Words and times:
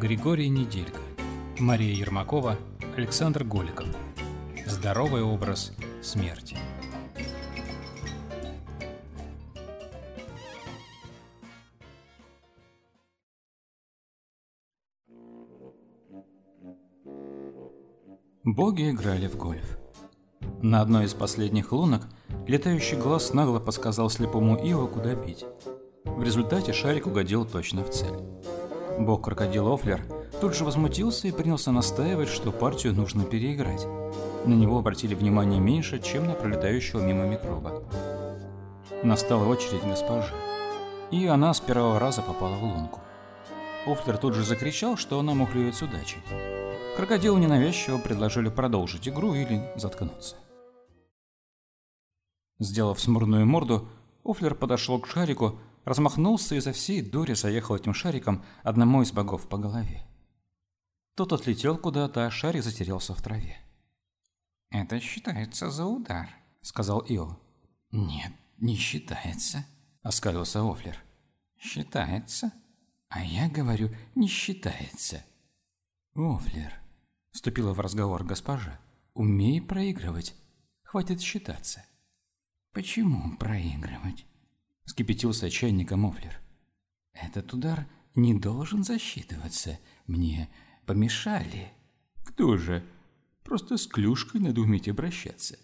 Григорий 0.00 0.48
Неделько, 0.48 1.02
Мария 1.58 1.94
Ермакова, 1.94 2.56
Александр 2.96 3.44
Голиков. 3.44 3.86
Здоровый 4.66 5.22
образ 5.22 5.74
смерти. 6.00 6.56
Боги 18.42 18.90
играли 18.90 19.28
в 19.28 19.36
гольф. 19.36 19.78
На 20.62 20.80
одной 20.80 21.04
из 21.04 21.12
последних 21.12 21.72
лунок 21.72 22.08
летающий 22.46 22.96
глаз 22.96 23.34
нагло 23.34 23.58
подсказал 23.58 24.08
слепому 24.08 24.56
Ио, 24.56 24.86
куда 24.86 25.14
бить. 25.14 25.44
В 26.06 26.22
результате 26.22 26.72
шарик 26.72 27.06
угодил 27.06 27.44
точно 27.44 27.84
в 27.84 27.90
цель. 27.90 28.39
Бог 29.00 29.24
крокодил 29.24 29.72
Офлер 29.72 30.02
тут 30.42 30.54
же 30.54 30.64
возмутился 30.64 31.26
и 31.26 31.32
принялся 31.32 31.72
настаивать, 31.72 32.28
что 32.28 32.52
партию 32.52 32.92
нужно 32.94 33.24
переиграть. 33.24 33.86
На 34.44 34.52
него 34.52 34.78
обратили 34.78 35.14
внимание 35.14 35.58
меньше, 35.58 36.00
чем 36.00 36.26
на 36.26 36.34
пролетающего 36.34 37.00
мимо 37.00 37.24
микроба. 37.24 37.82
Настала 39.02 39.46
очередь 39.46 39.84
госпожи. 39.84 40.32
И 41.10 41.26
она 41.26 41.54
с 41.54 41.60
первого 41.60 41.98
раза 41.98 42.20
попала 42.20 42.56
в 42.56 42.62
лунку. 42.62 43.00
Офлер 43.86 44.18
тут 44.18 44.34
же 44.34 44.44
закричал, 44.44 44.98
что 44.98 45.18
она 45.18 45.32
мухлюет 45.32 45.74
с 45.74 45.82
удачей. 45.82 46.20
Крокодилу 46.96 47.38
ненавязчиво 47.38 47.96
предложили 47.96 48.50
продолжить 48.50 49.08
игру 49.08 49.34
или 49.34 49.62
заткнуться. 49.76 50.36
Сделав 52.58 53.00
смурную 53.00 53.46
морду, 53.46 53.88
Офлер 54.24 54.54
подошел 54.54 55.00
к 55.00 55.06
шарику, 55.06 55.58
размахнулся 55.84 56.54
и 56.54 56.60
за 56.60 56.72
всей 56.72 57.02
дури 57.02 57.34
заехал 57.34 57.76
этим 57.76 57.94
шариком 57.94 58.44
одному 58.62 59.02
из 59.02 59.12
богов 59.12 59.48
по 59.48 59.58
голове. 59.58 60.06
Тот 61.14 61.32
отлетел 61.32 61.76
куда-то, 61.76 62.26
а 62.26 62.30
шарик 62.30 62.62
затерялся 62.62 63.14
в 63.14 63.22
траве. 63.22 63.58
«Это 64.70 65.00
считается 65.00 65.70
за 65.70 65.84
удар»,— 65.84 66.30
сказал 66.62 67.04
Ио. 67.08 67.38
«Нет, 67.90 68.32
не 68.58 68.76
считается»,— 68.76 69.66
оскалился 70.02 70.60
Офлер. 70.60 70.96
«Считается? 71.58 72.52
А 73.08 73.24
я 73.24 73.48
говорю, 73.48 73.90
не 74.14 74.28
считается». 74.28 75.24
«Офлер»,— 76.14 76.72
вступила 77.32 77.74
в 77.74 77.80
разговор 77.80 78.24
госпожа,— 78.24 78.78
«умей 79.14 79.60
проигрывать. 79.60 80.34
Хватит 80.84 81.20
считаться». 81.20 81.84
«Почему 82.72 83.36
проигрывать?»— 83.36 84.24
скипятился 84.90 85.48
чайником 85.50 86.04
Офлер. 86.04 86.40
«Этот 87.12 87.52
удар 87.54 87.86
не 88.16 88.34
должен 88.34 88.82
засчитываться. 88.82 89.78
Мне 90.06 90.50
помешали». 90.84 91.72
«Кто 92.24 92.56
же? 92.56 92.84
Просто 93.44 93.76
с 93.76 93.86
клюшкой 93.86 94.40
надо 94.40 94.60
уметь 94.60 94.88
обращаться». 94.88 95.56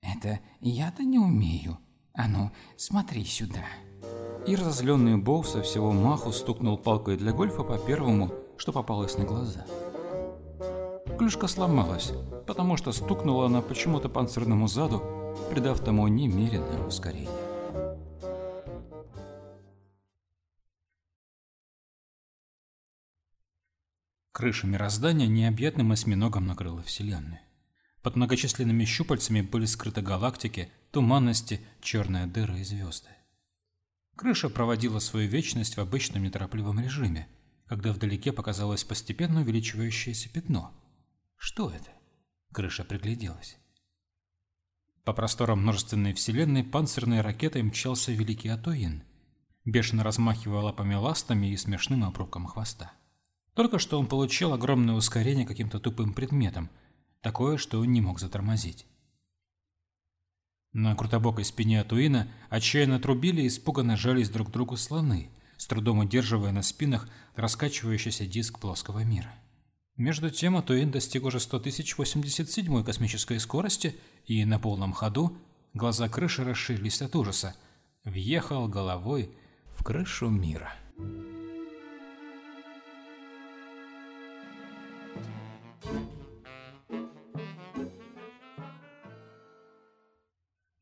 «Это 0.00 0.40
я-то 0.60 1.04
не 1.04 1.18
умею. 1.18 1.78
А 2.14 2.26
ну, 2.28 2.50
смотри 2.76 3.24
сюда». 3.24 3.64
И 4.46 4.56
разозленный 4.56 5.18
Боу 5.18 5.44
со 5.44 5.62
всего 5.62 5.92
маху 5.92 6.32
стукнул 6.32 6.78
палкой 6.78 7.18
для 7.18 7.32
гольфа 7.32 7.62
по 7.62 7.78
первому, 7.78 8.32
что 8.56 8.72
попалось 8.72 9.18
на 9.18 9.24
глаза. 9.24 9.66
Клюшка 11.18 11.46
сломалась, 11.46 12.12
потому 12.46 12.78
что 12.78 12.92
стукнула 12.92 13.46
она 13.46 13.60
почему-то 13.60 14.08
панцирному 14.08 14.66
заду, 14.66 15.02
придав 15.50 15.80
тому 15.80 16.08
немеренное 16.08 16.86
ускорение. 16.86 17.43
Крыша 24.44 24.66
мироздания 24.66 25.26
необъятным 25.26 25.90
осьминогом 25.92 26.44
накрыла 26.46 26.82
Вселенную. 26.82 27.40
Под 28.02 28.14
многочисленными 28.16 28.84
щупальцами 28.84 29.40
были 29.40 29.64
скрыты 29.64 30.02
галактики, 30.02 30.70
туманности, 30.90 31.62
черная 31.80 32.26
дыра 32.26 32.58
и 32.58 32.62
звезды. 32.62 33.08
Крыша 34.16 34.50
проводила 34.50 34.98
свою 34.98 35.30
вечность 35.30 35.78
в 35.78 35.80
обычном 35.80 36.24
неторопливом 36.24 36.78
режиме, 36.78 37.26
когда 37.64 37.90
вдалеке 37.90 38.32
показалось 38.32 38.84
постепенно 38.84 39.40
увеличивающееся 39.40 40.28
пятно. 40.28 40.74
Что 41.38 41.70
это? 41.70 41.92
Крыша 42.52 42.84
пригляделась. 42.84 43.56
По 45.04 45.14
просторам 45.14 45.62
множественной 45.62 46.12
вселенной 46.12 46.64
панцирной 46.64 47.22
ракетой 47.22 47.62
мчался 47.62 48.12
великий 48.12 48.50
Атоин, 48.50 49.04
бешено 49.64 50.04
размахивая 50.04 50.60
лапами 50.60 50.96
ластами 50.96 51.46
и 51.46 51.56
смешным 51.56 52.04
обрубком 52.04 52.44
хвоста. 52.44 52.92
Только 53.54 53.78
что 53.78 53.98
он 53.98 54.06
получил 54.06 54.52
огромное 54.52 54.94
ускорение 54.94 55.46
каким-то 55.46 55.78
тупым 55.78 56.12
предметом, 56.12 56.70
такое, 57.20 57.56
что 57.56 57.80
он 57.80 57.92
не 57.92 58.00
мог 58.00 58.18
затормозить. 58.18 58.86
На 60.72 60.96
крутобокой 60.96 61.44
спине 61.44 61.80
Атуина 61.80 62.28
отчаянно 62.50 62.98
трубили 62.98 63.42
и 63.42 63.46
испуганно 63.46 63.96
жались 63.96 64.28
друг 64.28 64.48
к 64.48 64.50
другу 64.50 64.76
слоны, 64.76 65.30
с 65.56 65.68
трудом 65.68 66.00
удерживая 66.00 66.50
на 66.50 66.62
спинах 66.62 67.08
раскачивающийся 67.36 68.26
диск 68.26 68.58
плоского 68.58 69.04
мира. 69.04 69.32
Между 69.96 70.30
тем 70.30 70.56
Атуин 70.56 70.90
достиг 70.90 71.24
уже 71.24 71.38
100 71.38 71.62
087 71.96 72.82
космической 72.82 73.38
скорости 73.38 73.94
и 74.26 74.44
на 74.44 74.58
полном 74.58 74.92
ходу, 74.92 75.38
глаза 75.74 76.08
крыши 76.08 76.42
расширились 76.42 77.02
от 77.02 77.14
ужаса, 77.14 77.54
въехал 78.02 78.66
головой 78.66 79.30
в 79.76 79.84
крышу 79.84 80.28
мира. 80.28 80.72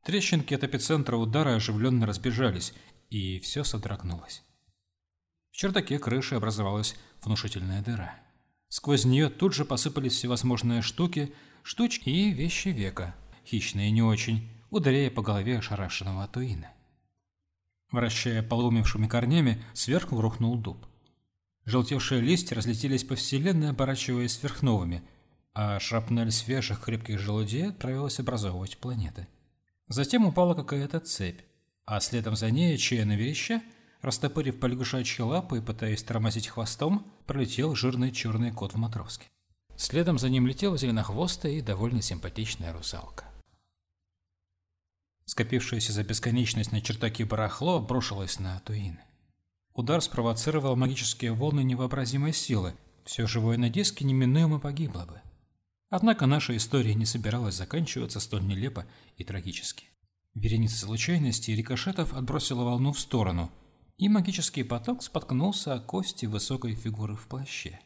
Трещинки 0.04 0.52
от 0.52 0.64
эпицентра 0.64 1.16
удара 1.16 1.54
оживленно 1.54 2.06
разбежались, 2.06 2.74
и 3.08 3.38
все 3.38 3.64
содрогнулось. 3.64 4.42
В 5.50 5.56
чердаке 5.56 5.98
крыши 5.98 6.34
образовалась 6.34 6.96
внушительная 7.22 7.82
дыра. 7.82 8.14
Сквозь 8.68 9.04
нее 9.04 9.28
тут 9.28 9.54
же 9.54 9.64
посыпались 9.64 10.14
всевозможные 10.14 10.82
штуки, 10.82 11.32
штучки 11.62 12.08
и 12.08 12.30
вещи 12.30 12.68
века, 12.68 13.14
хищные 13.46 13.90
не 13.90 14.02
очень, 14.02 14.48
ударяя 14.70 15.10
по 15.10 15.22
голове 15.22 15.58
ошарашенного 15.58 16.24
Атуина. 16.24 16.72
Вращая 17.90 18.42
полумевшими 18.42 19.06
корнями, 19.06 19.62
сверху 19.74 20.20
рухнул 20.20 20.56
дуб. 20.56 20.86
Желтевшие 21.64 22.20
листья 22.20 22.56
разлетелись 22.56 23.04
по 23.04 23.14
вселенной, 23.14 23.70
оборачиваясь 23.70 24.32
сверхновыми, 24.32 25.02
а 25.54 25.78
шрапнель 25.78 26.32
свежих 26.32 26.80
крепких 26.80 27.18
желудей 27.18 27.68
отправилась 27.68 28.18
образовывать 28.18 28.78
планеты. 28.78 29.28
Затем 29.88 30.26
упала 30.26 30.54
какая-то 30.54 30.98
цепь, 31.00 31.40
а 31.84 32.00
следом 32.00 32.34
за 32.34 32.50
ней, 32.50 32.76
чаянно 32.78 33.16
вереща, 33.16 33.62
растопырив 34.00 34.58
полягушачьи 34.58 35.22
лапы 35.24 35.58
и 35.58 35.60
пытаясь 35.60 36.02
тормозить 36.02 36.48
хвостом, 36.48 37.06
пролетел 37.26 37.74
жирный 37.74 38.10
черный 38.10 38.50
кот 38.50 38.74
в 38.74 38.78
матроске. 38.78 39.26
Следом 39.76 40.18
за 40.18 40.28
ним 40.28 40.46
летела 40.46 40.76
зеленохвостая 40.76 41.52
и 41.52 41.60
довольно 41.60 42.02
симпатичная 42.02 42.72
русалка. 42.72 43.24
Скопившееся 45.24 45.92
за 45.92 46.02
бесконечность 46.02 46.72
на 46.72 46.80
чертаке 46.80 47.24
барахло 47.24 47.76
обрушилось 47.76 48.38
на 48.38 48.56
Атуин. 48.56 48.98
Удар 49.74 50.02
спровоцировал 50.02 50.76
магические 50.76 51.32
волны 51.32 51.62
невообразимой 51.62 52.32
силы, 52.32 52.74
все 53.04 53.26
живое 53.26 53.56
на 53.56 53.70
диске 53.70 54.04
неминуемо 54.04 54.60
погибло 54.60 55.06
бы. 55.06 55.20
Однако 55.88 56.26
наша 56.26 56.56
история 56.56 56.94
не 56.94 57.06
собиралась 57.06 57.54
заканчиваться 57.54 58.20
столь 58.20 58.46
нелепо 58.46 58.86
и 59.16 59.24
трагически. 59.24 59.86
Вереница 60.34 60.78
случайностей 60.86 61.52
и 61.52 61.56
рикошетов 61.56 62.14
отбросила 62.14 62.64
волну 62.64 62.92
в 62.92 63.00
сторону, 63.00 63.50
и 63.98 64.08
магический 64.08 64.62
поток 64.62 65.02
споткнулся 65.02 65.74
о 65.74 65.80
кости 65.80 66.26
высокой 66.26 66.74
фигуры 66.74 67.14
в 67.14 67.26
плаще. 67.26 67.80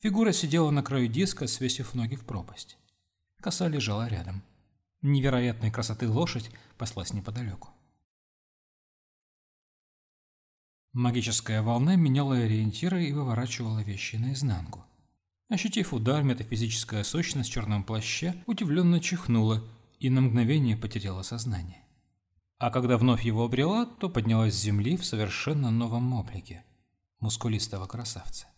Фигура 0.00 0.32
сидела 0.32 0.70
на 0.70 0.82
краю 0.82 1.08
диска, 1.08 1.46
свесив 1.46 1.94
ноги 1.94 2.16
в 2.16 2.24
пропасть. 2.24 2.78
Коса 3.40 3.68
лежала 3.68 4.08
рядом. 4.08 4.42
Невероятной 5.02 5.70
красоты 5.70 6.08
лошадь 6.08 6.50
паслась 6.76 7.12
неподалеку. 7.12 7.70
Магическая 10.92 11.62
волна 11.62 11.94
меняла 11.94 12.36
ориентиры 12.36 13.04
и 13.04 13.12
выворачивала 13.12 13.80
вещи 13.80 14.16
наизнанку. 14.16 14.84
Ощутив 15.48 15.94
удар, 15.94 16.24
метафизическая 16.24 17.04
сущность 17.04 17.50
в 17.50 17.52
черном 17.52 17.84
плаще 17.84 18.34
удивленно 18.46 18.98
чихнула 18.98 19.62
и 20.00 20.10
на 20.10 20.20
мгновение 20.20 20.76
потеряла 20.76 21.22
сознание. 21.22 21.84
А 22.58 22.70
когда 22.70 22.98
вновь 22.98 23.24
его 23.24 23.44
обрела, 23.44 23.86
то 23.86 24.08
поднялась 24.08 24.54
с 24.54 24.62
земли 24.62 24.96
в 24.96 25.04
совершенно 25.04 25.70
новом 25.70 26.12
облике– 26.12 26.64
мускулистого 27.20 27.86
красавца. 27.86 28.48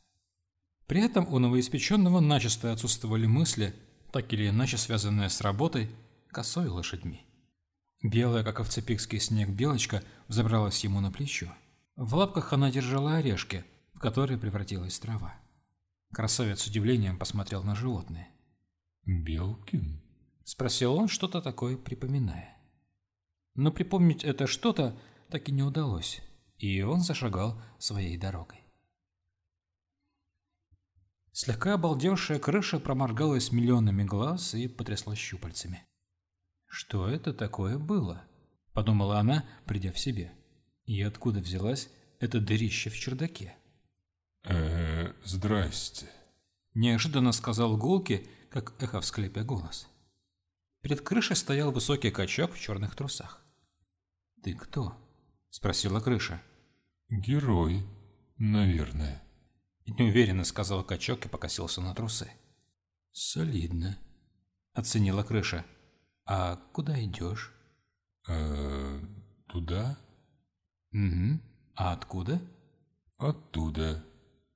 При 0.87 1.03
этом 1.03 1.33
у 1.33 1.39
новоиспеченного 1.39 2.21
начисто 2.21 2.73
отсутствовали 2.73 3.27
мысли, 3.27 3.75
так 4.11 4.33
или 4.33 4.49
иначе 4.49 4.79
связанные 4.79 5.29
с 5.29 5.41
работой, 5.41 5.91
косой 6.29 6.69
лошадьми. 6.69 7.27
Белая, 8.03 8.43
как 8.43 8.61
овцепикский 8.61 9.21
снег, 9.21 9.51
белочка 9.51 10.03
взобралась 10.29 10.83
ему 10.83 11.01
на 11.01 11.13
плечо. 11.13 11.55
В 11.97 12.15
лапках 12.15 12.53
она 12.53 12.71
держала 12.71 13.17
орешки, 13.17 13.65
в 13.93 13.99
которой 13.99 14.39
превратилась 14.39 14.99
трава. 14.99 15.35
Красавец 16.13 16.63
с 16.63 16.67
удивлением 16.67 17.19
посмотрел 17.19 17.63
на 17.63 17.75
животное. 17.75 18.29
«Белкин?»— 19.05 20.01
спросил 20.45 20.95
он, 20.95 21.09
что-то 21.09 21.43
такое 21.43 21.77
припоминая. 21.77 22.57
Но 23.55 23.71
припомнить 23.71 24.25
это 24.25 24.47
что-то 24.47 24.99
так 25.29 25.49
и 25.49 25.53
не 25.53 25.63
удалось, 25.63 26.23
и 26.59 26.83
он 26.83 27.01
зашагал 27.01 27.61
своей 27.79 28.17
дорогой. 28.17 28.63
Слегка 31.33 31.75
обалдевшая 31.75 32.39
крыша 32.39 32.79
проморгалась 32.79 33.53
миллионами 33.53 34.05
глаз 34.05 34.55
и 34.55 34.69
потрясла 34.69 35.17
щупальцами. 35.17 35.85
«Что 36.67 37.09
это 37.09 37.33
такое 37.33 37.79
было?»– 37.79 38.25
подумала 38.73 39.19
она, 39.19 39.45
придя 39.67 39.93
в 39.93 39.99
себе. 39.99 40.35
«И 40.93 41.01
откуда 41.01 41.41
взялась 41.41 41.89
эта 42.21 42.39
дырище 42.39 42.91
в 42.91 42.99
чердаке?» 42.99 43.57
«Э-э, 44.45 45.15
здрасте»,– 45.25 46.07
неожиданно 46.75 47.33
сказал 47.33 47.79
Гулки, 47.79 48.29
как 48.51 48.75
эхо 48.79 49.01
в 49.01 49.07
склепе 49.07 49.43
голос. 49.43 49.89
Перед 50.83 51.01
крышей 51.01 51.35
стоял 51.35 51.73
высокий 51.73 52.11
качок 52.11 52.53
в 52.53 52.61
черных 52.61 52.95
трусах. 52.95 53.43
«Ты 54.43 54.53
кто?»– 54.53 54.95
спросила 55.49 55.99
крыша. 56.01 56.43
«Герой, 57.09 57.87
наверное». 58.37 59.23
Неуверенно 59.87 60.45
сказал 60.45 60.85
качок 60.85 61.25
и 61.25 61.29
покосился 61.31 61.81
на 61.81 61.95
трусы. 61.95 62.31
«Солидно»,– 63.13 63.99
оценила 64.75 65.23
крыша. 65.23 65.65
«А 66.27 66.57
куда 66.75 67.03
идешь?» 67.03 67.51
«Э, 68.29 69.01
туда?» 69.49 69.99
«Угу. 70.93 71.41
А 71.75 71.93
откуда?» 71.93 72.41
«Оттуда, 73.19 74.05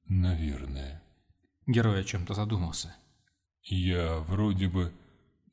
наверное». 0.06 1.02
Герой 1.66 2.00
о 2.00 2.04
чем-то 2.04 2.34
задумался. 2.34 2.94
«Я 3.62 4.18
вроде 4.18 4.68
бы 4.68 4.92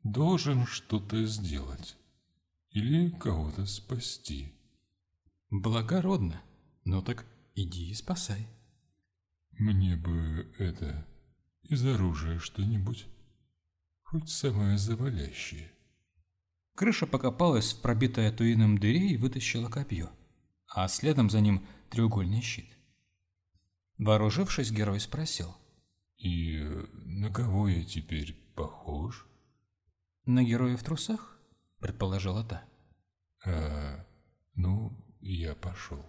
должен 0.03 0.65
что-то 0.65 1.23
сделать. 1.25 1.95
Или 2.71 3.09
кого-то 3.09 3.65
спасти». 3.65 4.53
«Благородно. 5.49 6.41
Ну 6.85 7.01
так 7.01 7.25
иди 7.55 7.89
и 7.89 7.93
спасай». 7.93 8.47
«Мне 9.51 9.95
бы 9.95 10.51
это... 10.57 11.05
из 11.63 11.85
оружия 11.85 12.39
что-нибудь. 12.39 13.05
Хоть 14.01 14.29
самое 14.29 14.77
завалящее». 14.77 15.71
Крыша 16.75 17.05
покопалась 17.05 17.73
в 17.73 17.81
пробитой 17.81 18.31
туином 18.31 18.79
дыре 18.79 19.09
и 19.09 19.17
вытащила 19.17 19.69
копье, 19.69 20.09
а 20.73 20.87
следом 20.87 21.29
за 21.29 21.39
ним 21.39 21.65
треугольный 21.89 22.41
щит. 22.41 22.69
Вооружившись, 23.97 24.71
герой 24.71 24.99
спросил. 24.99 25.55
«И 26.17 26.59
на 27.05 27.29
кого 27.29 27.67
я 27.67 27.83
теперь 27.83 28.33
похож?» 28.55 29.27
«На 30.25 30.43
героя 30.43 30.75
в 30.77 30.83
трусах?»– 30.83 31.37
предположила 31.79 32.43
та. 32.43 32.63
«А, 33.45 34.05
ну, 34.55 34.97
я 35.19 35.53
пошел». 35.53 36.03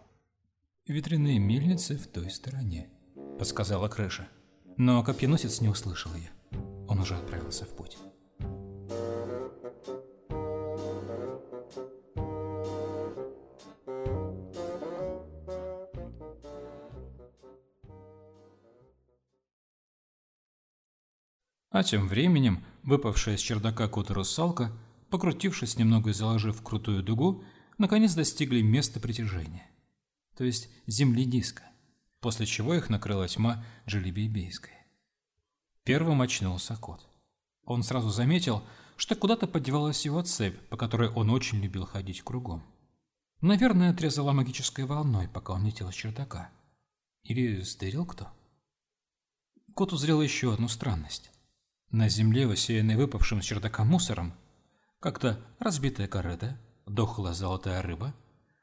«Ветряные 0.86 1.38
мельницы 1.38 1.96
в 1.96 2.06
той 2.06 2.30
стороне»,– 2.30 2.90
подсказала 3.38 3.88
крыша. 3.88 4.28
Но 4.76 5.02
копьеносец 5.02 5.60
не 5.60 5.68
услышал 5.68 6.14
ее. 6.14 6.30
Он 6.88 7.00
уже 7.00 7.16
отправился 7.16 7.64
в 7.64 7.76
путь. 7.76 7.98
А 21.74 21.82
тем 21.82 22.06
временем 22.06 22.64
выпавшая 22.84 23.34
из 23.34 23.40
чердака 23.40 23.88
кот 23.88 24.08
и 24.08 24.12
русалка, 24.12 24.70
покрутившись 25.10 25.76
немного 25.76 26.10
и 26.10 26.12
заложив 26.12 26.62
крутую 26.62 27.02
дугу, 27.02 27.42
наконец 27.78 28.14
достигли 28.14 28.62
места 28.62 29.00
притяжения, 29.00 29.68
то 30.36 30.44
есть 30.44 30.68
земли 30.86 31.24
диска, 31.24 31.64
после 32.20 32.46
чего 32.46 32.74
их 32.74 32.90
накрыла 32.90 33.26
тьма 33.26 33.64
Желебейбейской. 33.86 34.70
Первым 35.82 36.22
очнулся 36.22 36.76
кот. 36.76 37.04
Он 37.64 37.82
сразу 37.82 38.10
заметил, 38.10 38.62
что 38.96 39.16
куда-то 39.16 39.48
подевалась 39.48 40.04
его 40.04 40.22
цепь, 40.22 40.60
по 40.68 40.76
которой 40.76 41.08
он 41.08 41.28
очень 41.28 41.58
любил 41.58 41.86
ходить 41.86 42.22
кругом. 42.22 42.62
Наверное, 43.40 43.90
отрезала 43.90 44.30
магической 44.30 44.84
волной, 44.84 45.26
пока 45.26 45.54
он 45.54 45.66
летел 45.66 45.90
с 45.90 45.94
чердака. 45.96 46.52
Или 47.24 47.62
стырил 47.62 48.06
кто? 48.06 48.28
Кот 49.74 49.92
узрел 49.92 50.22
еще 50.22 50.54
одну 50.54 50.68
странность. 50.68 51.33
На 51.94 52.08
земле, 52.08 52.48
усеянной 52.48 52.96
выпавшим 52.96 53.40
с 53.40 53.44
чердака 53.44 53.84
мусором, 53.84 54.34
как-то 54.98 55.40
разбитая 55.60 56.08
корыта, 56.08 56.58
дохлая 56.86 57.34
золотая 57.34 57.82
рыба, 57.82 58.12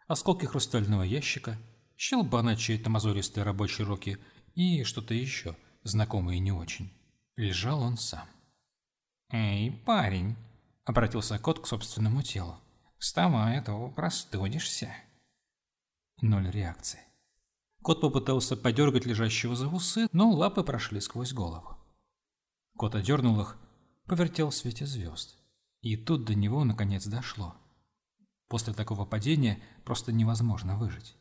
осколки 0.05 0.43
хрустального 0.45 1.03
ящика, 1.03 1.57
щелба 1.95 2.41
на 2.41 2.57
чьей-то 2.57 2.89
мозолистой 2.89 3.43
рабочей 3.43 3.83
руки 3.83 4.17
и 4.53 4.83
что-то 4.83 5.13
еще, 5.13 5.55
знакомое 5.83 6.39
не 6.39 6.51
очень. 6.51 6.91
Лежал 7.37 7.81
он 7.83 7.95
сам. 7.95 8.27
«Эй, 9.29 9.71
парень!»— 9.71 10.35
обратился 10.83 11.39
кот 11.39 11.61
к 11.61 11.67
собственному 11.67 12.23
телу. 12.23 12.59
«Вставай, 12.97 13.59
а 13.59 13.61
то 13.61 13.87
простудишься». 13.95 14.93
Ноль 16.19 16.51
реакции. 16.51 16.99
Кот 17.81 18.01
попытался 18.01 18.57
подергать 18.57 19.05
лежащего 19.05 19.55
за 19.55 19.69
усы, 19.69 20.09
но 20.11 20.29
лапы 20.31 20.65
прошли 20.65 20.99
сквозь 20.99 21.31
голову. 21.31 21.80
Кот 22.81 22.95
одернул 22.95 23.39
их, 23.39 23.57
повертел 24.07 24.49
в 24.49 24.55
свете 24.55 24.87
звезд. 24.87 25.37
И 25.81 25.95
тут 25.95 26.25
до 26.25 26.33
него 26.33 26.63
наконец 26.63 27.05
дошло. 27.05 27.53
После 28.47 28.73
такого 28.73 29.05
падения 29.05 29.61
просто 29.85 30.11
невозможно 30.11 30.75
выжить. 30.75 31.15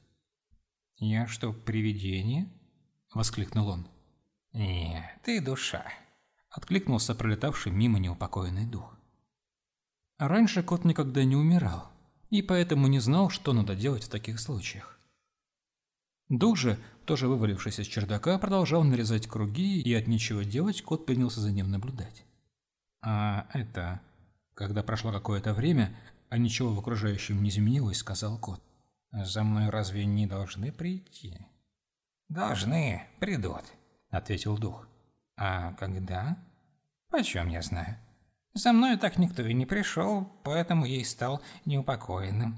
«Я 0.96 1.26
что, 1.26 1.52
привидение?»— 1.52 2.50
воскликнул 3.14 3.68
он. 3.68 3.86
«Не, 4.54 5.20
ты 5.22 5.42
душа»,— 5.42 5.84
откликнулся 6.48 7.14
пролетавший 7.14 7.72
мимо 7.72 7.98
неупокоенный 7.98 8.64
дух. 8.64 8.96
Раньше 10.16 10.62
кот 10.62 10.86
никогда 10.86 11.24
не 11.24 11.36
умирал, 11.36 11.92
и 12.30 12.40
поэтому 12.40 12.86
не 12.86 13.00
знал, 13.00 13.28
что 13.28 13.52
надо 13.52 13.76
делать 13.76 14.04
в 14.04 14.08
таких 14.08 14.40
случаях. 14.40 14.98
Дух 16.30 16.56
же, 16.56 16.78
тоже 17.10 17.26
вывалившись 17.26 17.80
из 17.80 17.88
чердака, 17.88 18.38
продолжал 18.38 18.84
нарезать 18.84 19.26
круги, 19.26 19.80
и 19.80 19.92
от 19.94 20.06
нечего 20.06 20.44
делать 20.44 20.80
кот 20.80 21.06
принялся 21.06 21.40
за 21.40 21.50
ним 21.50 21.68
наблюдать. 21.68 22.24
А 23.02 23.48
это... 23.52 24.00
Когда 24.54 24.84
прошло 24.84 25.10
какое-то 25.10 25.52
время, 25.52 25.92
а 26.28 26.38
ничего 26.38 26.72
в 26.72 26.78
окружающем 26.78 27.42
не 27.42 27.48
изменилось, 27.48 27.96
сказал 27.96 28.38
кот. 28.38 28.62
«За 29.10 29.42
мной 29.42 29.70
разве 29.70 30.04
не 30.04 30.28
должны 30.28 30.70
прийти?» 30.70 31.36
«Должны, 32.28 33.02
придут»,— 33.18 33.64
ответил 34.10 34.56
дух. 34.56 34.86
«А 35.36 35.72
когда?» 35.72 36.36
«Почем 37.08 37.48
я 37.48 37.60
знаю?» 37.62 37.96
«За 38.54 38.72
мной 38.72 38.96
так 38.98 39.18
никто 39.18 39.42
и 39.42 39.52
не 39.52 39.66
пришел, 39.66 40.30
поэтому 40.44 40.84
я 40.84 41.00
и 41.00 41.04
стал 41.04 41.42
неупокоенным». 41.64 42.56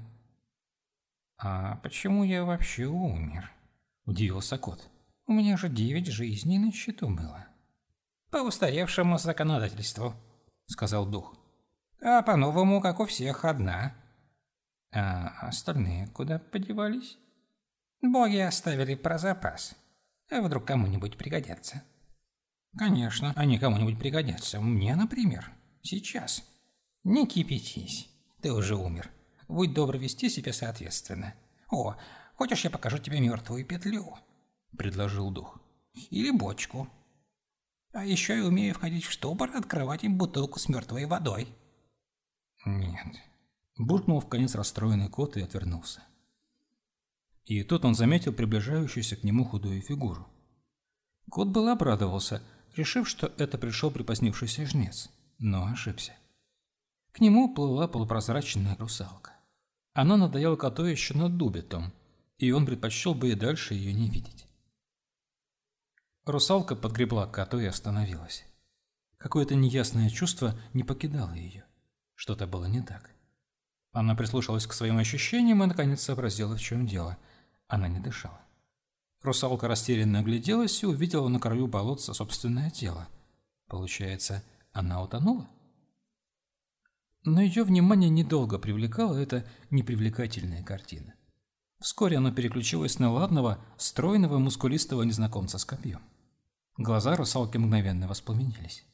«А 1.39 1.77
почему 1.77 2.23
я 2.23 2.45
вообще 2.45 2.85
умер?»– 2.85 3.49
удивился 4.05 4.57
кот. 4.57 4.89
«У 5.25 5.33
меня 5.33 5.57
же 5.57 5.69
девять 5.69 6.07
жизней 6.07 6.59
на 6.59 6.71
счету 6.71 7.07
было». 7.07 7.47
«По 8.29 8.37
устаревшему 8.37 9.17
законодательству»,– 9.17 10.15
сказал 10.65 11.05
дух. 11.05 11.35
«А 12.01 12.21
по-новому, 12.21 12.81
как 12.81 12.99
у 12.99 13.05
всех, 13.05 13.45
одна». 13.45 13.93
«А 14.91 15.47
остальные 15.47 16.07
куда 16.07 16.39
подевались?» 16.39 17.17
«Боги 18.01 18.37
оставили 18.37 18.95
про 18.95 19.17
запас. 19.17 19.75
А 20.29 20.41
вдруг 20.41 20.65
кому-нибудь 20.65 21.17
пригодятся?» 21.17 21.83
«Конечно, 22.77 23.33
они 23.35 23.59
кому-нибудь 23.59 23.99
пригодятся. 23.99 24.59
Мне, 24.59 24.95
например. 24.95 25.51
Сейчас». 25.81 26.43
«Не 27.03 27.27
кипятись. 27.27 28.09
Ты 28.41 28.51
уже 28.51 28.75
умер. 28.75 29.09
Будь 29.47 29.73
добр 29.73 29.97
вести 29.97 30.29
себя 30.29 30.53
соответственно. 30.53 31.35
О, 31.69 31.95
Хочешь, 32.35 32.63
я 32.63 32.69
покажу 32.69 32.97
тебе 32.97 33.19
мертвую 33.19 33.65
петлю?»— 33.65 34.17
предложил 34.77 35.31
дух. 35.31 35.59
«Или 35.93 36.31
бочку. 36.31 36.89
А 37.91 38.03
еще 38.03 38.37
я 38.37 38.45
умею 38.45 38.73
входить 38.73 39.05
в 39.05 39.11
штопор 39.11 39.51
и 39.51 39.57
открывать 39.57 40.03
им 40.03 40.17
бутылку 40.17 40.59
с 40.59 40.67
мертвой 40.67 41.05
водой». 41.05 41.47
«Нет»,— 42.65 43.19
буркнул 43.77 44.19
в 44.19 44.27
конец 44.27 44.55
расстроенный 44.55 45.09
кот 45.09 45.37
и 45.37 45.41
отвернулся. 45.41 46.01
И 47.45 47.61
тут 47.63 47.85
он 47.85 47.93
заметил 47.93 48.33
приближающуюся 48.33 49.15
к 49.15 49.23
нему 49.23 49.43
худую 49.43 49.81
фигуру. 49.81 50.27
Кот 51.29 51.49
был 51.49 51.67
обрадовался, 51.67 52.41
решив, 52.75 53.07
что 53.07 53.31
это 53.37 53.57
пришел 53.57 53.91
припозднившийся 53.91 54.65
жнец, 54.65 55.09
но 55.39 55.65
ошибся. 55.65 56.13
К 57.11 57.19
нему 57.19 57.53
плыла 57.53 57.87
полупрозрачная 57.87 58.75
русалка. 58.77 59.33
Она 59.93 60.17
надоела 60.17 60.55
коту 60.55 60.85
еще 60.85 61.13
на 61.15 61.29
дубе 61.29 61.61
том, 61.61 61.91
и 62.45 62.51
он 62.51 62.65
предпочел 62.65 63.13
бы 63.13 63.31
и 63.31 63.35
дальше 63.35 63.73
ее 63.73 63.93
не 63.93 64.09
видеть. 64.09 64.47
Русалка 66.25 66.75
подгребла 66.75 67.27
к 67.27 67.31
коту 67.31 67.59
и 67.59 67.65
остановилась. 67.65 68.45
Какое-то 69.17 69.55
неясное 69.55 70.09
чувство 70.09 70.57
не 70.73 70.83
покидало 70.83 71.33
ее. 71.33 71.65
Что-то 72.15 72.47
было 72.47 72.65
не 72.65 72.81
так. 72.81 73.09
Она 73.91 74.15
прислушалась 74.15 74.65
к 74.65 74.73
своим 74.73 74.97
ощущениям 74.97 75.63
и, 75.63 75.67
наконец, 75.67 76.01
сообразила, 76.01 76.55
в 76.55 76.61
чем 76.61 76.87
дело. 76.87 77.17
Она 77.67 77.87
не 77.87 77.99
дышала. 77.99 78.39
Русалка 79.21 79.67
растерянно 79.67 80.19
огляделась 80.19 80.81
и 80.83 80.85
увидела 80.85 81.27
на 81.29 81.39
краю 81.39 81.67
болотца 81.67 82.13
собственное 82.13 82.69
тело. 82.69 83.07
Получается, 83.67 84.43
она 84.71 85.01
утонула? 85.01 85.49
Но 87.23 87.41
ее 87.41 87.63
внимание 87.63 88.09
недолго 88.09 88.59
привлекала 88.59 89.17
эта 89.17 89.45
непривлекательная 89.69 90.63
картина. 90.63 91.13
Вскоре 91.83 92.15
оно 92.15 92.31
переключилось 92.31 92.97
на 92.97 93.11
ладного, 93.11 93.59
стройного, 93.75 94.39
мускулистого 94.39 95.03
незнакомца 95.03 95.57
с 95.57 95.65
копьем. 95.65 95.99
Глаза 96.77 97.17
русалки 97.17 97.57
мгновенно 97.57 98.07
воспламенились. 98.07 98.85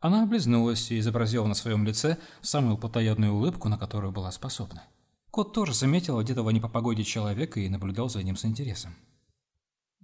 Она 0.00 0.22
облизнулась 0.22 0.90
и 0.90 0.98
изобразила 0.98 1.46
на 1.46 1.52
своем 1.52 1.84
лице 1.84 2.16
самую 2.40 2.78
плотоядную 2.78 3.34
улыбку, 3.34 3.68
на 3.68 3.76
которую 3.76 4.10
была 4.10 4.32
способна. 4.32 4.84
Кот 5.30 5.52
тоже 5.52 5.74
заметил 5.74 6.16
одетого 6.16 6.48
не 6.48 6.60
по 6.60 6.68
погоде 6.70 7.04
человека 7.04 7.60
и 7.60 7.68
наблюдал 7.68 8.08
за 8.08 8.22
ним 8.22 8.36
с 8.36 8.46
интересом. 8.46 8.96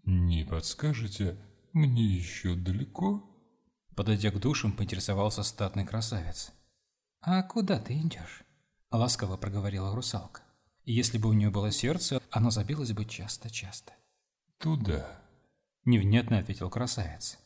«Не 0.04 0.44
подскажете, 0.44 1.38
мне 1.72 2.04
еще 2.04 2.54
далеко?» 2.54 3.24
Подойдя 3.96 4.30
к 4.30 4.38
душам, 4.38 4.72
поинтересовался 4.72 5.42
статный 5.42 5.86
красавец. 5.86 6.52
«А 7.22 7.42
куда 7.42 7.78
ты 7.78 7.94
идешь?»– 7.94 8.44
ласково 8.90 9.38
проговорила 9.38 9.94
русалка. 9.94 10.42
И 10.84 10.92
если 10.92 11.18
бы 11.18 11.28
у 11.28 11.32
нее 11.32 11.50
было 11.50 11.70
сердце, 11.70 12.22
оно 12.30 12.50
забилось 12.50 12.92
бы 12.92 13.04
часто-часто. 13.04 13.92
«Туда»,– 14.58 15.20
невнятно 15.84 16.38
ответил 16.38 16.70
красавец. 16.70 17.38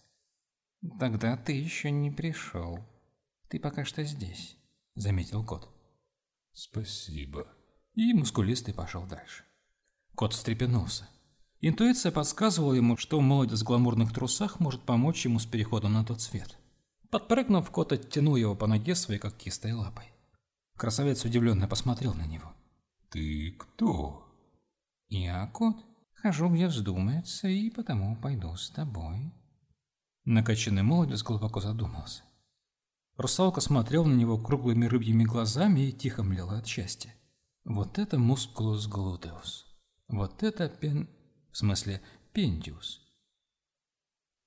«Тогда 0.99 1.37
ты 1.37 1.53
еще 1.53 1.91
не 1.91 2.11
пришел. 2.11 2.79
Ты 3.49 3.59
пока 3.59 3.85
что 3.85 4.05
здесь»,– 4.05 4.57
заметил 4.95 5.45
кот. 5.45 5.69
«Спасибо». 6.53 7.47
И 7.95 8.13
мускулистый 8.13 8.75
пошел 8.75 9.05
дальше. 9.07 9.45
Кот 10.15 10.33
встрепенулся. 10.33 11.09
Интуиция 11.61 12.13
подсказывала 12.13 12.75
ему, 12.75 12.97
что 12.97 13.21
молодец 13.21 13.61
в 13.61 13.65
гламурных 13.65 14.13
трусах 14.13 14.61
может 14.61 14.83
помочь 14.83 15.25
ему 15.25 15.39
с 15.39 15.47
переходом 15.47 15.95
на 15.95 16.05
тот 16.05 16.21
свет. 16.21 16.59
Подпрыгнув, 17.11 17.71
кот 17.71 17.93
оттянул 17.93 18.37
его 18.37 18.55
по 18.55 18.67
ноге 18.67 18.95
своей 18.95 19.21
когтистой 19.21 19.73
лапой. 19.73 20.05
Красавец 20.77 21.25
удивленно 21.25 21.69
посмотрел 21.69 22.13
на 22.15 22.27
него. 22.27 22.54
«Ты 23.15 23.53
кто?» 23.53 24.27
«Я 25.07 25.47
кот. 25.47 25.77
Хожу, 26.15 26.49
где 26.49 26.67
вздумается, 26.67 27.47
и 27.47 27.71
потому 27.71 28.21
пойду 28.21 28.57
с 28.57 28.71
тобой». 28.71 29.33
Накачанный 30.25 30.83
молодец 30.83 31.23
глубоко 31.23 31.61
задумался. 31.61 32.25
Русалка 33.17 33.61
смотрел 33.61 34.05
на 34.05 34.15
него 34.15 34.37
круглыми 34.37 34.87
рыбьими 34.87 35.23
глазами 35.23 35.83
и 35.83 35.93
тихо 35.93 36.25
млела 36.25 36.59
от 36.59 36.67
счастья. 36.67 37.15
Вот 37.65 38.01
это 38.01 38.19
мускулус 38.19 38.89
глутеус. 38.89 39.65
Вот 40.09 40.43
это 40.43 40.69
пен... 40.69 41.09
в 41.53 41.57
смысле 41.57 42.03
пендиус. 42.33 43.01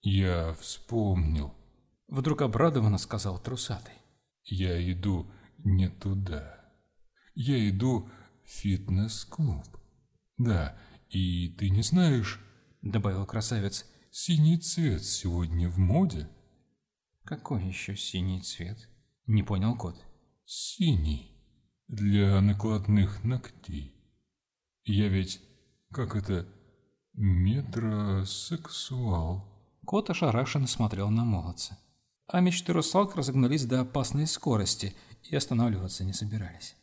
«Я 0.01 0.51
вспомнил»,— 0.59 1.53
вдруг 2.09 2.41
обрадованно 2.41 2.97
сказал 2.97 3.39
трусатый. 3.39 3.95
«Я 4.43 4.91
иду 4.91 5.31
не 5.59 5.87
туда. 5.87 6.57
Я 7.33 7.69
иду 7.69 8.09
фитнес-клуб. 8.47 9.65
Да, 10.37 10.75
и 11.09 11.49
ты 11.49 11.69
не 11.69 11.83
знаешь...»— 11.83 12.41
добавил 12.81 13.27
красавец— 13.27 13.85
Синий 14.19 14.57
цвет 14.57 15.03
сегодня 15.03 15.69
в 15.69 15.77
моде? 15.77 16.27
Какой 17.23 17.63
еще 17.63 17.95
синий 17.95 18.41
цвет? 18.41 18.89
Не 19.27 19.43
понял 19.43 19.75
кот. 19.75 20.03
Синий. 20.43 21.31
Для 21.87 22.41
накладных 22.41 23.23
ногтей. 23.23 23.93
Я 24.85 25.09
ведь, 25.09 25.39
как 25.91 26.15
это, 26.15 26.47
метросексуал. 27.13 29.45
Кот 29.85 30.09
ошарашенно 30.09 30.67
смотрел 30.67 31.09
на 31.09 31.25
молодца. 31.25 31.77
А 32.27 32.39
мечты 32.39 32.73
русалок 32.73 33.15
разогнались 33.15 33.65
до 33.65 33.81
опасной 33.81 34.25
скорости 34.25 34.95
и 35.21 35.35
останавливаться 35.35 36.05
не 36.05 36.13
собирались. 36.13 36.76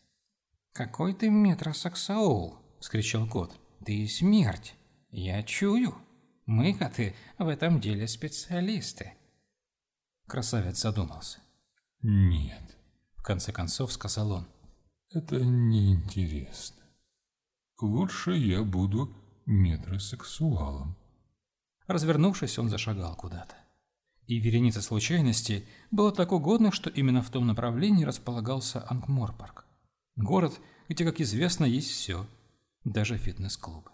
«Какой 0.75 1.15
ты 1.15 1.31
метросексуал!»— 1.31 2.59
вскричал 2.81 3.27
кот. 3.27 3.59
«Ты 3.87 4.07
смерть! 4.07 4.75
Я 5.11 5.43
чую!» 5.43 6.05
Мы, 6.47 6.75
коты, 6.75 7.15
в 7.39 7.49
этом 7.49 7.81
деле 7.81 8.07
специалисты. 8.07 9.15
Красавец 10.27 10.79
задумался. 10.79 11.39
Нет, 12.03 12.77
в 13.17 13.23
конце 13.23 13.51
концов 13.51 13.93
сказал 13.93 14.33
он. 14.33 14.49
Это 15.11 15.43
неинтересно. 15.43 16.83
Лучше 17.81 18.33
я 18.33 18.63
буду 18.63 19.17
метросексуалом. 19.47 20.97
Развернувшись, 21.87 22.59
он 22.59 22.69
зашагал 22.69 23.17
куда-то. 23.17 23.55
И 24.27 24.39
вереница 24.39 24.83
случайностей 24.83 25.67
было 25.91 26.13
так 26.13 26.33
угодно, 26.33 26.73
что 26.73 26.91
именно 26.91 27.23
в 27.23 27.31
том 27.31 27.47
направлении 27.47 28.05
располагался 28.05 28.87
Ангморпарк. 28.89 29.64
Город, 30.17 30.61
где, 30.89 31.05
как 31.05 31.21
известно, 31.21 31.65
есть 31.65 31.91
все, 31.91 32.27
даже 32.85 33.19
фитнес-клубы. 33.19 33.91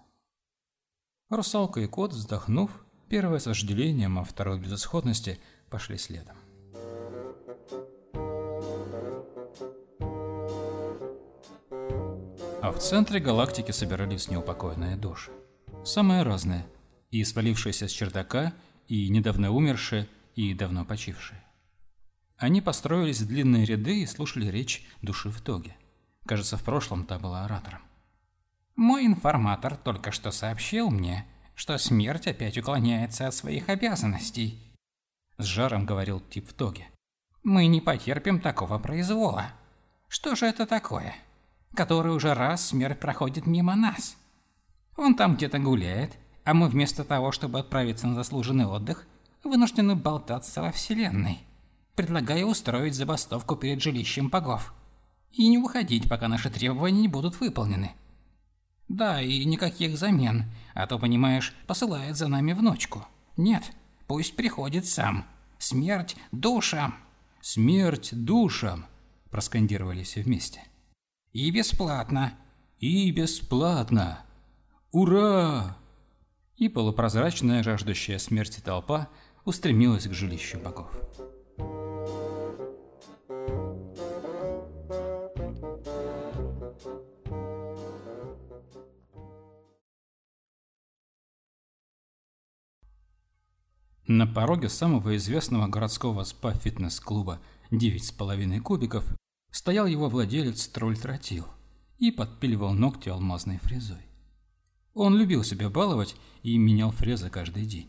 Русалка 1.31 1.81
и 1.81 1.87
кот, 1.87 2.13
вздохнув, 2.13 2.71
первое 3.09 3.39
с 3.39 3.47
вожделением, 3.47 4.19
а 4.19 4.25
второе 4.25 4.59
без 4.59 4.75
исходности, 4.75 5.39
пошли 5.71 5.97
следом. 5.97 6.37
А 12.63 12.73
в 12.73 12.79
центре 12.79 13.21
галактики 13.21 13.71
собирались 13.71 14.29
неупокоенные 14.29 14.97
души. 14.97 15.31
Самые 15.85 16.23
разные. 16.23 16.67
И 17.11 17.25
свалившиеся 17.25 17.89
с 17.89 17.91
чердака, 17.91 18.53
и 18.89 19.09
недавно 19.09 19.51
умершие, 19.53 20.07
и 20.35 20.53
давно 20.53 20.85
почившие. 20.85 21.43
Они 22.37 22.61
построились 22.61 23.21
в 23.21 23.27
длинные 23.27 23.65
ряды 23.65 24.03
и 24.03 24.07
слушали 24.07 24.47
речь 24.47 24.87
души 25.01 25.31
в 25.31 25.41
тоге. 25.41 25.77
Кажется, 26.27 26.57
в 26.57 26.63
прошлом 26.63 27.05
та 27.05 27.19
была 27.19 27.45
оратором. 27.45 27.81
Мой 28.77 29.07
информатор 29.07 29.77
только 29.77 30.13
что 30.13 30.31
сообщил 30.31 30.91
мне, 30.91 31.27
что 31.55 31.77
смерть 31.77 32.27
опять 32.27 32.57
уклоняется 32.57 33.27
от 33.27 33.35
своих 33.35 33.69
обязанностей. 33.69 34.75
С 35.39 35.45
жаром 35.45 35.87
говорил 35.87 36.21
тип 36.21 36.49
в 36.49 36.55
тоге. 36.55 36.89
Мы 37.43 37.67
не 37.67 37.81
потерпим 37.81 38.41
такого 38.41 38.79
произвола. 38.79 39.53
Что 40.09 40.35
же 40.35 40.47
это 40.47 40.67
такое? 40.67 41.15
Который 41.75 42.13
уже 42.13 42.35
раз 42.35 42.69
смерть 42.69 43.01
проходит 43.01 43.47
мимо 43.47 43.75
нас. 43.77 44.17
Он 44.97 45.15
там 45.15 45.37
где-то 45.37 45.59
гуляет, 45.59 46.17
а 46.45 46.53
мы 46.53 46.69
вместо 46.69 47.05
того, 47.05 47.33
чтобы 47.33 47.59
отправиться 47.59 48.07
на 48.07 48.15
заслуженный 48.15 48.67
отдых, 48.67 49.07
вынуждены 49.45 49.97
болтаться 49.97 50.63
во 50.63 50.73
Вселенной. 50.73 51.41
Предлагаю 51.95 52.47
устроить 52.47 52.95
забастовку 52.95 53.57
перед 53.57 53.83
жилищем 53.83 54.29
богов. 54.29 54.75
И 55.33 55.49
не 55.49 55.59
уходить, 55.59 56.09
пока 56.09 56.29
наши 56.29 56.51
требования 56.51 57.03
не 57.03 57.09
будут 57.09 57.41
выполнены. 57.41 57.93
Да, 58.89 59.23
и 59.23 59.45
никаких 59.45 59.97
замен, 59.97 60.51
а 60.75 60.87
то, 60.87 60.99
понимаешь, 60.99 61.55
посылает 61.67 62.17
за 62.17 62.27
нами 62.27 62.53
внучку. 62.53 63.07
Нет, 63.37 63.63
пусть 64.09 64.35
приходит 64.35 64.87
сам. 64.87 65.25
Смерть 65.59 66.17
душам. 66.33 66.97
Смерть 67.41 68.11
душам, 68.13 68.87
проскандировали 69.31 70.03
все 70.03 70.23
вместе. 70.23 70.63
И 71.33 71.51
бесплатно. 71.51 72.35
И 72.81 73.11
бесплатно. 73.13 74.25
Ура! 74.91 75.77
И 76.57 76.69
полупрозрачная, 76.69 77.63
жаждущая 77.63 78.19
смерти 78.19 78.61
толпа 78.61 79.09
устремилась 79.45 80.07
к 80.07 80.13
жилищу 80.13 80.59
богов. 80.59 80.91
На 94.13 94.27
пороге 94.27 94.69
самого 94.69 95.17
известного 95.17 95.69
городского 95.69 96.25
спа-фитнес-клуба 96.25 97.39
«Девять 97.71 98.07
с 98.07 98.11
половиной 98.11 98.59
кубиков» 98.59 99.05
стоял 99.53 99.87
его 99.87 100.09
владелец 100.09 100.67
Тролль 100.67 100.99
Тротил 100.99 101.47
и 101.99 102.11
подпиливал 102.11 102.73
ногти 102.75 103.09
алмазной 103.09 103.59
фрезой. 103.59 104.03
Он 104.95 105.17
любил 105.17 105.45
себя 105.45 105.71
баловать 105.71 106.17
и 106.43 106.59
менял 106.59 106.91
фрезы 106.91 107.31
каждый 107.31 107.67
день. 107.67 107.89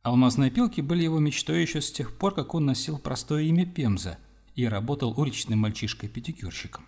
Алмазные 0.00 0.50
пилки 0.50 0.80
были 0.80 1.02
его 1.02 1.18
мечтой 1.18 1.60
еще 1.60 1.82
с 1.82 1.92
тех 1.92 2.16
пор, 2.16 2.34
как 2.34 2.54
он 2.54 2.64
носил 2.64 2.98
простое 2.98 3.42
имя 3.42 3.66
Пемза 3.66 4.16
и 4.54 4.64
работал 4.64 5.12
уличным 5.20 5.58
мальчишкой-педикюрщиком. 5.58 6.86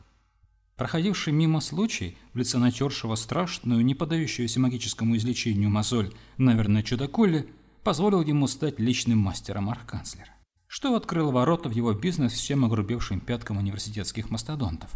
Проходивший 0.77 1.35
мимо 1.35 1.61
случай, 1.61 2.17
в 2.33 2.39
лице 2.39 2.57
натершего 2.57 3.15
страшную, 3.17 3.85
не 3.85 3.95
поддающуюся 3.95 4.59
магическому 4.59 5.19
излечению 5.19 5.69
мозоль, 5.69 6.15
наверное, 6.39 6.83
чудаколи, 6.83 7.47
позволил 7.85 8.23
ему 8.23 8.49
стать 8.49 8.81
личным 8.81 9.19
мастером 9.19 9.69
архканцлера, 9.69 10.33
что 10.67 10.97
открыло 10.97 11.31
ворота 11.31 11.69
в 11.69 11.73
его 11.73 11.93
бизнес 11.93 12.33
всем 12.33 12.65
огрубевшим 12.65 13.21
пяткам 13.21 13.59
университетских 13.59 14.31
мастодонтов. 14.31 14.91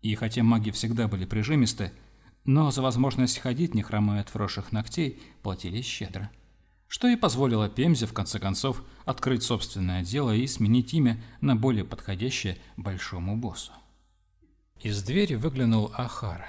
И 0.00 0.14
хотя 0.14 0.42
маги 0.42 0.70
всегда 0.70 1.06
были 1.06 1.26
прижимисты, 1.26 1.92
но 2.44 2.70
за 2.70 2.80
возможность 2.80 3.38
ходить, 3.38 3.74
не 3.74 3.82
хромая 3.82 4.22
от 4.22 4.32
вросших 4.32 4.72
ногтей, 4.72 5.22
платили 5.42 5.82
щедро. 5.82 6.30
Что 6.88 7.06
и 7.06 7.14
позволило 7.14 7.68
Пемзе, 7.68 8.06
в 8.06 8.14
конце 8.14 8.40
концов, 8.40 8.82
открыть 9.04 9.42
собственное 9.42 10.02
дело 10.02 10.34
и 10.34 10.46
сменить 10.46 10.94
имя 10.94 11.22
на 11.40 11.54
более 11.54 11.84
подходящее 11.84 12.58
большому 12.76 13.36
боссу. 13.36 13.72
Из 14.80 15.02
двери 15.02 15.34
выглянул 15.34 15.92
Ахара. 15.94 16.48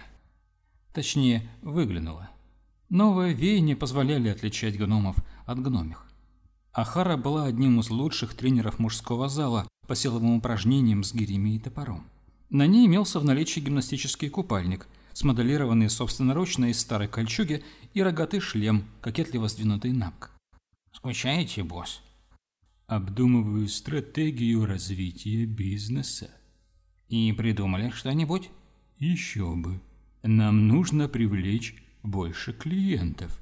Точнее, 0.93 1.47
выглянула. 1.61 2.29
Новые 2.91 3.33
веяния 3.33 3.77
позволяли 3.77 4.27
отличать 4.27 4.77
гномов 4.77 5.15
от 5.45 5.61
гномих. 5.61 6.05
Ахара 6.73 7.15
была 7.15 7.45
одним 7.45 7.79
из 7.79 7.89
лучших 7.89 8.33
тренеров 8.33 8.79
мужского 8.79 9.29
зала 9.29 9.65
по 9.87 9.95
силовым 9.95 10.35
упражнениям 10.35 11.05
с 11.05 11.13
гирями 11.13 11.55
и 11.55 11.59
топором. 11.59 12.05
На 12.49 12.67
ней 12.67 12.85
имелся 12.87 13.21
в 13.21 13.23
наличии 13.23 13.61
гимнастический 13.61 14.29
купальник, 14.29 14.87
смоделированный 15.13 15.89
собственноручно 15.89 16.65
из 16.65 16.81
старой 16.81 17.07
кольчуги 17.07 17.63
и 17.93 18.03
рогатый 18.03 18.41
шлем, 18.41 18.83
кокетливо 18.99 19.47
сдвинутый 19.47 19.93
на 19.93 20.11
бок. 20.11 20.31
«Скучаете, 20.91 21.63
босс?» 21.63 22.01
«Обдумываю 22.87 23.69
стратегию 23.69 24.65
развития 24.65 25.45
бизнеса». 25.45 26.29
«И 27.07 27.31
придумали 27.31 27.89
что-нибудь?» 27.91 28.49
«Еще 28.99 29.55
бы. 29.55 29.79
Нам 30.23 30.67
нужно 30.67 31.07
привлечь 31.07 31.81
больше 32.03 32.53
клиентов». 32.53 33.39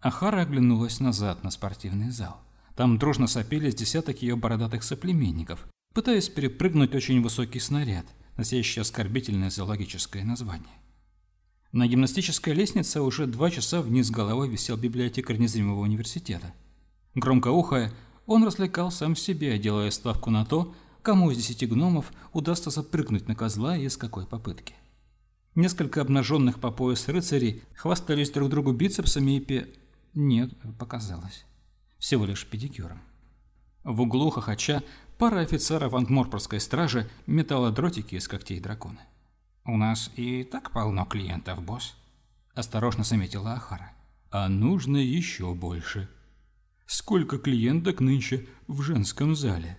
Ахара 0.00 0.42
оглянулась 0.42 1.00
назад 1.00 1.42
на 1.42 1.50
спортивный 1.50 2.10
зал. 2.10 2.40
Там 2.76 2.98
дружно 2.98 3.26
сопели 3.26 3.70
десяток 3.70 4.22
ее 4.22 4.36
бородатых 4.36 4.82
соплеменников, 4.82 5.66
пытаясь 5.94 6.28
перепрыгнуть 6.28 6.94
очень 6.94 7.22
высокий 7.22 7.58
снаряд, 7.58 8.06
носящий 8.36 8.82
оскорбительное 8.82 9.50
зоологическое 9.50 10.24
название. 10.24 10.76
На 11.72 11.86
гимнастической 11.88 12.54
лестнице 12.54 13.00
уже 13.00 13.26
два 13.26 13.50
часа 13.50 13.80
вниз 13.82 14.10
головой 14.10 14.48
висел 14.48 14.76
библиотекарь 14.76 15.38
незримого 15.38 15.80
университета. 15.80 16.54
Громко 17.14 17.48
ухая, 17.48 17.92
он 18.26 18.44
развлекал 18.44 18.90
сам 18.90 19.16
себе, 19.16 19.58
делая 19.58 19.90
ставку 19.90 20.30
на 20.30 20.44
то, 20.44 20.74
кому 21.02 21.30
из 21.30 21.38
десяти 21.38 21.66
гномов 21.66 22.12
удастся 22.32 22.70
запрыгнуть 22.70 23.28
на 23.28 23.34
козла 23.34 23.76
и 23.76 23.88
с 23.88 23.96
какой 23.96 24.26
попытки. 24.26 24.74
Несколько 25.56 26.02
обнаженных 26.02 26.60
по 26.60 26.70
пояс 26.70 27.08
рыцарей 27.08 27.62
хвастались 27.74 28.30
друг 28.30 28.50
другу 28.50 28.72
бицепсами 28.72 29.38
и 29.38 29.40
пе... 29.40 29.66
Нет, 30.12 30.52
показалось. 30.78 31.46
Всего 31.98 32.26
лишь 32.26 32.46
педикюром. 32.46 33.00
В 33.82 34.02
углу 34.02 34.28
хохоча 34.28 34.82
пара 35.16 35.40
офицеров 35.40 35.94
ангморпорской 35.94 36.60
стражи 36.60 37.08
метала 37.26 37.72
дротики 37.72 38.16
из 38.16 38.28
когтей 38.28 38.60
дракона. 38.60 39.00
«У 39.64 39.78
нас 39.78 40.10
и 40.16 40.44
так 40.44 40.72
полно 40.72 41.06
клиентов, 41.06 41.62
босс»,– 41.62 41.96
осторожно 42.54 43.02
заметила 43.02 43.54
Ахара. 43.54 43.92
«А 44.30 44.50
нужно 44.50 44.98
еще 44.98 45.54
больше. 45.54 46.10
Сколько 46.84 47.38
клиенток 47.38 48.00
нынче 48.00 48.46
в 48.68 48.82
женском 48.82 49.34
зале?» 49.34 49.78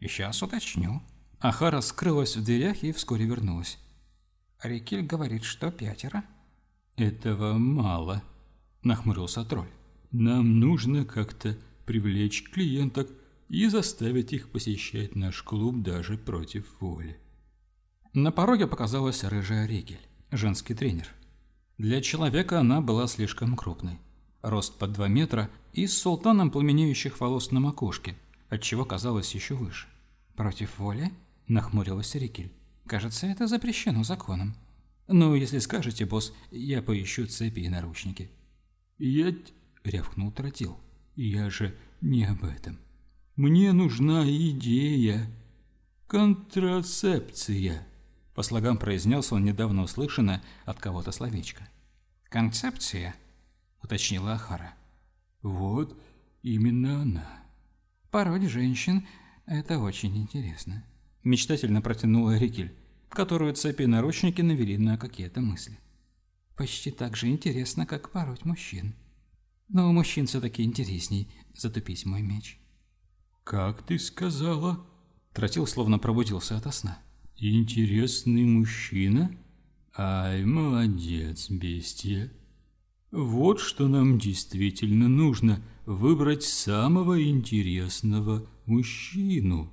«Сейчас 0.00 0.42
уточню». 0.42 1.02
Ахара 1.38 1.82
скрылась 1.82 2.36
в 2.36 2.42
дверях 2.42 2.82
и 2.82 2.90
вскоре 2.90 3.26
вернулась. 3.26 3.78
Рикель 4.62 5.02
говорит, 5.02 5.44
что 5.44 5.70
пятеро. 5.70 6.24
«Этого 6.96 7.54
мало»,– 7.54 8.22
нахмурился 8.82 9.44
тролль. 9.44 9.70
«Нам 10.10 10.58
нужно 10.58 11.04
как-то 11.04 11.56
привлечь 11.86 12.42
клиенток 12.50 13.08
и 13.48 13.68
заставить 13.68 14.32
их 14.32 14.50
посещать 14.50 15.14
наш 15.14 15.42
клуб 15.42 15.82
даже 15.82 16.18
против 16.18 16.64
воли». 16.80 17.18
На 18.14 18.32
пороге 18.32 18.66
показалась 18.66 19.22
рыжая 19.22 19.66
Ригель, 19.66 20.00
женский 20.32 20.74
тренер. 20.74 21.08
Для 21.76 22.00
человека 22.00 22.58
она 22.58 22.80
была 22.80 23.06
слишком 23.06 23.54
крупной. 23.54 23.98
Рост 24.42 24.76
под 24.76 24.92
2 24.92 25.06
метра 25.06 25.50
и 25.72 25.86
с 25.86 25.96
султаном 25.96 26.50
пламенеющих 26.50 27.20
волос 27.20 27.52
на 27.52 27.60
макушке, 27.60 28.16
отчего 28.48 28.84
казалось 28.84 29.32
еще 29.36 29.54
выше. 29.54 29.86
«Против 30.34 30.78
воли?»– 30.78 31.12
нахмурилась 31.46 32.16
Рикель. 32.16 32.57
«Кажется, 32.88 33.26
это 33.26 33.46
запрещено 33.46 34.02
законом». 34.02 34.56
«Ну, 35.08 35.34
если 35.34 35.58
скажете, 35.58 36.06
босс, 36.06 36.32
я 36.50 36.80
поищу 36.80 37.26
цепи 37.26 37.60
и 37.60 37.68
наручники». 37.68 38.30
«Я...»— 38.98 39.34
рявкнул 39.84 40.32
Тротил. 40.32 40.78
«Я 41.14 41.50
же 41.50 41.76
не 42.00 42.24
об 42.24 42.44
этом. 42.44 42.78
Мне 43.36 43.72
нужна 43.72 44.24
идея. 44.26 45.30
Контрацепция». 46.06 47.86
По 48.34 48.42
слогам 48.42 48.78
произнес 48.78 49.32
он 49.32 49.44
недавно 49.44 49.82
услышанное 49.82 50.42
от 50.64 50.78
кого-то 50.78 51.12
словечко. 51.12 51.68
«Концепция?»— 52.24 53.14
уточнила 53.82 54.32
Ахара. 54.32 54.74
«Вот 55.42 56.00
именно 56.42 57.02
она». 57.02 57.42
«Пороть 58.10 58.48
женщин— 58.48 59.06
это 59.46 59.78
очень 59.78 60.16
интересно»,— 60.16 60.84
мечтательно 61.28 61.80
протянула 61.80 62.36
Рикель, 62.36 62.74
которую 63.08 63.54
цепи 63.54 63.82
и 63.82 63.86
наручники 63.86 64.40
навели 64.40 64.76
на 64.78 64.96
какие-то 64.98 65.40
мысли. 65.40 65.78
Почти 66.56 66.90
так 66.90 67.16
же 67.16 67.28
интересно, 67.28 67.86
как 67.86 68.10
пороть 68.10 68.44
мужчин. 68.44 68.94
Но 69.68 69.88
у 69.88 69.92
мужчин 69.92 70.26
все-таки 70.26 70.62
интересней 70.62 71.28
затупить 71.54 72.06
мой 72.06 72.22
меч. 72.22 72.58
«Как 73.44 73.82
ты 73.82 73.98
сказала?» 73.98 74.84
Тротил 75.32 75.66
словно 75.66 75.98
пробудился 75.98 76.56
ото 76.56 76.70
сна. 76.70 76.98
«Интересный 77.36 78.42
мужчина? 78.42 79.30
Ай, 79.96 80.44
молодец, 80.44 81.48
бестия. 81.48 82.32
Вот 83.12 83.60
что 83.60 83.86
нам 83.86 84.18
действительно 84.18 85.08
нужно– 85.08 85.62
выбрать 85.86 86.42
самого 86.42 87.22
интересного 87.22 88.46
мужчину». 88.66 89.72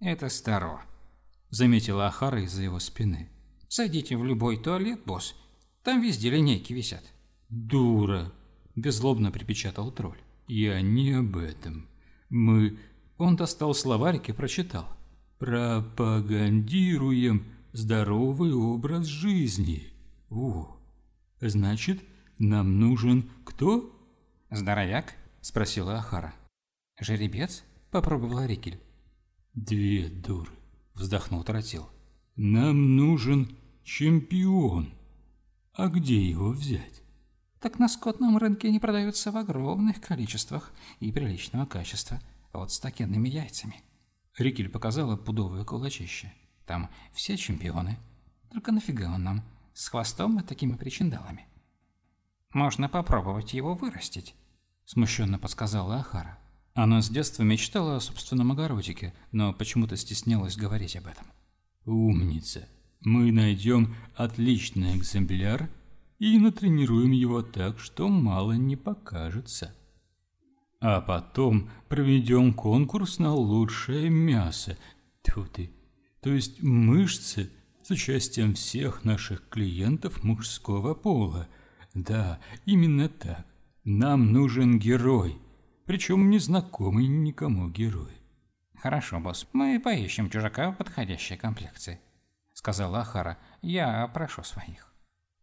«Это 0.00 0.28
старо»,– 0.28 0.82
заметила 1.50 2.06
Ахара 2.06 2.42
из-за 2.42 2.62
его 2.62 2.78
спины. 2.78 3.28
«Сойдите 3.68 4.16
в 4.16 4.24
любой 4.24 4.56
туалет, 4.56 5.00
босс, 5.04 5.34
там 5.82 6.02
везде 6.02 6.30
линейки 6.30 6.74
висят. 6.74 7.02
Дура, 7.48 8.30
беззлобно 8.76 9.30
припечатал 9.30 9.90
тролль. 9.90 10.20
Я 10.46 10.82
не 10.82 11.12
об 11.12 11.36
этом. 11.36 11.88
Мы... 12.28 12.78
Он 13.16 13.36
достал 13.36 13.72
словарик 13.74 14.28
и 14.28 14.32
прочитал. 14.32 14.86
Пропагандируем 15.38 17.46
здоровый 17.72 18.52
образ 18.52 19.06
жизни. 19.06 19.86
О, 20.30 20.76
значит, 21.40 22.02
нам 22.38 22.78
нужен 22.78 23.30
кто? 23.44 23.98
Здоровяк? 24.50 25.14
Спросила 25.40 25.96
Ахара. 25.96 26.34
Жеребец? 26.98 27.64
Попробовала 27.90 28.46
Рикель. 28.46 28.78
Две 29.54 30.08
дуры, 30.08 30.52
вздохнул 30.94 31.42
Тротил. 31.42 31.88
Нам 32.36 32.96
нужен 32.96 33.56
чемпион. 33.82 34.94
А 35.72 35.88
где 35.88 36.28
его 36.28 36.50
взять? 36.50 37.02
Так 37.60 37.78
на 37.78 37.88
скотном 37.88 38.38
рынке 38.38 38.70
не 38.70 38.80
продаются 38.80 39.32
в 39.32 39.36
огромных 39.36 40.00
количествах 40.00 40.72
и 41.00 41.12
приличного 41.12 41.66
качества, 41.66 42.20
вот 42.52 42.72
с 42.72 42.78
такими 42.78 43.28
яйцами. 43.28 43.82
Рикель 44.38 44.68
показала 44.68 45.16
пудовое 45.16 45.64
кулачище. 45.64 46.32
Там 46.64 46.88
все 47.12 47.36
чемпионы. 47.36 47.98
Только 48.52 48.72
нафига 48.72 49.12
он 49.12 49.24
нам? 49.24 49.42
С 49.74 49.88
хвостом 49.88 50.38
и 50.38 50.42
такими 50.42 50.76
причиндалами. 50.76 51.46
Можно 52.52 52.88
попробовать 52.88 53.52
его 53.52 53.74
вырастить, 53.74 54.34
смущенно 54.84 55.38
подсказала 55.38 55.96
Ахара. 55.96 56.39
Она 56.74 57.02
с 57.02 57.08
детства 57.10 57.42
мечтала 57.42 57.96
о 57.96 58.00
собственном 58.00 58.52
огородике, 58.52 59.12
но 59.32 59.52
почему-то 59.52 59.96
стеснялась 59.96 60.56
говорить 60.56 60.96
об 60.96 61.06
этом. 61.06 61.26
Умница, 61.84 62.68
мы 63.00 63.32
найдем 63.32 63.94
отличный 64.14 64.96
экземпляр 64.96 65.68
и 66.18 66.38
натренируем 66.38 67.12
его 67.12 67.42
так, 67.42 67.78
что 67.80 68.08
мало 68.08 68.52
не 68.52 68.76
покажется. 68.76 69.74
А 70.80 71.00
потом 71.00 71.70
проведем 71.88 72.54
конкурс 72.54 73.18
на 73.18 73.34
лучшее 73.34 74.08
мясо. 74.08 74.78
Тьфу 75.22 75.44
ты. 75.44 75.70
То 76.22 76.30
есть 76.30 76.62
мышцы 76.62 77.50
с 77.82 77.90
участием 77.90 78.54
всех 78.54 79.04
наших 79.04 79.48
клиентов 79.48 80.22
мужского 80.22 80.94
пола. 80.94 81.48
Да, 81.94 82.38
именно 82.64 83.08
так. 83.08 83.44
Нам 83.84 84.32
нужен 84.32 84.78
герой. 84.78 85.38
Причем 85.90 86.30
незнакомый 86.30 87.08
никому 87.08 87.68
герой. 87.68 88.12
Хорошо, 88.78 89.18
босс. 89.18 89.48
Мы 89.52 89.80
поищем 89.80 90.30
чужака 90.30 90.70
в 90.70 90.76
подходящей 90.76 91.36
комплекции 91.36 91.98
сказала 92.52 93.00
Ахара. 93.00 93.38
«Я 93.60 94.06
прошу 94.06 94.44
своих». 94.44 94.94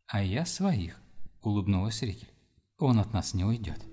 «А 0.07 0.23
я 0.23 0.45
своих»,— 0.45 1.01
улыбнулась 1.41 2.01
Рикель. 2.01 2.31
«Он 2.77 2.97
от 2.99 3.11
нас 3.11 3.33
не 3.33 3.43
уйдет». 3.43 3.83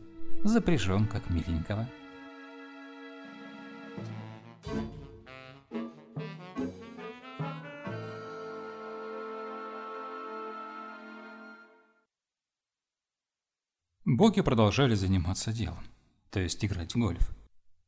запряжен 0.45 1.09
как 1.09 1.29
миленького. 1.29 1.89
Боги 14.05 14.41
продолжали 14.43 14.95
заниматься 14.95 15.53
делом, 15.53 15.83
то 16.35 16.41
есть 16.41 16.65
играть 16.65 16.97
в 16.97 16.99
гольф. 16.99 17.31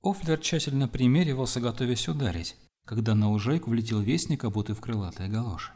Офлер 0.04 0.38
тщательно 0.38 0.86
примеривался, 0.86 1.58
готовясь 1.58 2.06
ударить, 2.06 2.54
когда 2.84 3.16
на 3.16 3.28
лужайку 3.28 3.70
влетел 3.70 4.00
вестник, 4.00 4.44
обутый 4.44 4.76
в 4.76 4.80
крылатые 4.80 5.28
галоши. 5.28 5.72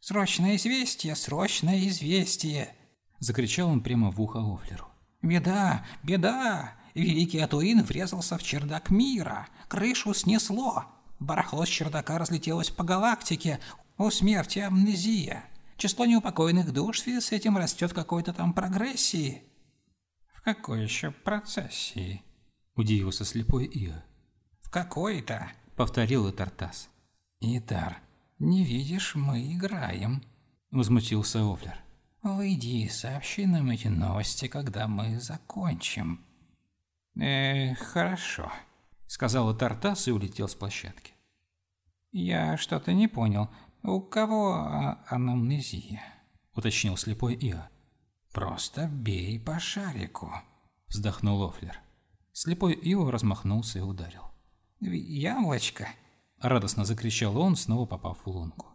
«Срочное 0.00 0.56
известие! 0.56 1.14
Срочное 1.14 1.86
известие!»– 1.88 2.74
закричал 3.18 3.68
он 3.68 3.82
прямо 3.82 4.10
в 4.10 4.22
ухо 4.22 4.38
Офлеру. 4.38 4.86
«Беда! 5.20 5.84
Беда! 6.02 6.72
Великий 6.94 7.40
Атуин 7.40 7.82
врезался 7.82 8.38
в 8.38 8.42
чердак 8.42 8.88
мира! 8.88 9.46
Крышу 9.68 10.14
снесло! 10.14 10.86
Барахло 11.20 11.66
с 11.66 11.68
чердака 11.68 12.16
разлетелось 12.16 12.70
по 12.70 12.84
галактике! 12.84 13.60
У 13.98 14.10
смерти 14.10 14.60
амнезия! 14.60 15.44
Число 15.76 16.06
неупокоенных 16.06 16.72
душ 16.72 17.00
в 17.00 17.02
связи 17.02 17.20
с 17.20 17.32
этим 17.32 17.58
растет 17.58 17.92
какой-то 17.92 18.32
там 18.32 18.54
прогрессии!» 18.54 19.47
«В 20.48 20.54
какой 20.54 20.82
еще 20.82 21.10
процессии?»– 21.10 22.22
удивился 22.74 23.26
слепой 23.26 23.66
Ио. 23.66 24.02
«В 24.62 24.70
какой-то»,– 24.70 25.52
повторил 25.76 26.32
Тартас. 26.32 26.88
«Итар, 27.40 27.98
не 28.38 28.64
видишь, 28.64 29.14
мы 29.14 29.52
играем»,– 29.52 30.22
возмутился 30.70 31.40
Офлер. 31.40 31.78
«Выйди 32.22 32.84
и 32.84 32.88
сообщи 32.88 33.44
нам 33.44 33.68
эти 33.68 33.88
новости, 33.88 34.48
когда 34.48 34.88
мы 34.88 35.20
закончим». 35.20 36.24
«Э, 37.20 37.74
хорошо»,– 37.74 38.50
сказал 39.06 39.54
Тартас 39.54 40.08
и 40.08 40.12
улетел 40.12 40.48
с 40.48 40.54
площадки. 40.54 41.12
«Я 42.10 42.56
что-то 42.56 42.94
не 42.94 43.06
понял. 43.06 43.50
У 43.82 44.00
кого 44.00 44.54
а 44.54 45.04
анамнезия?»– 45.08 46.02
уточнил 46.54 46.96
слепой 46.96 47.34
Ио. 47.34 47.68
«Просто 48.32 48.86
бей 48.88 49.40
по 49.40 49.58
шарику»,– 49.58 50.32
вздохнул 50.88 51.42
Офлер. 51.48 51.78
Слепой 52.32 52.74
Ио 52.74 53.10
размахнулся 53.10 53.78
и 53.78 53.82
ударил. 53.82 54.22
«Яблочко!»– 54.80 55.88
радостно 56.40 56.84
закричал 56.84 57.36
он, 57.38 57.56
снова 57.56 57.86
попав 57.86 58.18
в 58.24 58.28
лунку. 58.28 58.66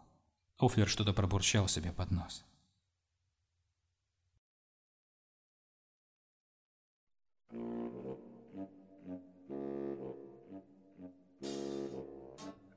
Офлер 0.58 0.88
что-то 0.88 1.12
пробурчал 1.12 1.68
себе 1.68 1.92
под 1.92 2.10
нос. 2.10 2.44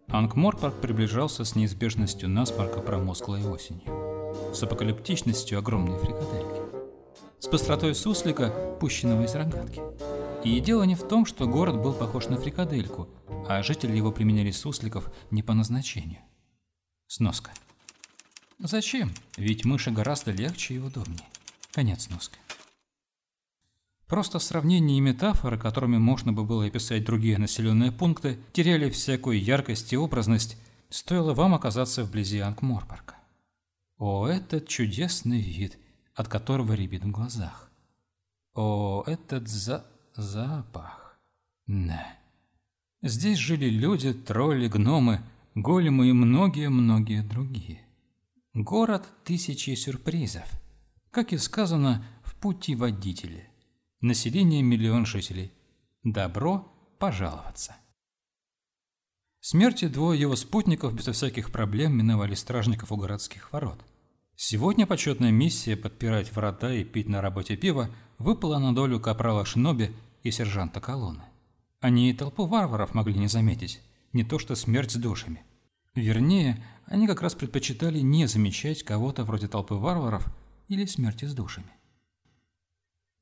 Ангморпарк 0.08 0.80
приближался 0.80 1.44
с 1.44 1.56
неизбежностью 1.56 2.30
насморка 2.30 2.80
промозглой 2.80 3.46
осенью, 3.46 4.54
с 4.54 4.64
апокалиптичностью 4.64 5.60
огромной 5.60 6.00
фрикадельки 6.00 6.67
с 7.40 7.48
быстротой 7.48 7.94
суслика, 7.94 8.50
пущенного 8.80 9.24
из 9.24 9.36
рогатки. 9.36 9.82
И 10.44 10.60
дело 10.60 10.84
не 10.84 10.96
в 10.96 11.08
том, 11.08 11.26
что 11.26 11.48
город 11.48 11.82
был 11.82 11.94
похож 11.94 12.28
на 12.28 12.38
фрикадельку, 12.38 13.10
а 13.48 13.62
жители 13.62 13.96
его 13.96 14.12
применяли 14.12 14.52
сусликов 14.52 15.12
не 15.30 15.44
по 15.44 15.54
назначению. 15.54 16.22
Сноска. 17.08 17.52
Зачем? 18.60 19.12
Ведь 19.38 19.66
мыши 19.66 19.92
гораздо 19.92 20.32
легче 20.32 20.76
и 20.76 20.80
удобнее. 20.80 21.28
Конец 21.72 22.06
сноски. 22.06 22.38
Просто 24.08 24.40
сравнения 24.40 24.98
и 24.98 25.02
метафоры, 25.02 25.60
которыми 25.60 25.98
можно 25.98 26.34
бы 26.34 26.44
было 26.44 26.66
описать 26.66 27.04
другие 27.04 27.38
населенные 27.38 27.92
пункты, 27.92 28.40
теряли 28.54 28.90
всякую 28.90 29.42
яркость 29.42 29.94
и 29.94 29.98
образность, 29.98 30.58
стоило 30.90 31.34
вам 31.34 31.54
оказаться 31.54 32.04
вблизи 32.04 32.40
Ангморпарка. 32.40 33.16
О, 33.98 34.28
этот 34.28 34.68
чудесный 34.68 35.42
вид– 35.42 35.78
от 36.18 36.28
которого 36.28 36.74
рябит 36.74 37.04
в 37.04 37.12
глазах. 37.12 37.72
О, 38.56 39.04
этот 39.06 39.48
за... 39.48 39.86
запах. 40.16 41.20
Да. 41.68 42.08
Здесь 43.04 43.38
жили 43.38 43.70
люди, 43.70 44.14
тролли, 44.14 44.68
гномы, 44.68 45.22
големы 45.54 46.10
и 46.10 46.14
многие-многие 46.14 47.22
другие. 47.22 47.86
Город 48.56 49.08
тысячи 49.24 49.76
сюрпризов. 49.76 50.50
Как 51.12 51.34
и 51.34 51.38
сказано, 51.38 52.04
в 52.24 52.34
пути 52.36 52.76
водители. 52.76 53.48
Население 54.02 54.64
миллион 54.64 55.06
жителей. 55.06 55.52
Добро 56.04 56.68
пожаловаться. 56.98 57.76
Смерти 59.40 59.88
двое 59.88 60.20
его 60.20 60.36
спутников 60.36 60.96
безо 60.96 61.12
всяких 61.12 61.52
проблем 61.52 61.96
миновали 61.96 62.34
стражников 62.34 62.92
у 62.92 62.98
городских 62.98 63.54
ворот– 63.54 63.86
Сегодня 64.40 64.86
почетная 64.86 65.32
миссия 65.32 65.76
подпирать 65.76 66.32
врата 66.32 66.72
и 66.72 66.84
пить 66.84 67.10
на 67.10 67.22
работе 67.22 67.58
пиво 67.58 67.90
выпала 68.20 68.60
на 68.60 68.74
долю 68.74 69.00
капрала 69.00 69.44
Шиноби 69.46 69.96
и 70.22 70.30
сержанта 70.30 70.80
колонны. 70.80 71.24
Они 71.80 72.12
и 72.12 72.14
толпу 72.14 72.46
варваров 72.46 72.94
могли 72.94 73.18
не 73.18 73.28
заметить, 73.28 73.82
не 74.14 74.24
то 74.24 74.38
что 74.38 74.54
смерть 74.54 74.92
с 74.92 74.96
душами. 74.96 75.42
Вернее, 75.96 76.64
они 76.86 77.08
как 77.08 77.24
раз 77.24 77.34
предпочитали 77.34 78.00
не 78.00 78.28
замечать 78.28 78.84
кого-то 78.84 79.24
вроде 79.24 79.48
толпы 79.48 79.74
варваров 79.74 80.28
или 80.68 80.86
смерти 80.86 81.26
с 81.26 81.34
душами. 81.34 81.72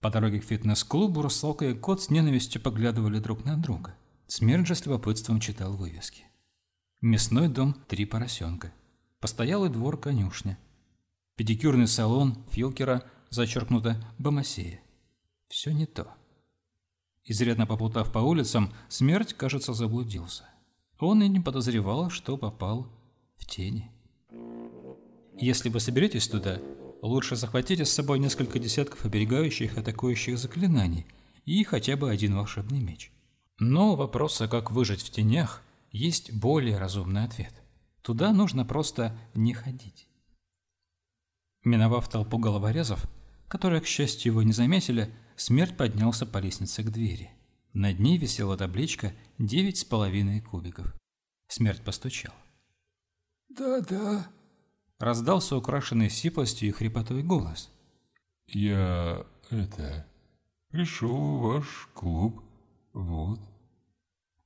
По 0.01 0.09
дороге 0.09 0.41
к 0.41 0.43
фитнес-клубу 0.43 1.21
Русалка 1.21 1.69
и 1.69 1.73
Кот 1.73 2.03
с 2.03 2.09
ненавистью 2.09 2.61
поглядывали 2.61 3.19
друг 3.19 3.45
на 3.45 3.55
друга. 3.55 3.95
Смерть 4.27 4.67
же 4.67 4.75
с 4.75 4.85
любопытством 4.85 5.39
читал 5.39 5.77
вывески. 5.77 6.25
Мясной 6.99 7.47
дом 7.47 7.73
«Три 7.87 8.03
поросенка». 8.03 8.73
Постоялый 9.21 9.69
двор 9.69 9.97
конюшня. 9.97 10.57
Педикюрный 11.35 11.87
салон 11.87 12.37
Филкера, 12.49 13.03
зачеркнуто 13.29 14.01
Бомасея. 14.17 14.79
Все 15.49 15.71
не 15.71 15.85
то. 15.85 16.07
Изрядно 17.25 17.67
поплутав 17.67 18.13
по 18.13 18.19
улицам, 18.19 18.71
смерть, 18.87 19.33
кажется, 19.33 19.73
заблудился. 19.73 20.45
Он 20.97 21.21
и 21.21 21.27
не 21.27 21.41
подозревал, 21.41 22.09
что 22.09 22.37
попал 22.37 22.87
в 23.35 23.45
тени. 23.45 23.91
Если 25.37 25.67
вы 25.67 25.81
соберетесь 25.81 26.29
туда, 26.29 26.61
лучше 27.01 27.35
захватите 27.35 27.83
с 27.83 27.91
собой 27.91 28.19
несколько 28.19 28.57
десятков 28.57 29.03
оберегающих 29.03 29.77
атакующих 29.77 30.37
заклинаний 30.37 31.05
и 31.43 31.65
хотя 31.65 31.97
бы 31.97 32.09
один 32.09 32.35
волшебный 32.35 32.79
меч. 32.79 33.11
Но 33.59 33.97
вопроса, 33.97 34.47
как 34.47 34.71
выжить 34.71 35.01
в 35.01 35.09
тенях, 35.09 35.61
есть 35.91 36.31
более 36.31 36.77
разумный 36.77 37.25
ответ. 37.25 37.53
Туда 38.01 38.31
нужно 38.31 38.63
просто 38.63 39.17
не 39.33 39.53
ходить. 39.53 40.07
Миновав 41.65 42.07
толпу 42.07 42.37
головорезов, 42.37 43.03
которые, 43.47 43.81
к 43.81 43.87
счастью, 43.87 44.33
его 44.33 44.43
не 44.43 44.53
заметили, 44.53 45.11
смерть 45.35 45.75
поднялся 45.75 46.27
по 46.27 46.37
лестнице 46.37 46.83
к 46.83 46.91
двери. 46.91 47.31
Над 47.73 47.99
ней 47.99 48.19
висела 48.19 48.55
табличка 48.55 49.13
«Девять 49.39 49.79
с 49.79 49.83
половиной 49.83 50.41
кубиков». 50.41 50.93
Смерть 51.47 51.81
постучал. 51.81 52.33
«Да-да»,— 53.49 54.27
раздался 54.99 55.57
украшенный 55.57 56.11
сиплостью 56.11 56.69
и 56.69 56.71
хрипотой 56.71 57.23
голос. 57.23 57.71
«Я... 58.45 59.25
это... 59.49 60.05
пришел 60.69 61.17
в 61.17 61.41
ваш 61.41 61.89
клуб, 61.95 62.43
вот». 62.93 63.39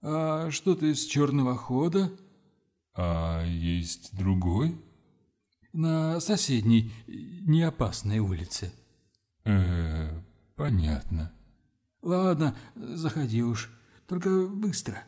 «А 0.02 0.50
что 0.52 0.74
ты 0.74 0.96
с 0.96 1.06
черного 1.06 1.58
хода?» 1.58 2.12
«А 2.96 3.44
есть 3.46 4.18
другой?» 4.18 4.80
На 5.74 6.20
соседней, 6.20 6.92
неопасной 7.08 8.20
улице. 8.20 8.74
Э, 9.46 10.22
понятно. 10.56 11.32
Ладно, 12.02 12.56
заходи 12.76 13.44
уж, 13.44 13.70
только 14.08 14.48
быстро. 14.48 15.04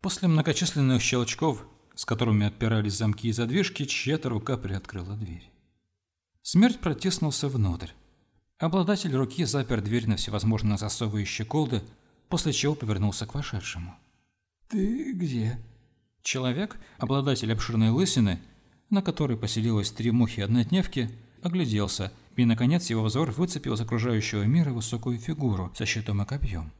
После 0.00 0.28
многочисленных 0.28 1.00
щелчков, 1.00 1.66
с 1.94 2.04
которыми 2.04 2.46
отпирались 2.46 2.94
замки 2.94 3.28
и 3.28 3.32
задвижки, 3.32 3.84
чья-то 3.84 4.28
рука 4.28 4.56
приоткрыла 4.56 5.16
дверь. 5.16 5.50
Смерть 6.42 6.80
протиснулся 6.80 7.48
внутрь. 7.48 7.90
Обладатель 8.58 9.14
руки 9.14 9.44
запер 9.44 9.80
дверь 9.80 10.08
на 10.08 10.16
всевозможные 10.16 10.76
засовы 10.76 11.22
и 11.22 11.24
щеколды, 11.24 11.82
после 12.28 12.52
чего 12.52 12.74
повернулся 12.74 13.26
к 13.26 13.34
вошедшему. 13.34 13.94
«Ты 14.68 15.12
где?» 15.12 15.58
Человек, 16.22 16.78
обладатель 16.98 17.52
обширной 17.52 17.90
лысины, 17.90 18.40
на 18.92 19.02
которой 19.02 19.38
поселилось 19.38 19.90
три 19.90 20.10
мухи-однодневки, 20.10 21.10
огляделся, 21.42 22.12
и, 22.36 22.44
наконец, 22.44 22.90
его 22.90 23.02
взор 23.02 23.32
выцепил 23.32 23.72
из 23.72 23.80
окружающего 23.80 24.42
мира 24.44 24.70
высокую 24.70 25.18
фигуру 25.18 25.72
со 25.74 25.86
щитом 25.86 26.22
и 26.22 26.26
копьем. 26.26 26.70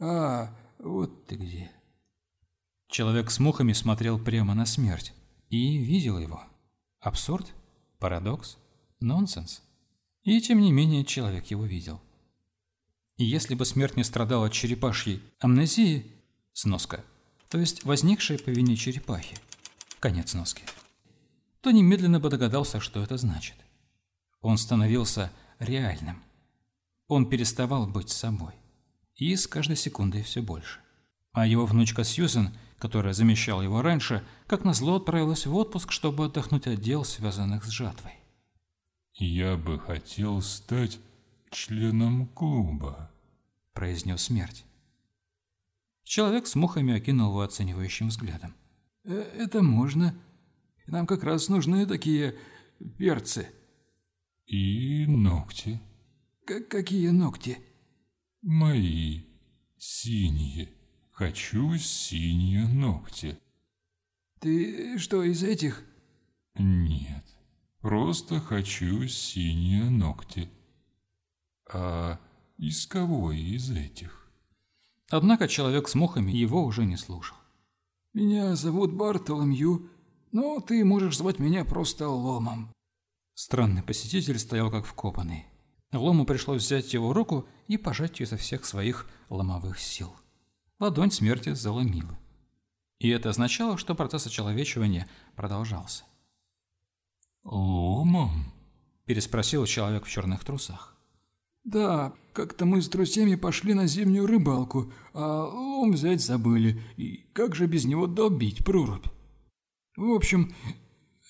«А, 0.00 0.50
вот 0.78 1.26
ты 1.26 1.36
где!» 1.36 1.70
Человек 2.88 3.30
с 3.30 3.38
мухами 3.38 3.74
смотрел 3.74 4.18
прямо 4.18 4.54
на 4.54 4.64
смерть 4.64 5.12
и 5.50 5.76
видел 5.76 6.18
его. 6.18 6.42
Абсурд? 7.00 7.52
Парадокс? 7.98 8.56
Нонсенс? 9.00 9.62
И, 10.22 10.40
тем 10.40 10.60
не 10.60 10.72
менее, 10.72 11.04
человек 11.04 11.46
его 11.46 11.66
видел. 11.66 12.00
И 13.18 13.24
если 13.24 13.54
бы 13.54 13.66
смерть 13.66 13.96
не 13.96 14.04
страдала 14.04 14.46
от 14.46 14.52
черепашьей 14.52 15.20
амнезии, 15.38 16.06
сноска, 16.54 17.04
то 17.50 17.58
есть 17.58 17.84
возникшей 17.84 18.38
по 18.38 18.48
вине 18.48 18.74
черепахи, 18.74 19.36
конец 20.00 20.30
сноски, 20.30 20.62
то 21.60 21.70
немедленно 21.70 22.20
бы 22.20 22.28
догадался, 22.30 22.80
что 22.80 23.02
это 23.02 23.16
значит. 23.16 23.56
Он 24.40 24.58
становился 24.58 25.32
реальным. 25.58 26.22
Он 27.08 27.28
переставал 27.28 27.86
быть 27.86 28.10
собой. 28.10 28.54
И 29.16 29.34
с 29.34 29.46
каждой 29.46 29.76
секундой 29.76 30.22
все 30.22 30.42
больше. 30.42 30.80
А 31.32 31.46
его 31.46 31.66
внучка 31.66 32.04
Сьюзен, 32.04 32.54
которая 32.78 33.12
замещала 33.12 33.62
его 33.62 33.82
раньше, 33.82 34.24
как 34.46 34.64
назло 34.64 34.96
отправилась 34.96 35.46
в 35.46 35.54
отпуск, 35.54 35.90
чтобы 35.90 36.26
отдохнуть 36.26 36.66
от 36.66 36.80
дел, 36.80 37.04
связанных 37.04 37.64
с 37.64 37.68
жатвой. 37.68 38.12
«Я 39.14 39.56
бы 39.56 39.80
хотел 39.80 40.40
стать 40.42 41.00
членом 41.50 42.26
клуба»,— 42.26 43.10
произнес 43.72 44.22
смерть. 44.22 44.64
Человек 46.04 46.46
с 46.46 46.54
мухами 46.54 46.94
окинул 46.94 47.30
его 47.30 47.40
оценивающим 47.40 48.08
взглядом. 48.08 48.54
«Э, 49.04 49.20
«Это 49.36 49.62
можно. 49.62 50.14
Нам 50.88 51.06
как 51.06 51.22
раз 51.22 51.48
нужны 51.48 51.86
такие 51.86 52.36
перцы». 52.96 53.48
«И 54.46 55.04
ногти». 55.06 55.80
К 56.46 56.60
«Какие 56.60 57.08
ногти?» 57.10 57.58
«Мои. 58.40 59.24
Синие. 59.76 60.72
Хочу 61.10 61.76
синие 61.76 62.66
ногти». 62.66 63.38
«Ты 64.40 64.98
что, 64.98 65.22
из 65.22 65.42
этих?» 65.42 65.84
«Нет. 66.54 67.26
Просто 67.80 68.40
хочу 68.40 69.06
синие 69.08 69.90
ногти». 69.90 70.48
«А 71.70 72.18
из 72.56 72.86
кого 72.86 73.32
из 73.32 73.70
этих?» 73.70 74.30
Однако 75.10 75.48
человек 75.48 75.86
с 75.88 75.94
мухами 75.94 76.32
его 76.32 76.64
уже 76.64 76.86
не 76.86 76.96
слушал. 76.96 77.36
«Меня 78.14 78.56
зовут 78.56 78.94
Бартоломью, 78.94 79.90
но 80.32 80.60
ты 80.60 80.84
можешь 80.84 81.18
звать 81.18 81.38
меня 81.38 81.64
просто 81.64 82.08
Ломом». 82.08 82.72
Странный 83.34 83.82
посетитель 83.82 84.38
стоял 84.38 84.70
как 84.70 84.84
вкопанный. 84.84 85.46
Лому 85.92 86.26
пришлось 86.26 86.62
взять 86.62 86.92
его 86.92 87.12
руку 87.12 87.46
и 87.66 87.76
пожать 87.76 88.20
ее 88.20 88.26
изо 88.26 88.36
всех 88.36 88.64
своих 88.64 89.08
ломовых 89.30 89.78
сил. 89.78 90.14
Ладонь 90.78 91.10
смерти 91.10 91.54
заломила. 91.54 92.18
И 92.98 93.08
это 93.08 93.30
означало, 93.30 93.78
что 93.78 93.94
процесс 93.94 94.26
очеловечивания 94.26 95.08
продолжался. 95.34 96.04
«Ломом?»– 97.44 98.52
переспросил 99.06 99.64
человек 99.64 100.04
в 100.04 100.10
черных 100.10 100.44
трусах. 100.44 100.96
«Да, 101.64 102.12
как-то 102.32 102.66
мы 102.66 102.82
с 102.82 102.88
друзьями 102.88 103.36
пошли 103.36 103.74
на 103.74 103.86
зимнюю 103.86 104.26
рыбалку, 104.26 104.92
а 105.12 105.44
лом 105.44 105.92
взять 105.92 106.22
забыли, 106.22 106.82
и 106.96 107.28
как 107.32 107.54
же 107.54 107.66
без 107.66 107.84
него 107.84 108.06
долбить 108.06 108.64
прорубь? 108.64 109.06
В 109.98 110.12
общем, 110.12 110.54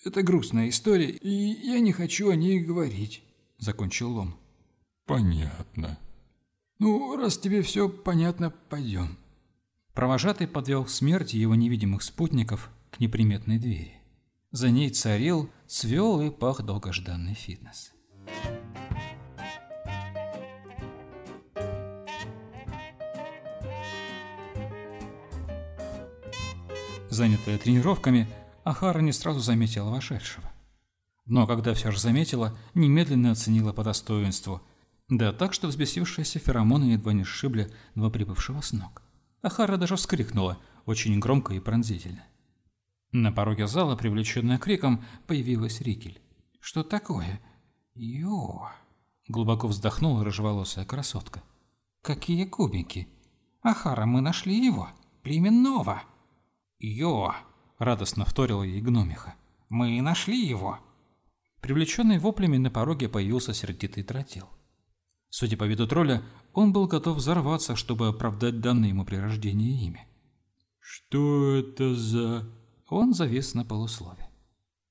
это 0.05 0.23
грустная 0.23 0.69
история, 0.69 1.09
и 1.09 1.31
я 1.31 1.81
не 1.81 1.91
хочу 1.91 2.29
о 2.29 2.37
ней 2.37 2.61
говорить»,– 2.61 3.23
закончил 3.59 4.13
лом. 4.13 4.37
«Понятно». 5.07 5.99
«Ну, 6.79 7.17
раз 7.17 7.39
тебе 7.39 7.63
все 7.63 7.89
понятно, 7.89 8.51
пойдем». 8.51 9.17
Провожатый 9.95 10.47
подвел 10.47 10.87
смерти 10.87 11.37
его 11.37 11.55
невидимых 11.55 12.03
спутников 12.03 12.69
к 12.91 13.01
неприметной 13.01 13.59
двери. 13.59 13.95
За 14.51 14.69
ней 14.69 14.91
царил, 14.91 15.49
цвел 15.67 16.21
и 16.21 16.31
пах 16.31 16.61
долгожданный 16.61 17.33
фитнес. 17.33 17.95
Занятая 27.09 27.57
тренировками, 27.57 28.29
Ахара 28.69 29.01
не 29.01 29.13
сразу 29.13 29.41
заметила 29.41 29.89
вошедшего. 29.89 30.53
Но 31.25 31.47
когда 31.47 31.73
все 31.73 31.91
же 31.91 31.99
заметила, 31.99 32.55
немедленно 32.75 33.31
оценила 33.31 33.73
по 33.73 33.83
достоинству. 33.83 34.61
Да 35.09 35.33
так, 35.33 35.55
что 35.55 35.69
взбесившиеся 35.69 36.39
феромоны 36.39 36.93
едва 36.93 37.15
не 37.15 37.25
сшибли 37.25 37.73
новоприбывшего 37.95 38.61
с 38.61 38.73
ног. 38.73 39.03
Ахара 39.41 39.79
даже 39.79 39.97
вскрикнула, 39.97 40.59
очень 40.85 41.19
громко 41.19 41.55
и 41.55 41.61
пронзительно. 41.61 42.23
На 43.11 43.33
пороге 43.33 43.67
зала, 43.67 43.97
привлеченная 43.97 44.59
криком, 44.59 45.03
появилась 45.27 45.81
Рикель. 45.81 46.21
«Что 46.61 46.83
такое?» 46.83 47.41
«Ё!» 47.95 48.69
Глубоко 49.29 49.67
вздохнула 49.67 50.25
рыжеволосая 50.25 50.85
красотка. 50.85 51.43
«Какие 52.03 52.45
кубики!» 52.45 53.09
«Ахара, 53.63 54.05
мы 54.05 54.21
нашли 54.21 54.63
его! 54.63 54.91
Племенного!» 55.23 56.03
«Ё!» 56.79 57.33
Радостно 57.79 58.25
вторила 58.25 58.63
ей 58.63 58.81
гномиха. 58.81 59.35
«Мы 59.69 60.01
нашли 60.01 60.39
его!» 60.39 60.79
Привлеченный 61.61 62.19
воплями 62.19 62.57
на 62.57 62.71
пороге 62.71 63.09
появился 63.09 63.53
сердитый 63.53 64.05
тротил. 64.05 64.49
Судя 65.31 65.57
по 65.57 65.65
виду 65.65 65.87
тролля, 65.87 66.23
он 66.55 66.73
был 66.73 66.87
готов 66.87 67.19
взорваться, 67.19 67.77
чтобы 67.77 68.09
оправдать 68.09 68.61
данное 68.61 68.89
ему 68.91 69.05
при 69.05 69.17
рождении 69.17 69.85
имя. 69.87 70.07
«Что 70.81 71.57
это 71.57 71.95
за...» 71.95 72.49
Он 72.89 73.13
завис 73.13 73.55
на 73.55 73.65
полуслове. 73.65 74.29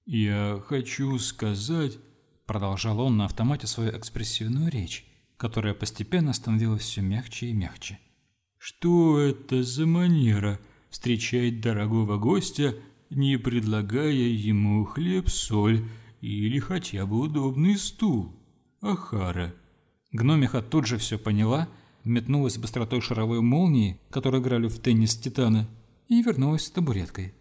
«Я 0.06 0.62
хочу 0.68 1.18
сказать...» 1.20 1.98
Продолжал 2.46 3.02
он 3.02 3.18
на 3.18 3.26
автомате 3.26 3.68
свою 3.68 3.98
экспрессивную 3.98 4.72
речь, 4.72 5.06
которая 5.36 5.74
постепенно 5.74 6.32
становилась 6.32 6.84
все 6.84 7.02
мягче 7.02 7.48
и 7.48 7.54
мягче. 7.54 8.00
«Что 8.58 9.20
это 9.20 9.64
за 9.64 9.86
манера 9.86 10.58
встречать 10.90 11.62
дорогого 11.62 12.18
гостя, 12.18 12.76
не 13.10 13.38
предлагая 13.38 14.12
ему 14.12 14.86
хлеб-соль 14.86 15.88
или 16.22 16.60
хотя 16.60 17.06
бы 17.06 17.20
удобный 17.20 17.78
стул. 17.78 18.34
Ахара. 18.82 19.54
Гномиха 20.12 20.62
тут 20.62 20.88
же 20.88 20.98
все 20.98 21.18
поняла, 21.18 21.68
метнулась 22.04 22.58
быстротой 22.58 23.02
шаровой 23.02 23.42
молнии, 23.42 24.00
которую 24.10 24.42
играли 24.42 24.68
в 24.68 24.80
теннис 24.80 25.16
Титана, 25.16 25.68
и 26.08 26.22
вернулась 26.22 26.66
с 26.66 26.72
табуреткой. 26.72 27.34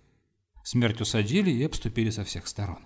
Смерть 0.64 1.00
усадили 1.00 1.50
и 1.50 1.62
обступили 1.62 2.10
со 2.10 2.24
всех 2.24 2.48
сторон. 2.48 2.80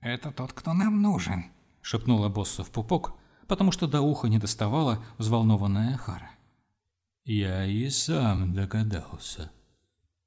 «Это 0.00 0.30
тот, 0.30 0.54
кто 0.54 0.72
нам 0.72 1.02
нужен»,— 1.02 1.46
шепнула 1.82 2.30
боссу 2.30 2.64
в 2.64 2.70
пупок, 2.70 3.14
потому 3.46 3.72
что 3.72 3.86
до 3.86 4.00
уха 4.00 4.28
не 4.28 4.38
доставала 4.38 5.04
взволнованная 5.18 5.94
Ахара. 5.96 6.30
«Я 7.24 7.66
и 7.66 7.90
сам 7.90 8.54
догадался», 8.54 9.50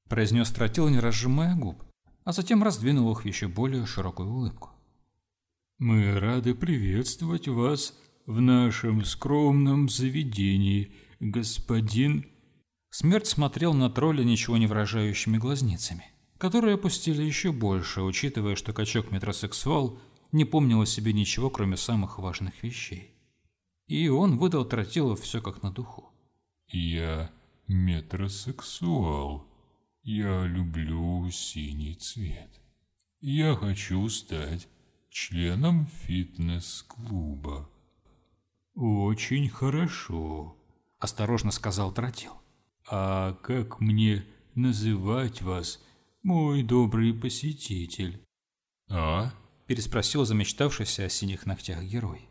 произнес 0.10 0.52
тротил, 0.52 0.89
не 0.89 1.00
разжимая 1.00 1.56
губ, 1.56 1.84
а 2.24 2.32
затем 2.32 2.63
раздвинул 2.63 3.12
их 3.12 3.24
в 3.24 3.26
еще 3.26 3.48
более 3.48 3.86
широкую 3.86 4.30
улыбку. 4.30 4.70
«Мы 5.80 6.20
рады 6.20 6.56
приветствовать 6.56 7.48
вас 7.48 7.98
в 8.26 8.39
нашем 8.39 9.04
скромном 9.06 9.89
заведении, 9.89 10.94
господин...» 11.20 12.28
Смерть 12.89 13.26
смотрел 13.26 13.74
на 13.74 13.89
тролля 13.89 14.24
ничего 14.24 14.56
не 14.58 14.68
выражающими 14.68 15.38
глазницами, 15.38 16.06
которые 16.38 16.76
опустили 16.76 17.24
еще 17.24 17.52
больше, 17.52 18.04
учитывая, 18.04 18.56
что 18.56 18.72
качок-метросексуал 18.72 20.00
не 20.32 20.46
помнил 20.46 20.82
о 20.82 20.86
себе 20.86 21.12
ничего, 21.12 21.50
кроме 21.50 21.76
самых 21.76 22.20
важных 22.20 22.62
вещей. 22.62 23.16
И 23.88 24.10
он 24.10 24.38
выдал 24.38 24.63
тротилу 24.63 25.16
все 25.16 25.42
как 25.42 25.63
на 25.63 25.72
духу. 25.72 26.12
«Я 26.68 27.32
метросексуал», 27.68 29.48
я 30.04 30.46
люблю 30.46 31.30
синий 31.32 31.96
цвет. 31.96 32.50
Я 33.22 33.56
хочу 33.56 34.08
стать 34.10 34.68
членом 35.10 35.88
фитнес-клуба. 35.88 37.70
Очень 38.76 39.50
хорошо, 39.50 40.58
осторожно 41.00 41.52
сказал 41.52 41.94
Тротил. 41.94 42.34
А 42.89 43.34
как 43.36 43.80
мне 43.80 44.26
называть 44.56 45.42
вас, 45.42 45.82
мой 46.22 46.63
добрый 46.63 47.13
посетитель? 47.13 48.22
А? 48.89 49.34
переспросил 49.68 50.26
замечтавшийся 50.26 51.06
о 51.06 51.10
синих 51.10 51.46
ногтях 51.46 51.82
герой. 51.84 52.28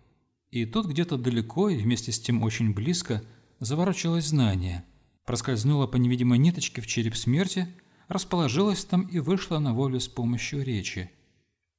И 0.50 0.66
тут 0.66 0.86
где-то 0.86 1.16
далеко 1.16 1.70
и 1.70 1.78
вместе 1.78 2.12
с 2.12 2.20
тем 2.20 2.42
очень 2.42 2.74
близко 2.74 3.24
заворочилось 3.60 4.26
знание– 4.26 4.84
проскользнула 5.24 5.86
по 5.86 5.96
невидимой 5.96 6.38
ниточке 6.38 6.80
в 6.80 6.86
череп 6.86 7.16
смерти, 7.16 7.68
расположилась 8.08 8.84
там 8.84 9.02
и 9.02 9.18
вышла 9.18 9.58
на 9.58 9.74
волю 9.74 10.00
с 10.00 10.08
помощью 10.08 10.62
речи. 10.62 11.10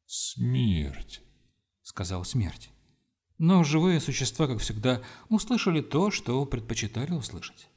«Смерть»,— 0.05 1.21
сказал 1.81 2.25
смерть. 2.25 2.69
Но 3.37 3.63
живые 3.63 3.99
существа, 3.99 4.47
как 4.47 4.59
всегда, 4.59 5.01
услышали 5.29 5.81
то, 5.81 6.11
что 6.11 6.45
предпочитали 6.45 7.11
услышать. 7.11 7.67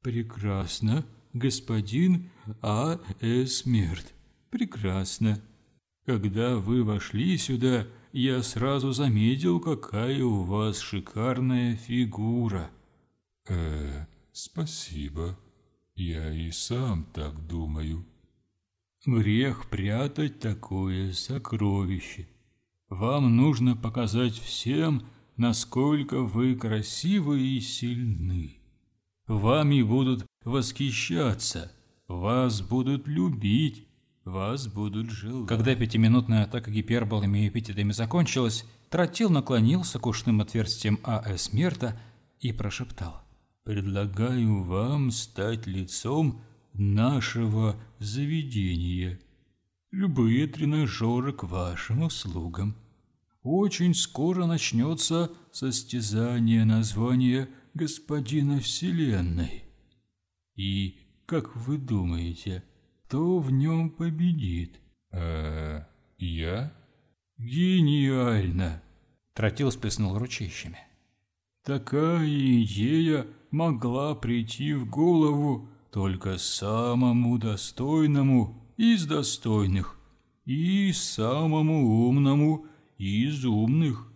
«Прекрасно, 0.00 1.06
господин 1.32 2.30
А. 2.60 2.98
Э. 3.20 3.46
Смерть. 3.46 4.14
Прекрасно. 4.50 5.40
Когда 6.04 6.56
вы 6.56 6.82
вошли 6.82 7.38
сюда, 7.38 7.86
я 8.12 8.42
сразу 8.42 8.92
заметил, 8.92 9.60
какая 9.60 10.22
у 10.24 10.42
вас 10.42 10.80
шикарная 10.80 11.76
фигура. 11.76 12.70
Э, 13.48 14.06
спасибо. 14.32 15.38
Я 15.94 16.32
и 16.32 16.50
сам 16.50 17.04
так 17.12 17.46
думаю. 17.46 18.06
Грех 19.04 19.68
прятать 19.68 20.40
такое 20.40 21.12
сокровище. 21.12 22.28
Вам 22.88 23.36
нужно 23.36 23.76
показать 23.76 24.34
всем, 24.34 25.06
насколько 25.36 26.22
вы 26.22 26.54
красивы 26.54 27.40
и 27.40 27.60
сильны. 27.60 28.58
Вами 29.26 29.82
будут 29.82 30.26
восхищаться, 30.44 31.72
вас 32.06 32.60
будут 32.60 33.06
любить, 33.08 33.86
вас 34.24 34.68
будут 34.68 35.10
желать. 35.10 35.48
Когда 35.48 35.74
пятиминутная 35.74 36.44
атака 36.44 36.70
гиперболами 36.70 37.44
и 37.44 37.48
эпитетами 37.48 37.92
закончилась, 37.92 38.64
Тротил 38.90 39.30
наклонился 39.30 39.98
к 39.98 40.06
ушным 40.06 40.42
отверстиям 40.42 41.00
А.С. 41.02 41.54
Мерта 41.54 41.98
и 42.40 42.52
прошептал. 42.52 43.22
«Предлагаю 43.64 44.62
вам 44.64 45.10
стать 45.10 45.66
лицом 45.66 46.42
нашего 46.72 47.76
заведения. 47.98 49.20
Любые 49.90 50.46
тренажеры 50.46 51.32
к 51.32 51.44
вашим 51.44 52.02
услугам. 52.02 52.76
Очень 53.42 53.94
скоро 53.94 54.46
начнется 54.46 55.30
состязание 55.50 56.64
названия 56.64 57.48
господина 57.74 58.60
Вселенной. 58.60 59.64
И, 60.54 60.98
как 61.26 61.56
вы 61.56 61.78
думаете, 61.78 62.62
кто 63.04 63.38
в 63.38 63.50
нем 63.50 63.90
победит? 63.90 64.80
Э, 65.10 65.84
я? 66.18 66.72
Гениально! 67.36 68.82
Тротил 69.34 69.72
сплеснул 69.72 70.16
ручищами. 70.18 70.78
Такая 71.64 72.26
идея 72.62 73.26
могла 73.52 74.16
прийти 74.16 74.74
в 74.74 74.88
голову 74.90 75.68
только 75.92 76.36
самому 76.36 77.38
достойному 77.38 78.66
из 78.76 79.06
достойных 79.06 79.96
и 80.44 80.90
самому 80.92 82.08
умному 82.08 82.66
из 82.98 83.44
умных. 83.44 84.12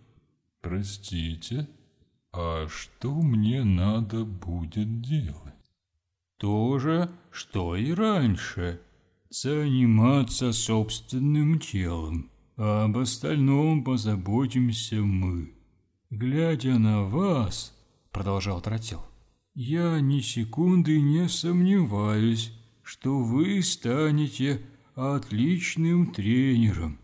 Простите, 0.61 1.69
а 2.33 2.67
что 2.67 3.13
мне 3.13 3.63
надо 3.63 4.25
будет 4.25 5.01
делать? 5.01 5.53
То 6.37 6.79
же, 6.79 7.09
что 7.31 7.77
и 7.77 7.93
раньше. 7.93 8.81
Заниматься 9.29 10.51
собственным 10.51 11.59
телом, 11.59 12.29
а 12.57 12.85
об 12.85 12.97
остальном 12.97 13.83
позаботимся 13.83 14.97
мы. 14.97 15.56
Глядя 16.09 16.79
на 16.79 17.03
вас, 17.03 17.73
продолжал 18.13 18.61
Тротил, 18.61 19.01
я 19.53 19.99
ни 19.99 20.21
секунды 20.21 21.01
не 21.01 21.27
сомневаюсь, 21.27 22.53
что 22.81 23.19
вы 23.19 23.61
станете 23.61 24.61
отличным 24.95 26.13
тренером. 26.13 26.97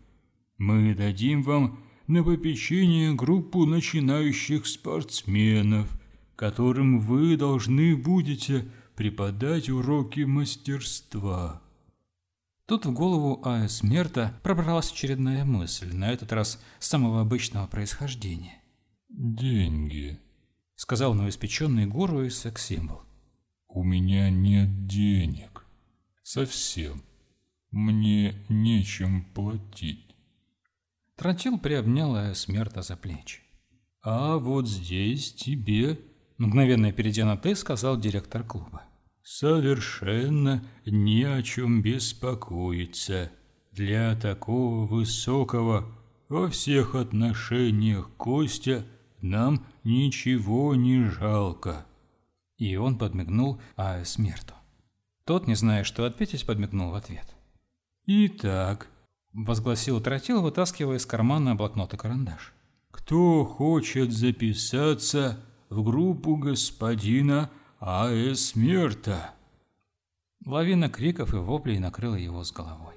Мы 0.56 0.94
дадим 0.94 1.42
вам 1.42 1.80
на 2.06 2.24
попечение 2.24 3.12
группу 3.12 3.66
начинающих 3.66 4.66
спортсменов, 4.66 5.86
которым 6.34 6.98
вы 6.98 7.36
должны 7.36 7.94
будете 7.98 8.66
преподать 8.96 9.68
уроки 9.68 10.20
мастерства. 10.20 11.60
Тут 12.66 12.86
в 12.86 12.92
голову 12.94 13.42
А.С. 13.44 13.82
Мерта 13.82 14.40
пробралась 14.42 14.90
очередная 14.90 15.44
мысль, 15.44 15.94
на 15.94 16.10
этот 16.10 16.32
раз 16.32 16.58
самого 16.78 17.20
обычного 17.20 17.66
происхождения. 17.66 18.63
«Деньги»,— 19.16 20.18
сказал 20.74 21.14
новоиспеченный 21.14 21.86
гуру 21.86 22.24
и 22.24 22.30
секс-символ. 22.30 23.02
«У 23.68 23.84
меня 23.84 24.28
нет 24.28 24.88
денег. 24.88 25.64
Совсем. 26.24 27.00
Мне 27.70 28.34
нечем 28.48 29.24
платить. 29.32 30.16
Тротил 31.16 31.58
приобнял 31.58 32.34
смерта 32.34 32.82
за 32.82 32.96
плечи. 32.96 33.40
«А 34.02 34.36
вот 34.38 34.68
здесь 34.68 35.32
тебе...» 35.32 36.00
Мгновенно 36.36 36.90
перейдя 36.90 37.24
на 37.24 37.36
«ты», 37.36 37.54
сказал 37.54 37.96
директор 37.96 38.42
клуба. 38.42 38.82
«Совершенно 39.22 40.64
ни 40.84 41.22
о 41.22 41.40
чем 41.42 41.82
беспокоиться. 41.82 43.30
Для 43.70 44.16
такого 44.16 44.86
высокого 44.86 45.86
во 46.28 46.48
всех 46.48 46.96
отношениях 46.96 48.10
Костя 48.16 48.84
нам 49.24 49.66
ничего 49.82 50.74
не 50.74 51.04
жалко». 51.04 51.86
И 52.56 52.76
он 52.76 52.98
подмигнул 52.98 53.60
А. 53.76 54.04
Смерту. 54.04 54.54
Тот, 55.24 55.46
не 55.46 55.54
зная, 55.54 55.84
что 55.84 56.04
ответить, 56.04 56.46
подмигнул 56.46 56.90
в 56.90 56.94
ответ. 56.94 57.26
«Итак, 58.06 58.88
возгласил 59.34 60.00
Тротил, 60.00 60.40
вытаскивая 60.40 60.96
из 60.96 61.06
кармана 61.06 61.54
блокнот 61.54 61.92
и 61.92 61.96
карандаш. 61.96 62.54
«Кто 62.90 63.44
хочет 63.44 64.12
записаться 64.12 65.40
в 65.68 65.82
группу 65.82 66.36
господина 66.36 67.50
А.С. 67.80 68.54
Мерта?» 68.54 69.32
Лавина 70.46 70.88
криков 70.88 71.34
и 71.34 71.38
воплей 71.38 71.78
накрыла 71.78 72.14
его 72.14 72.44
с 72.44 72.52
головой. 72.52 72.94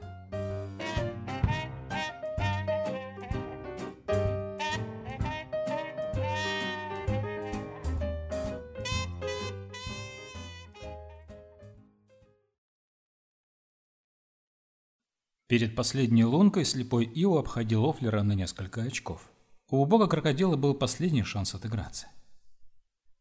Перед 15.48 15.76
последней 15.76 16.26
лункой 16.26 16.66
слепой 16.66 17.10
Ио 17.16 17.38
обходил 17.38 17.90
Офлера 17.90 18.22
на 18.22 18.34
несколько 18.34 18.82
очков. 18.82 19.30
У 19.70 19.86
бога 19.86 20.08
крокодила 20.08 20.58
был 20.58 20.74
последний 20.74 21.24
шанс 21.24 21.56
отыграться. 21.56 22.08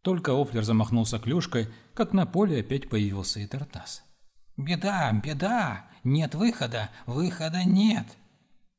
Только 0.02 0.40
Офлер 0.40 0.64
замахнулся 0.64 1.20
клюшкой, 1.20 1.68
как 1.94 2.12
на 2.12 2.26
поле 2.26 2.60
опять 2.60 2.88
появился 2.88 3.40
и 3.40 3.46
Тартас. 3.46 4.04
«Беда, 4.56 5.12
беда! 5.12 5.86
Нет 6.02 6.34
выхода! 6.34 6.90
Выхода 7.06 7.64
нет!» 7.64 8.06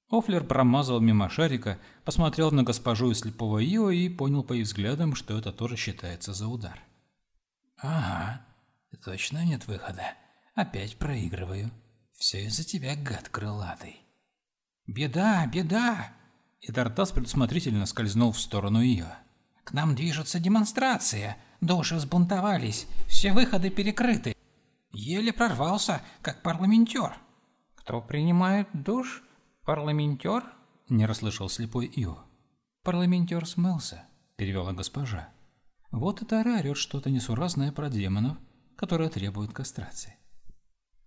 Офлер 0.09 0.43
промазал 0.43 0.99
мимо 0.99 1.29
шарика, 1.29 1.79
посмотрел 2.03 2.51
на 2.51 2.63
госпожу 2.63 3.11
из 3.11 3.19
слепого 3.19 3.63
Ио 3.63 3.91
и 3.91 4.09
понял 4.09 4.43
по 4.43 4.53
их 4.53 4.65
взглядам, 4.65 5.15
что 5.15 5.37
это 5.37 5.53
тоже 5.53 5.77
считается 5.77 6.33
за 6.33 6.47
удар. 6.47 6.81
«Ага, 7.77 8.41
точно 9.03 9.45
нет 9.45 9.67
выхода. 9.67 10.15
Опять 10.55 10.97
проигрываю». 10.97 11.71
Все 12.17 12.45
из-за 12.45 12.63
тебя, 12.63 12.95
гад 12.95 13.29
крылатый. 13.29 14.01
Беда, 14.87 15.45
беда! 15.45 16.13
И 16.61 16.71
Тартас 16.71 17.11
предусмотрительно 17.11 17.85
скользнул 17.85 18.31
в 18.31 18.39
сторону 18.39 18.81
ее. 18.81 19.15
К 19.63 19.73
нам 19.73 19.95
движется 19.95 20.39
демонстрация. 20.39 21.37
Души 21.61 21.95
взбунтовались, 21.95 22.87
все 23.07 23.33
выходы 23.33 23.69
перекрыты. 23.69 24.35
Еле 24.91 25.31
прорвался, 25.31 26.01
как 26.21 26.41
парламентер. 26.41 27.15
Кто 27.75 28.01
принимает 28.01 28.67
душ? 28.73 29.23
Парламентер? 29.63 30.43
Не 30.89 31.05
расслышал 31.05 31.49
слепой 31.49 31.91
Ио. 31.95 32.17
Парламентер 32.83 33.45
смылся, 33.45 34.05
перевела 34.37 34.73
госпожа. 34.73 35.29
Вот 35.91 36.21
это 36.21 36.39
орет 36.39 36.77
что-то 36.77 37.09
несуразное 37.09 37.71
про 37.71 37.89
демонов, 37.89 38.37
которые 38.75 39.09
требуют 39.09 39.53
кастрации. 39.53 40.16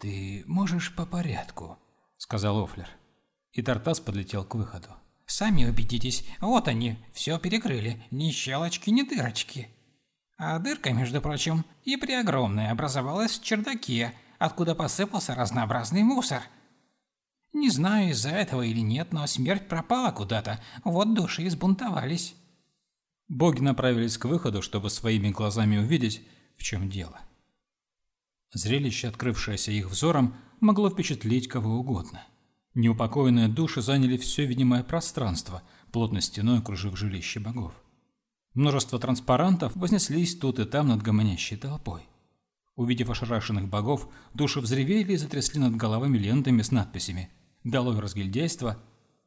«Ты 0.01 0.45
можешь 0.47 0.95
по 0.97 1.05
порядку»,— 1.05 1.79
сказал 2.17 2.65
Офлер. 2.65 2.89
И 3.53 3.61
Тартас 3.61 4.01
подлетел 4.01 4.45
к 4.45 4.55
выходу. 4.55 4.89
«Сами 5.27 5.67
убедитесь, 5.67 6.25
вот 6.41 6.69
они, 6.69 6.97
все 7.13 7.39
перекрыли, 7.39 8.03
ни 8.11 8.31
щелочки, 8.31 8.89
ни 8.89 9.03
дырочки». 9.03 9.69
А 10.39 10.59
дырка, 10.59 10.95
между 10.95 11.21
прочим, 11.21 11.67
и 11.85 11.99
преогромная 11.99 12.73
образовалась 12.73 13.39
в 13.39 13.45
чердаке, 13.45 14.15
откуда 14.39 14.75
посыпался 14.75 15.35
разнообразный 15.35 16.03
мусор. 16.03 16.43
Не 17.53 17.69
знаю, 17.69 18.11
из-за 18.11 18.31
этого 18.31 18.63
или 18.63 18.81
нет, 18.81 19.13
но 19.13 19.27
смерть 19.27 19.69
пропала 19.69 20.13
куда-то, 20.13 20.61
вот 20.83 21.13
души 21.13 21.43
и 21.43 21.51
сбунтовались. 21.51 22.35
Боги 23.29 23.61
направились 23.61 24.17
к 24.17 24.25
выходу, 24.25 24.63
чтобы 24.63 24.89
своими 24.89 25.29
глазами 25.29 25.77
увидеть, 25.77 26.27
в 26.57 26.63
чем 26.63 26.89
дело. 26.89 27.21
Зрелище, 28.53 29.09
открывшееся 29.09 29.71
их 29.71 29.91
взором, 29.91 30.35
могло 30.61 30.91
впечатлить 30.91 31.49
кого 31.49 31.77
угодно. 31.77 32.23
Неупокоенные 32.75 33.49
души 33.49 33.83
заняли 33.83 34.17
все 34.17 34.47
видимое 34.47 34.83
пространство, 34.83 35.63
плотно 35.93 36.21
стеной 36.21 36.59
окружив 36.59 36.97
жилище 36.97 37.41
богов. 37.41 37.73
Множество 38.55 38.99
транспарантов 38.99 39.75
вознеслись 39.77 40.37
тут 40.37 40.59
и 40.59 40.65
там 40.65 40.89
над 40.89 41.03
гомонящей 41.03 41.57
толпой. 41.57 42.03
Увидев 42.75 43.11
ошарашенных 43.11 43.69
богов, 43.69 44.09
души 44.35 44.61
взревели 44.61 45.13
и 45.13 45.17
затрясли 45.17 45.59
над 45.59 45.77
головами 45.77 46.19
лентами 46.19 46.63
с 46.63 46.71
надписями 46.71 47.31
«Долой 47.63 47.99
разгильдяйство», 48.01 48.79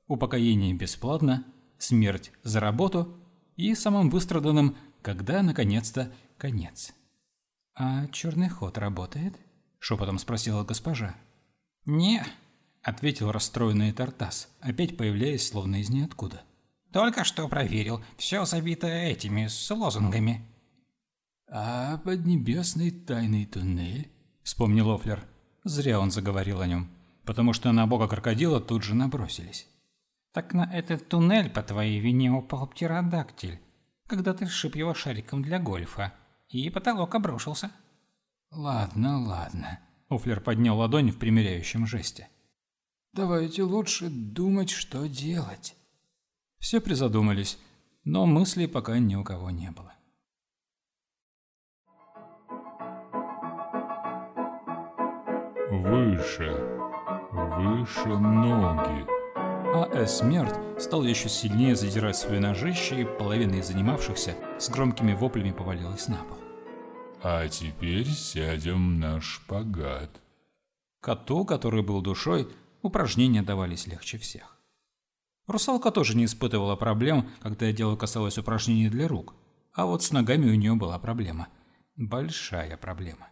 «Упокоение 0.07 0.74
бесплатно», 0.74 1.45
«Смерть 1.78 2.32
за 2.43 2.59
работу» 2.59 3.15
и 3.55 3.76
самым 3.76 4.09
выстраданным 4.09 4.76
«Когда, 5.01 5.43
наконец-то, 5.43 6.11
конец. 6.38 6.93
«А 7.76 8.05
черный 8.07 8.49
ход 8.49 8.78
работает?»– 8.78 9.36
шепотом 9.80 10.19
спросила 10.19 10.63
госпожа. 10.63 11.15
«Не»,– 11.86 12.24
ответил 12.84 13.32
расстроенный 13.32 13.91
Тартас, 13.91 14.47
опять 14.59 14.95
появляясь 14.95 15.47
словно 15.47 15.82
из 15.82 15.89
ниоткуда. 15.89 16.43
«Только 16.91 17.24
что 17.24 17.47
проверил, 17.47 18.03
все 18.15 18.45
забито 18.45 18.88
этими, 18.88 19.47
с 19.47 19.71
лозунгами». 19.71 20.45
«А 21.49 21.97
поднебесный 21.97 22.91
тайный 22.91 23.47
туннель?»– 23.47 24.11
вспомнил 24.43 24.91
Офлер. 24.91 25.26
Зря 25.63 25.99
он 25.99 26.11
заговорил 26.11 26.61
о 26.61 26.67
нем, 26.67 26.91
потому 27.26 27.53
что 27.53 27.71
на 27.71 27.88
бога 27.88 28.07
крокодила 28.07 28.61
тут 28.61 28.84
же 28.84 28.93
набросились. 28.93 29.67
«Так 30.32 30.53
на 30.53 30.71
этот 30.71 31.09
туннель 31.09 31.49
по 31.49 31.63
твоей 31.63 31.99
вине 31.99 32.32
упал 32.32 32.67
птеродактиль, 32.67 33.59
когда 34.05 34.34
ты 34.36 34.45
сшиб 34.45 34.76
его 34.76 34.93
шариком 34.93 35.41
для 35.41 35.57
гольфа, 35.57 36.13
и 36.58 36.70
потолок 36.70 37.16
обрушился». 37.16 37.72
«Ладно, 38.51 39.20
ладно»,— 39.26 39.80
Офлер 40.10 40.39
поднял 40.39 40.78
ладонь 40.78 41.12
в 41.12 41.18
примиряющем 41.18 41.88
жесте. 41.88 42.30
«Давайте 43.14 43.64
лучше 43.64 44.10
думать, 44.10 44.70
что 44.70 45.08
делать». 45.08 45.76
Все 46.60 46.80
призадумались, 46.80 47.58
но 48.04 48.26
мыслей 48.26 48.68
пока 48.68 48.99
ни 48.99 49.16
у 49.16 49.24
кого 49.24 49.49
не 49.49 49.72
было. 49.72 49.93
Выше, 55.70 56.51
выше 57.32 58.08
ноги. 58.08 59.06
А 59.76 59.89
С. 60.06 60.20
Смерть 60.20 60.56
стал 60.80 61.04
еще 61.04 61.28
сильнее 61.28 61.76
задирать 61.76 62.16
свои 62.16 62.39
ножище, 62.39 63.01
и 63.01 63.06
половина 63.06 63.56
из 63.56 63.68
занимавшихся 63.68 64.36
с 64.60 64.70
громкими 64.70 65.14
воплями 65.14 65.51
повалилась 65.51 66.08
на 66.08 66.18
пол. 66.18 66.42
А 67.26 67.47
теперь 67.47 68.09
сядем 68.09 68.99
на 68.99 69.21
шпагат. 69.21 70.21
Коту, 70.99 71.45
который 71.45 71.82
был 71.82 72.01
душой, 72.01 72.49
упражнения 72.82 73.41
давались 73.41 73.88
легче 73.88 74.17
всех. 74.17 74.57
Русалка 75.47 75.89
тоже 75.91 76.17
не 76.17 76.26
испытывала 76.26 76.76
проблем, 76.76 77.30
когда 77.39 77.71
дело 77.71 77.95
касалось 77.95 78.38
упражнений 78.38 78.89
для 78.89 79.07
рук, 79.07 79.36
а 79.71 79.86
вот 79.86 80.03
с 80.03 80.11
ногами 80.11 80.51
у 80.51 80.55
нее 80.55 80.76
была 80.76 80.99
проблема. 80.99 81.47
Большая 81.95 82.76
проблема. 82.76 83.30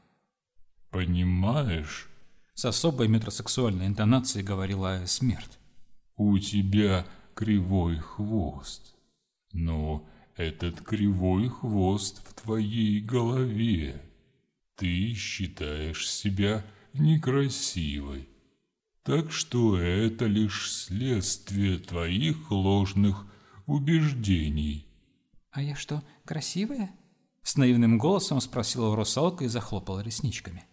«Понимаешь?» 0.90 2.10
С 2.54 2.64
особой 2.64 3.10
метросексуальной 3.10 3.88
интонацией 3.88 4.46
говорила 4.46 5.02
Смерть. 5.06 5.60
«У 6.16 6.40
тебя 6.40 7.06
кривой 7.34 7.98
хвост. 7.98 8.96
Но 9.52 10.08
этот 10.42 10.82
кривой 10.82 11.50
хвост 11.50 12.22
в 12.28 12.34
твоей 12.34 13.00
голове. 13.00 14.02
Ты 14.76 15.14
считаешь 15.14 16.10
себя 16.10 16.66
некрасивой. 16.94 18.28
Так 19.04 19.32
что 19.32 19.78
это 19.78 20.26
лишь 20.26 20.72
следствие 20.72 21.80
твоих 21.80 22.52
ложных 22.52 23.26
убеждений. 23.66 24.88
«А 25.52 25.62
я 25.62 25.76
что, 25.76 26.04
красивая?» 26.26 26.92
С 27.44 27.58
наивным 27.58 27.98
голосом 27.98 28.40
спросила 28.40 28.96
русалка 28.96 29.44
и 29.44 29.48
захлопала 29.48 30.02
ресничками. 30.02 30.64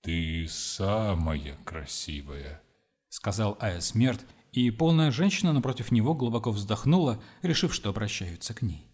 «Ты 0.00 0.46
самая 0.48 1.56
красивая»,— 1.64 2.62
сказал 3.08 3.58
Ая 3.60 3.80
Смерть, 3.80 4.24
и 4.52 4.70
полная 4.70 5.10
женщина 5.10 5.52
напротив 5.52 5.90
него 5.90 6.14
глубоко 6.14 6.52
вздохнула, 6.52 7.22
решив, 7.42 7.74
что 7.74 7.90
обращаются 7.90 8.54
к 8.54 8.62
ней. 8.62 8.87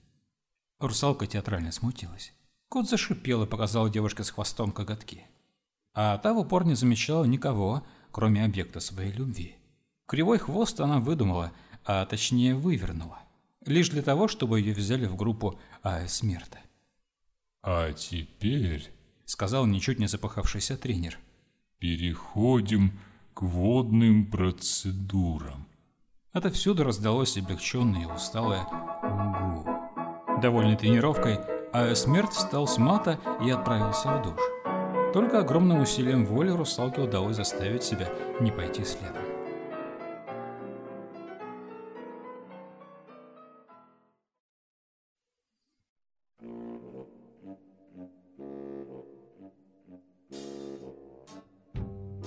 Русалка 0.79 1.27
театрально 1.27 1.73
смутилась. 1.73 2.33
Кот 2.69 2.89
зашипел 2.89 3.45
и 3.45 3.47
показал 3.47 3.89
девушке 3.89 4.25
с 4.25 4.31
хвостом 4.31 4.73
коготки. 4.73 5.27
А 5.95 6.19
та 6.19 6.33
в 6.33 6.39
упор 6.39 6.65
не 6.65 6.75
замечала 6.75 7.25
никого, 7.25 7.87
кроме 8.11 8.45
объекта 8.45 8.81
своей 8.81 9.13
любви. 9.13 9.57
Кривой 10.07 10.39
хвост 10.39 10.81
она 10.81 10.99
выдумала, 10.99 11.53
а 11.85 12.05
точнее 12.05 12.55
вывернула. 12.55 13.21
Лишь 13.65 13.89
для 13.89 14.03
того, 14.03 14.29
чтобы 14.29 14.61
ее 14.61 14.75
взяли 14.75 15.07
в 15.07 15.17
группу 15.17 15.59
Ая 15.83 16.09
Смерта. 16.09 16.59
«А 17.63 17.93
теперь...»— 17.93 18.91
сказал 19.25 19.67
ничуть 19.67 19.99
не 19.99 20.07
запахавшийся 20.07 20.77
тренер. 20.77 21.19
«Переходим 21.79 22.99
к 23.33 23.43
водным 23.43 24.31
процедурам». 24.31 25.67
Отовсюду 26.33 26.85
раздалось 26.85 27.39
облегченное 27.39 28.03
и 28.03 28.07
усталое 28.07 28.65
«Угу». 28.65 29.74
Довольный 30.41 30.77
тренировкой, 30.77 31.41
а 31.73 31.95
смерть 31.95 32.33
встал 32.33 32.67
с 32.67 32.79
мата 32.79 33.19
и 33.45 33.51
отправился 33.51 34.09
в 34.09 34.23
душ. 34.23 34.41
Только 35.13 35.41
огромным 35.41 35.81
усилием 35.81 36.27
воли 36.27 36.51
русалке 36.51 37.01
удалось 37.01 37.37
заставить 37.37 37.85
себя 37.85 38.09
не 38.41 38.51
пойти 38.51 38.85
следом. 38.85 39.23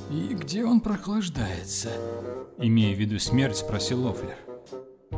«И 0.10 0.34
где 0.34 0.64
он 0.64 0.80
прохлаждается?» 0.80 1.89
Имея 2.58 2.95
в 2.95 2.99
виду 2.99 3.20
смерть, 3.20 3.58
спросил 3.58 4.08
Офлер. 4.08 4.38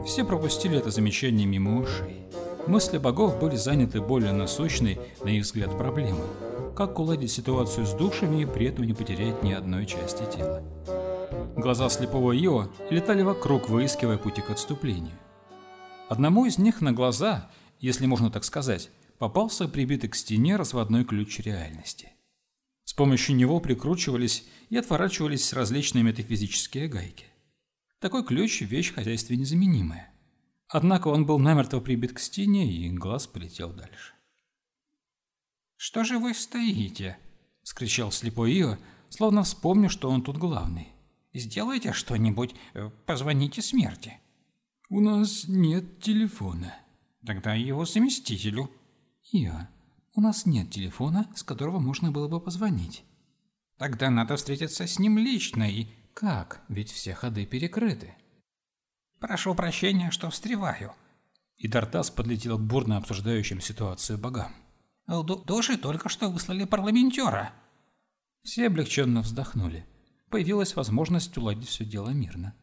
Все 0.06 0.26
пропустили 0.26 0.78
это 0.78 0.90
замечание 0.90 1.46
мимо 1.46 1.80
ушей. 1.80 2.26
Мысли 2.70 3.00
богов 3.00 3.40
были 3.40 3.56
заняты 3.56 4.00
более 4.00 4.32
насущной, 4.32 5.00
на 5.24 5.30
их 5.30 5.44
взгляд, 5.44 5.76
проблемой. 5.76 6.28
Как 6.76 7.00
уладить 7.00 7.32
ситуацию 7.32 7.88
с 7.88 7.96
душами 7.96 8.44
и 8.44 8.46
при 8.46 8.68
этом 8.68 8.86
не 8.86 8.94
потерять 8.94 9.42
ни 9.42 9.52
одной 9.54 9.88
части 9.88 10.22
тела. 10.32 10.62
Глаза 11.58 11.90
слепого 11.90 12.32
Ио 12.32 12.68
летали 12.92 13.24
вокруг, 13.24 13.70
выискивая 13.70 14.20
пути 14.20 14.42
к 14.44 14.52
отступлению. 14.52 15.18
Одному 16.10 16.46
из 16.46 16.60
них 16.60 16.82
на 16.82 16.92
глаза, 16.92 17.50
если 17.80 18.06
можно 18.06 18.30
так 18.30 18.44
сказать, 18.44 18.92
попался 19.18 19.68
прибитый 19.68 20.12
к 20.12 20.16
стене 20.16 20.56
разводной 20.56 21.06
ключ 21.06 21.40
реальности. 21.40 22.12
С 22.84 22.94
помощью 22.94 23.36
него 23.36 23.60
прикручивались 23.62 24.46
и 24.70 24.78
отворачивались 24.78 25.54
различные 25.54 26.04
метафизические 26.04 26.88
гайки. 26.88 27.26
Такой 28.00 28.24
ключ– 28.24 28.62
вещь 28.62 28.92
в 28.92 28.96
хозяйстве 28.96 29.38
незаменимая. 29.38 30.14
Однако 30.70 31.08
он 31.08 31.26
был 31.26 31.40
намертво 31.40 31.80
прибит 31.80 32.14
к 32.14 32.20
стене, 32.20 32.72
и 32.72 32.90
глаз 32.92 33.28
полетел 33.28 33.74
дальше. 33.74 34.14
«Что 35.76 36.04
же 36.04 36.20
вы 36.20 36.34
стоите?»– 36.34 37.18
скричал 37.64 38.12
слепой 38.12 38.54
Ио, 38.60 38.78
словно 39.10 39.44
вспомнив, 39.44 39.92
что 39.92 40.10
он 40.10 40.22
тут 40.22 40.38
главный. 40.38 40.90
«Сделайте 41.34 41.94
что-нибудь, 41.94 42.56
э, 42.74 42.90
позвоните 43.06 43.62
смерти». 43.62 44.20
«У 44.90 45.00
нас 45.02 45.46
нет 45.48 46.02
телефона». 46.02 46.76
«Тогда 47.26 47.54
его 47.56 47.86
заместителю». 47.86 48.70
«Ио, 49.32 49.68
у 50.16 50.22
нас 50.22 50.46
нет 50.46 50.70
телефона, 50.70 51.32
с 51.36 51.44
которого 51.44 51.80
можно 51.80 52.12
было 52.12 52.28
бы 52.28 52.40
позвонить. 52.40 53.04
Тогда 53.78 54.10
надо 54.10 54.36
встретиться 54.36 54.86
с 54.86 55.00
ним 55.00 55.18
лично 55.18 55.64
и... 55.64 55.88
Как? 56.14 56.62
Ведь 56.68 56.92
все 56.92 57.14
ходы 57.14 57.46
перекрыты. 57.46 58.16
Прошу 59.20 59.54
прощения, 59.54 60.12
что 60.12 60.30
встреваю. 60.30 60.94
И 61.58 61.68
Дартас 61.68 62.10
подлетел 62.10 62.58
к 62.58 62.62
бурно 62.62 62.98
обсуждающим 62.98 63.60
ситуацию 63.60 64.18
богам. 64.18 64.54
Души 65.08 65.78
только 65.78 66.08
что 66.08 66.30
выслали 66.30 66.64
парламентера. 66.64 67.52
Все 68.44 68.68
облегченно 68.68 69.22
вздохнули. 69.22 69.86
Появилась 70.30 70.76
возможность 70.76 71.38
уладить 71.38 71.68
все 71.68 71.84
дело 71.84 72.10
мирно. 72.12 72.56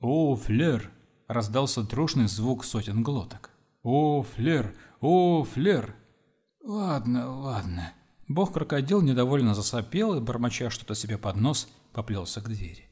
«О, 0.00 0.36
флер!»– 0.36 0.90
раздался 1.28 1.84
трушный 1.84 2.26
звук 2.26 2.64
сотен 2.64 3.02
глоток. 3.02 3.50
«О, 3.82 4.22
флер! 4.22 4.76
О, 5.00 5.44
флер!» 5.44 5.94
«Ладно, 6.62 7.30
ладно». 7.30 7.92
Бог-крокодил 8.28 9.00
недовольно 9.00 9.54
засопел 9.54 10.14
и, 10.14 10.20
бормоча 10.20 10.68
что-то 10.68 10.96
себе 10.96 11.16
под 11.16 11.36
нос, 11.36 11.68
поплелся 11.92 12.40
к 12.40 12.48
двери. 12.48 12.85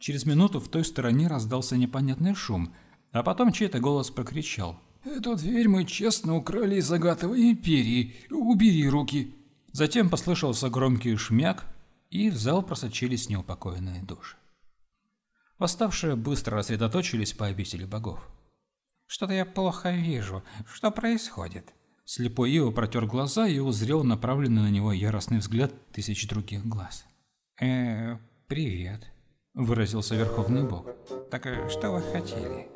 Через 0.00 0.24
минуту 0.24 0.60
в 0.60 0.68
той 0.68 0.82
стороне 0.84 1.28
раздался 1.28 1.76
непонятный 1.76 2.34
шум, 2.34 2.74
а 3.12 3.22
потом 3.22 3.52
чей-то 3.52 3.80
голос 3.80 4.10
прокричал. 4.10 4.80
«Эту 5.04 5.36
дверь 5.36 5.68
мы 5.68 5.84
честно 5.84 6.36
украли 6.36 6.76
из 6.76 6.90
Агатовой 6.90 7.52
империи. 7.52 8.14
Убери 8.30 8.88
руки!» 8.88 9.34
Затем 9.72 10.08
послышался 10.08 10.70
громкий 10.70 11.16
шмяк, 11.16 11.66
и 12.10 12.30
в 12.30 12.36
зал 12.36 12.62
просочились 12.62 13.28
неупокоенные 13.28 14.02
души. 14.02 14.36
Восставшие 15.58 16.16
быстро 16.16 16.56
рассредоточились 16.56 17.34
по 17.34 17.46
обители 17.46 17.84
богов. 17.84 18.26
«Что-то 19.06 19.34
я 19.34 19.44
плохо 19.44 19.90
вижу. 19.90 20.42
Что 20.72 20.90
происходит?» 20.90 21.74
Слепой 22.06 22.56
Ио 22.56 22.72
протер 22.72 23.06
глаза 23.06 23.46
и 23.46 23.58
узрел 23.58 24.02
направленный 24.02 24.62
на 24.62 24.70
него 24.70 24.92
яростный 24.92 25.38
взгляд 25.38 25.72
тысяч 25.92 26.26
других 26.26 26.66
глаз. 26.66 27.04
э 27.60 28.16
привет», 28.48 29.06
——выразился 29.54 30.14
Верховный 30.14 30.62
Бог. 30.62 30.86
«Так 31.28 31.46
э, 31.46 31.68
что 31.68 31.90
вы 31.90 32.02
хотели?» 32.02 32.68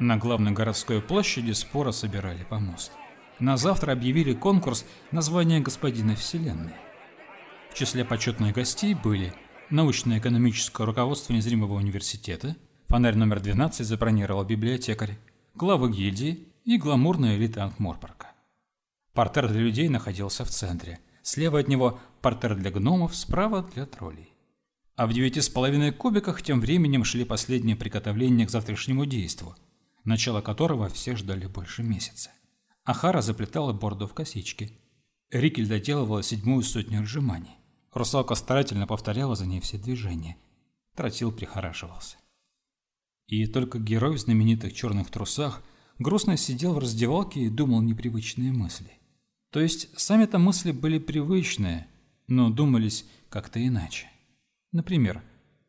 На 0.00 0.16
главной 0.16 0.50
городской 0.50 1.00
площади 1.00 1.52
спора 1.52 1.92
собирали 1.92 2.42
помост. 2.42 2.90
На 3.38 3.56
завтра 3.56 3.92
объявили 3.92 4.32
конкурс 4.32 4.84
названия 5.12 5.60
господина 5.60 6.16
Вселенной. 6.16 6.74
В 7.70 7.74
числе 7.74 8.04
почетных 8.04 8.52
гостей 8.54 8.94
были 8.94 9.32
научно-экономическое 9.70 10.84
руководство 10.84 11.32
незримого 11.34 11.74
университета– 11.74 12.56
фонарь 12.88 13.14
номер 13.14 13.40
12 13.40 13.86
забронировал 13.86 14.44
библиотекарь, 14.44 15.16
главы 15.54 15.92
гильдии 15.92 16.48
и 16.64 16.76
гламурная 16.76 17.36
элита 17.36 17.62
Анкморпорка. 17.62 18.32
Портер 19.12 19.48
для 19.48 19.60
людей 19.60 19.88
находился 19.88 20.44
в 20.44 20.50
центре. 20.50 20.98
Слева 21.22 21.60
от 21.60 21.68
него 21.68 22.00
портер 22.20 22.56
для 22.56 22.70
гномов, 22.72 23.14
справа 23.14 23.62
для 23.62 23.86
троллей. 23.86 24.32
А 24.96 25.06
в 25.06 25.12
девяти 25.12 25.40
с 25.40 25.48
половиной 25.48 25.92
кубиках 25.92 26.42
тем 26.42 26.60
временем 26.60 27.04
шли 27.04 27.24
последние 27.24 27.76
приготовления 27.76 28.46
к 28.46 28.50
завтрашнему 28.50 29.06
действу– 29.06 29.54
начало 30.08 30.40
которого 30.40 30.88
все 30.88 31.14
ждали 31.14 31.46
больше 31.46 31.82
месяца. 31.82 32.30
Ахара 32.84 33.20
заплетала 33.20 33.72
борду 33.72 34.06
в 34.06 34.14
косички. 34.14 34.72
Рикель 35.30 35.68
доделывала 35.68 36.22
седьмую 36.22 36.62
сотню 36.62 37.00
отжиманий. 37.00 37.56
Русалка 37.92 38.34
старательно 38.34 38.86
повторяла 38.86 39.36
за 39.36 39.46
ней 39.46 39.60
все 39.60 39.76
движения. 39.76 40.36
Тротил 40.94 41.30
прихорашивался. 41.30 42.16
И 43.28 43.46
только 43.46 43.78
герой 43.78 44.16
в 44.16 44.18
знаменитых 44.18 44.72
черных 44.72 45.10
трусах 45.10 45.62
грустно 45.98 46.36
сидел 46.36 46.74
в 46.74 46.78
раздевалке 46.78 47.42
и 47.42 47.48
думал 47.48 47.80
непривычные 47.80 48.52
мысли. 48.52 48.90
То 49.50 49.60
есть 49.60 49.88
сами-то 49.96 50.38
мысли 50.38 50.72
были 50.72 50.98
привычные, 50.98 51.86
но 52.26 52.50
думались 52.50 53.06
как-то 53.28 53.64
иначе. 53.64 54.08
Например, 54.72 55.22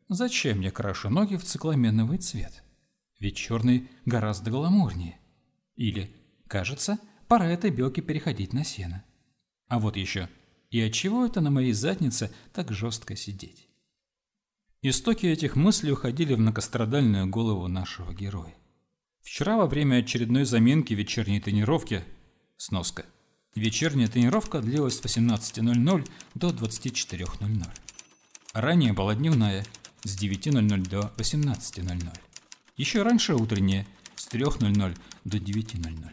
зачем 0.08 0.60
я 0.60 0.72
крашу 0.72 1.08
ноги 1.08 1.36
в 1.36 1.44
цикламеновый 1.44 2.18
цвет? 2.18 2.64
ведь 3.20 3.36
черный 3.36 3.88
гораздо 4.06 4.50
гламурнее. 4.50 5.18
Или, 5.76 6.10
кажется, 6.48 6.98
пора 7.28 7.46
этой 7.46 7.70
белке 7.70 8.02
переходить 8.02 8.52
на 8.52 8.64
сено. 8.64 9.04
А 9.68 9.78
вот 9.78 9.96
еще, 9.96 10.28
и 10.70 10.80
от 10.80 10.92
чего 10.92 11.24
это 11.24 11.40
на 11.40 11.50
моей 11.50 11.72
заднице 11.72 12.32
так 12.52 12.72
жестко 12.72 13.14
сидеть? 13.14 13.68
Истоки 14.82 15.26
этих 15.26 15.56
мыслей 15.56 15.92
уходили 15.92 16.32
в 16.32 16.40
многострадальную 16.40 17.28
голову 17.28 17.68
нашего 17.68 18.14
героя. 18.14 18.54
Вчера 19.20 19.58
во 19.58 19.66
время 19.66 19.96
очередной 19.96 20.46
заминки 20.46 20.94
вечерней 20.94 21.38
тренировки 21.38 22.02
сноска. 22.56 23.04
Вечерняя 23.54 24.08
тренировка 24.08 24.60
длилась 24.60 24.96
с 24.96 25.02
18.00 25.02 26.08
до 26.34 26.48
24.00. 26.48 27.66
Ранее 28.54 28.94
была 28.94 29.14
дневная 29.14 29.66
с 30.02 30.18
9.00 30.18 30.88
до 30.88 31.12
18.00. 31.18 32.18
Еще 32.78 33.02
раньше 33.02 33.34
утреннее, 33.34 33.86
с 34.16 34.28
3.00 34.28 34.96
до 35.24 35.36
9.00. 35.36 36.10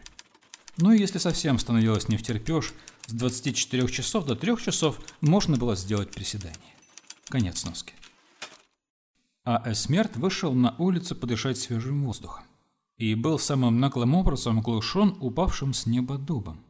Ну 0.76 0.92
и 0.92 0.98
если 0.98 1.16
совсем 1.16 1.58
становилось 1.58 2.08
не 2.08 2.18
втерпешь, 2.18 2.74
с 3.06 3.12
24 3.14 3.88
часов 3.88 4.26
до 4.26 4.36
3 4.36 4.58
часов 4.58 5.00
можно 5.22 5.56
было 5.56 5.74
сделать 5.74 6.10
приседание. 6.10 6.74
Конец 7.30 7.64
носки. 7.64 7.94
А 9.50 9.62
Эсмерт 9.64 10.14
вышел 10.18 10.52
на 10.52 10.74
улицу 10.76 11.16
подышать 11.16 11.56
свежим 11.56 12.04
воздухом 12.04 12.44
и 12.98 13.14
был 13.14 13.38
самым 13.38 13.80
наглым 13.80 14.14
образом 14.14 14.58
оглушен 14.58 15.16
упавшим 15.20 15.72
с 15.72 15.86
неба 15.86 16.18
дубом. 16.18 16.62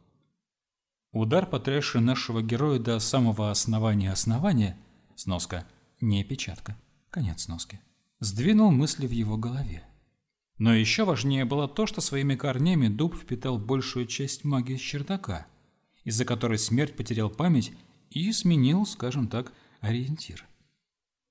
Удар, 1.11 1.45
потрясший 1.45 2.01
нашего 2.01 2.41
героя 2.41 2.79
до 2.79 3.01
самого 3.01 3.51
основания 3.51 4.13
основания, 4.13 4.79
сноска, 5.17 5.67
не 6.01 6.23
печатка, 6.23 6.77
конец 7.11 7.47
сноски, 7.47 7.81
сдвинул 8.21 8.71
мысли 8.71 9.09
в 9.09 9.11
его 9.11 9.37
голове. 9.37 9.83
Но 10.59 10.73
еще 10.73 11.05
важнее 11.05 11.45
было 11.45 11.67
то, 11.67 11.85
что 11.85 12.01
своими 12.01 12.37
корнями 12.37 12.87
дуб 12.87 13.17
впитал 13.17 13.59
большую 13.59 14.07
часть 14.07 14.45
магии 14.45 14.77
чердака, 14.77 15.49
из-за 16.05 16.25
которой 16.25 16.59
смерть 16.59 16.95
потерял 16.95 17.29
память 17.29 17.73
и 18.11 18.31
сменил, 18.31 18.87
скажем 18.87 19.27
так, 19.27 19.53
ориентир. 19.81 20.47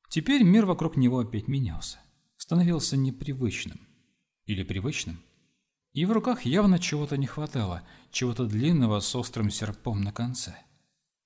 Теперь 0.10 0.44
мир 0.44 0.66
вокруг 0.66 0.96
него 0.96 1.20
опять 1.20 1.48
менялся, 1.48 2.00
становился 2.38 2.96
непривычным. 2.96 3.80
Или 4.46 4.64
привычным. 4.64 5.20
И 5.94 6.06
в 6.06 6.12
руках 6.12 6.46
явно 6.46 6.80
чего-то 6.80 7.18
не 7.18 7.26
хватало, 7.26 7.84
чего-то 8.12 8.46
длинного 8.46 9.00
с 9.00 9.16
острым 9.16 9.50
серпом 9.50 10.02
на 10.02 10.14
конце. 10.14 10.56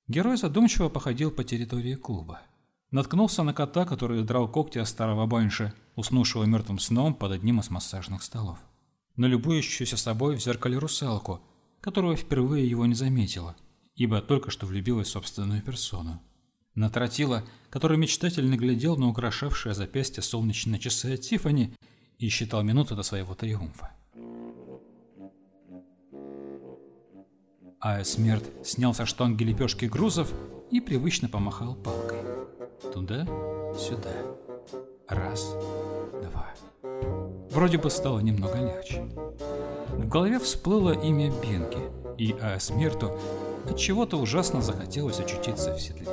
Герой 0.07 0.37
задумчиво 0.37 0.89
походил 0.89 1.29
по 1.29 1.43
территории 1.43 1.95
клуба. 1.95 2.41
Наткнулся 2.89 3.43
на 3.43 3.53
кота, 3.53 3.85
который 3.85 4.23
драл 4.23 4.49
когти 4.49 4.79
о 4.79 4.85
старого 4.85 5.25
баньша, 5.27 5.73
уснувшего 5.95 6.43
мертвым 6.43 6.79
сном 6.79 7.13
под 7.13 7.31
одним 7.31 7.59
из 7.59 7.69
массажных 7.69 8.23
столов. 8.23 8.59
На 9.15 9.25
любующуюся 9.25 9.97
собой 9.97 10.35
в 10.35 10.41
зеркале 10.41 10.77
русалку, 10.77 11.41
которую 11.79 12.17
впервые 12.17 12.69
его 12.69 12.85
не 12.85 12.95
заметила, 12.95 13.55
ибо 13.95 14.21
только 14.21 14.51
что 14.51 14.65
влюбилась 14.65 15.07
в 15.07 15.11
собственную 15.11 15.61
персону. 15.61 16.21
На 16.75 16.89
тротила, 16.89 17.43
который 17.69 17.97
мечтательно 17.97 18.55
глядел 18.55 18.95
на 18.95 19.09
украшавшее 19.09 19.75
запястье 19.75 20.23
солнечные 20.23 20.79
часы 20.79 21.15
от 21.15 21.21
Тифани 21.21 21.73
и 22.17 22.29
считал 22.29 22.63
минуты 22.63 22.95
до 22.95 23.03
своего 23.03 23.35
триумфа. 23.35 23.91
А 27.79 28.03
смерть 28.03 28.45
снял 28.63 28.93
со 28.93 29.05
штанги 29.05 29.43
лепешки 29.43 29.85
грузов 29.85 30.31
и 30.69 30.79
привычно 30.79 31.27
помахал 31.27 31.75
палкой. 31.75 32.19
Туда-сюда. 32.93 34.11
Раз, 35.07 35.55
два. 36.21 36.53
Вроде 37.49 37.79
бы 37.79 37.89
стало 37.89 38.19
немного 38.19 38.57
легче. 38.59 39.01
В 39.89 40.07
голове 40.07 40.39
всплыло 40.39 40.91
имя 40.93 41.31
Бенки, 41.41 41.79
и 42.17 42.31
Аэсмерту 42.33 43.19
от 43.69 43.77
чего-то 43.77 44.17
ужасно 44.17 44.61
захотелось 44.61 45.19
очутиться 45.19 45.73
в 45.73 45.81
седле. 45.81 46.07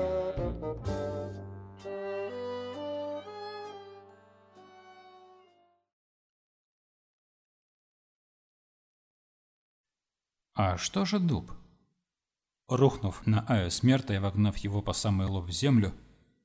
А 10.55 10.77
что 10.77 11.05
же 11.05 11.19
дуб? 11.19 11.53
Рухнув 12.69 13.27
на 13.27 13.41
Аэсмерта 13.49 14.15
и 14.15 14.19
вогнав 14.19 14.57
его 14.59 14.83
по 14.83 14.93
самый 14.93 15.27
лоб 15.27 15.47
в 15.47 15.53
землю, 15.53 15.95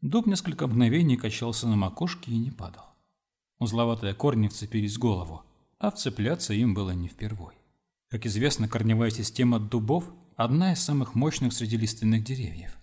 Дуб 0.03 0.27
несколько 0.27 0.67
мгновений 0.67 1.15
качался 1.15 1.65
на 1.65 1.77
макушке 1.77 2.29
и 2.29 2.37
не 2.37 2.51
падал. 2.51 2.83
Узловатые 3.57 4.13
корни 4.13 4.49
вцепились 4.49 4.97
в 4.97 4.99
голову, 4.99 5.43
а 5.79 5.91
вцепляться 5.91 6.53
им 6.53 6.73
было 6.73 6.91
не 6.91 7.07
впервой. 7.07 7.53
Как 8.09 8.25
известно, 8.25 8.67
корневая 8.67 9.11
система 9.11 9.61
дубов– 9.61 10.11
одна 10.35 10.73
из 10.73 10.83
самых 10.83 11.15
мощных 11.15 11.53
среди 11.53 11.77
лиственных 11.77 12.25
деревьев. 12.25 12.77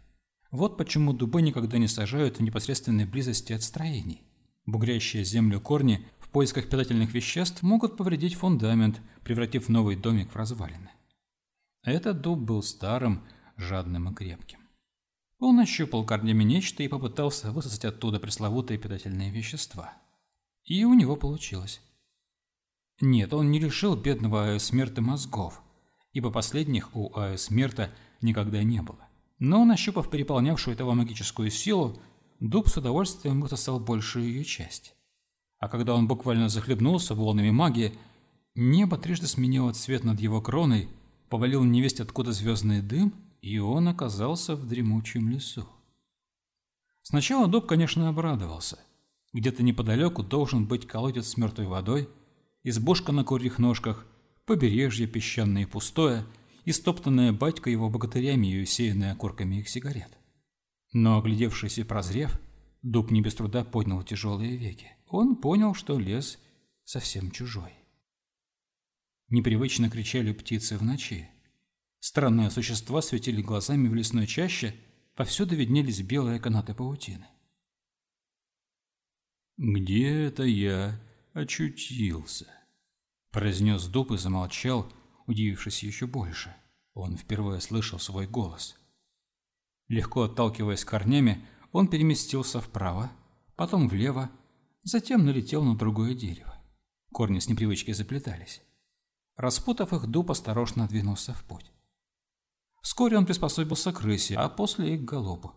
Вот 0.51 0.77
почему 0.77 1.13
дубы 1.13 1.43
никогда 1.43 1.79
не 1.79 1.87
сажают 1.87 2.39
в 2.39 2.43
непосредственной 2.43 3.05
близости 3.05 3.53
от 3.53 3.63
строений. 3.63 4.23
Бугрящие 4.67 5.25
землю 5.25 5.61
корни 5.61 6.07
в 6.19 6.29
поисках 6.29 6.69
питательных 6.69 7.15
веществ 7.15 7.63
могут 7.63 7.97
повредить 7.97 8.35
фундамент, 8.35 9.01
превратив 9.23 9.69
новый 9.69 9.97
домик 9.97 10.33
в 10.33 10.37
развалины. 10.37 10.91
Этот 11.83 12.21
дуб 12.21 12.41
был 12.41 12.63
старым, 12.63 13.25
жадным 13.57 14.11
и 14.11 14.15
крепким. 14.15 14.59
Он 15.39 15.59
ощупал 15.61 16.05
корнями 16.05 16.45
нечто 16.45 16.83
и 16.83 16.89
попытался 16.89 17.53
высосать 17.53 17.85
оттуда 17.85 18.21
пресловутые 18.21 18.79
питательные 18.79 19.31
вещества. 19.31 19.95
И 20.65 20.85
у 20.85 20.95
него 20.95 21.17
получилось. 21.17 21.81
Нет, 23.01 23.33
он 23.33 23.51
не 23.51 23.59
лишил 23.59 23.97
бедного 23.97 24.53
Аэсмерта 24.53 25.01
мозгов, 25.01 25.63
ибо 26.13 26.31
последних 26.31 26.95
у 26.95 27.17
Аэсмерта 27.17 27.91
никогда 28.21 28.63
не 28.63 28.83
было. 28.83 29.10
Но, 29.41 29.65
нащупав 29.65 30.09
переполнявшую 30.09 30.75
этого 30.75 30.95
магическую 30.95 31.51
силу, 31.51 31.99
дуб 32.39 32.69
с 32.69 32.77
удовольствием 32.77 33.41
высосал 33.41 33.81
большую 33.81 34.27
ее 34.27 34.45
часть. 34.45 34.95
А 35.59 35.69
когда 35.69 35.95
он 35.95 36.07
буквально 36.07 36.49
захлебнулся 36.49 37.17
волнами 37.17 37.51
магии, 37.51 37.99
небо 38.55 38.97
трижды 38.97 39.27
сменило 39.27 39.73
цвет 39.73 40.05
над 40.05 40.21
его 40.21 40.41
кроной, 40.41 40.89
повалил 41.29 41.65
невесть 41.65 41.99
откуда 41.99 42.31
звездный 42.31 42.81
дым– 42.81 43.13
и 43.43 43.59
он 43.59 43.89
оказался 43.89 44.55
в 44.55 44.67
дремучем 44.67 45.31
лесу. 45.31 45.67
Сначала 47.03 47.49
дуб, 47.49 47.67
конечно, 47.67 48.09
обрадовался. 48.09 48.79
Где-то 49.33 49.63
неподалеку 49.63 50.23
должен 50.23 50.67
быть 50.67 50.87
колодец 50.87 51.29
с 51.29 51.37
мертвой 51.37 51.67
водой, 51.67 52.09
избушка 52.63 53.13
на 53.13 53.25
курьих 53.25 53.59
ножках, 53.59 54.07
побережье 54.45 55.07
песчаное 55.07 55.63
и 55.63 55.67
пустое, 55.67 56.27
и 56.65 56.73
стоптанная 56.73 57.33
батька 57.33 57.71
его 57.71 57.89
богатырями 57.89 58.47
и 58.47 58.63
усеянная 58.63 59.13
окурками 59.13 59.57
их 59.57 59.69
сигарет. 59.69 60.19
Но, 60.93 61.19
оглядевшись 61.19 61.79
и 61.79 61.85
прозрев, 61.85 62.39
дуб 62.83 63.11
не 63.11 63.23
без 63.23 63.35
труда 63.35 63.65
поднял 63.65 64.03
тяжелые 64.03 64.57
веки. 64.57 64.93
Он 65.07 65.37
понял, 65.37 65.75
что 65.75 65.99
лес 65.99 66.39
совсем 66.85 67.31
чужой. 67.31 67.73
Непривычно 69.29 69.89
кричали 69.91 70.33
птицы 70.33 70.77
в 70.77 70.83
ночи. 70.83 71.29
Странные 72.01 72.51
существа 72.51 73.03
светили 73.03 73.43
глазами 73.43 73.89
в 73.89 73.95
лесной 73.95 74.27
чаще, 74.27 74.75
повсюду 75.15 75.55
виднелись 75.55 76.03
белые 76.03 76.41
канаты 76.41 76.75
паутины. 76.75 77.27
«Где 79.57 80.25
это 80.25 80.43
я 80.43 80.99
очутился?» 81.35 82.47
произнес 83.31 83.87
дуб 83.87 84.13
и 84.13 84.17
замолчал, 84.17 84.91
удивившись 85.31 85.85
еще 85.85 86.07
больше. 86.07 86.55
Он 86.93 87.17
впервые 87.17 87.61
слышал 87.61 88.01
свой 88.01 88.27
голос. 88.27 88.77
Легко 89.89 90.23
отталкиваясь 90.23 90.85
корнями, 90.85 91.47
он 91.73 91.87
переместился 91.87 92.61
вправо, 92.61 93.13
потом 93.57 93.89
влево, 93.89 94.29
затем 94.83 95.25
налетел 95.25 95.63
на 95.63 95.79
другое 95.79 96.15
дерево. 96.15 96.61
Корни 97.13 97.39
с 97.39 97.49
непривычки 97.49 97.93
заплетались. 97.93 98.61
Распутав 99.37 99.93
их, 99.93 100.07
дуб 100.09 100.33
осторожно 100.33 100.89
двинулся 100.89 101.33
в 101.33 101.45
путь. 101.45 101.71
Вскоре 102.83 103.17
он 103.17 103.25
приспособился 103.25 103.93
к 103.93 104.01
рысе, 104.01 104.35
а 104.35 104.49
после 104.49 104.95
и 104.95 104.99
к 104.99 105.05
галопу. 105.05 105.55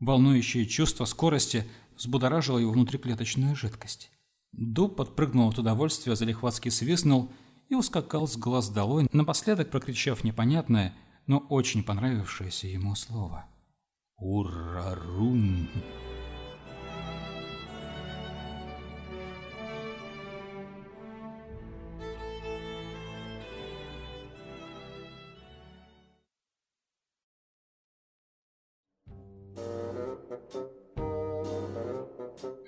Волнующее 0.00 0.66
чувство 0.66 1.06
скорости 1.06 1.66
взбудоражило 1.96 2.58
его 2.58 2.72
внутриклеточную 2.72 3.56
жидкость. 3.56 4.10
Дуб 4.52 4.96
подпрыгнул 4.96 5.48
от 5.48 5.58
удовольствия, 5.58 6.14
залихватски 6.14 6.68
свистнул 6.68 7.32
и 7.72 7.74
ускакал 7.74 8.28
с 8.28 8.36
глаз 8.36 8.68
долой, 8.68 9.08
напоследок 9.12 9.70
прокричав 9.70 10.24
непонятное, 10.24 10.94
но 11.26 11.38
очень 11.38 11.82
понравившееся 11.82 12.66
ему 12.66 12.94
слово. 12.94 13.46
«Урарум!» 14.18 15.70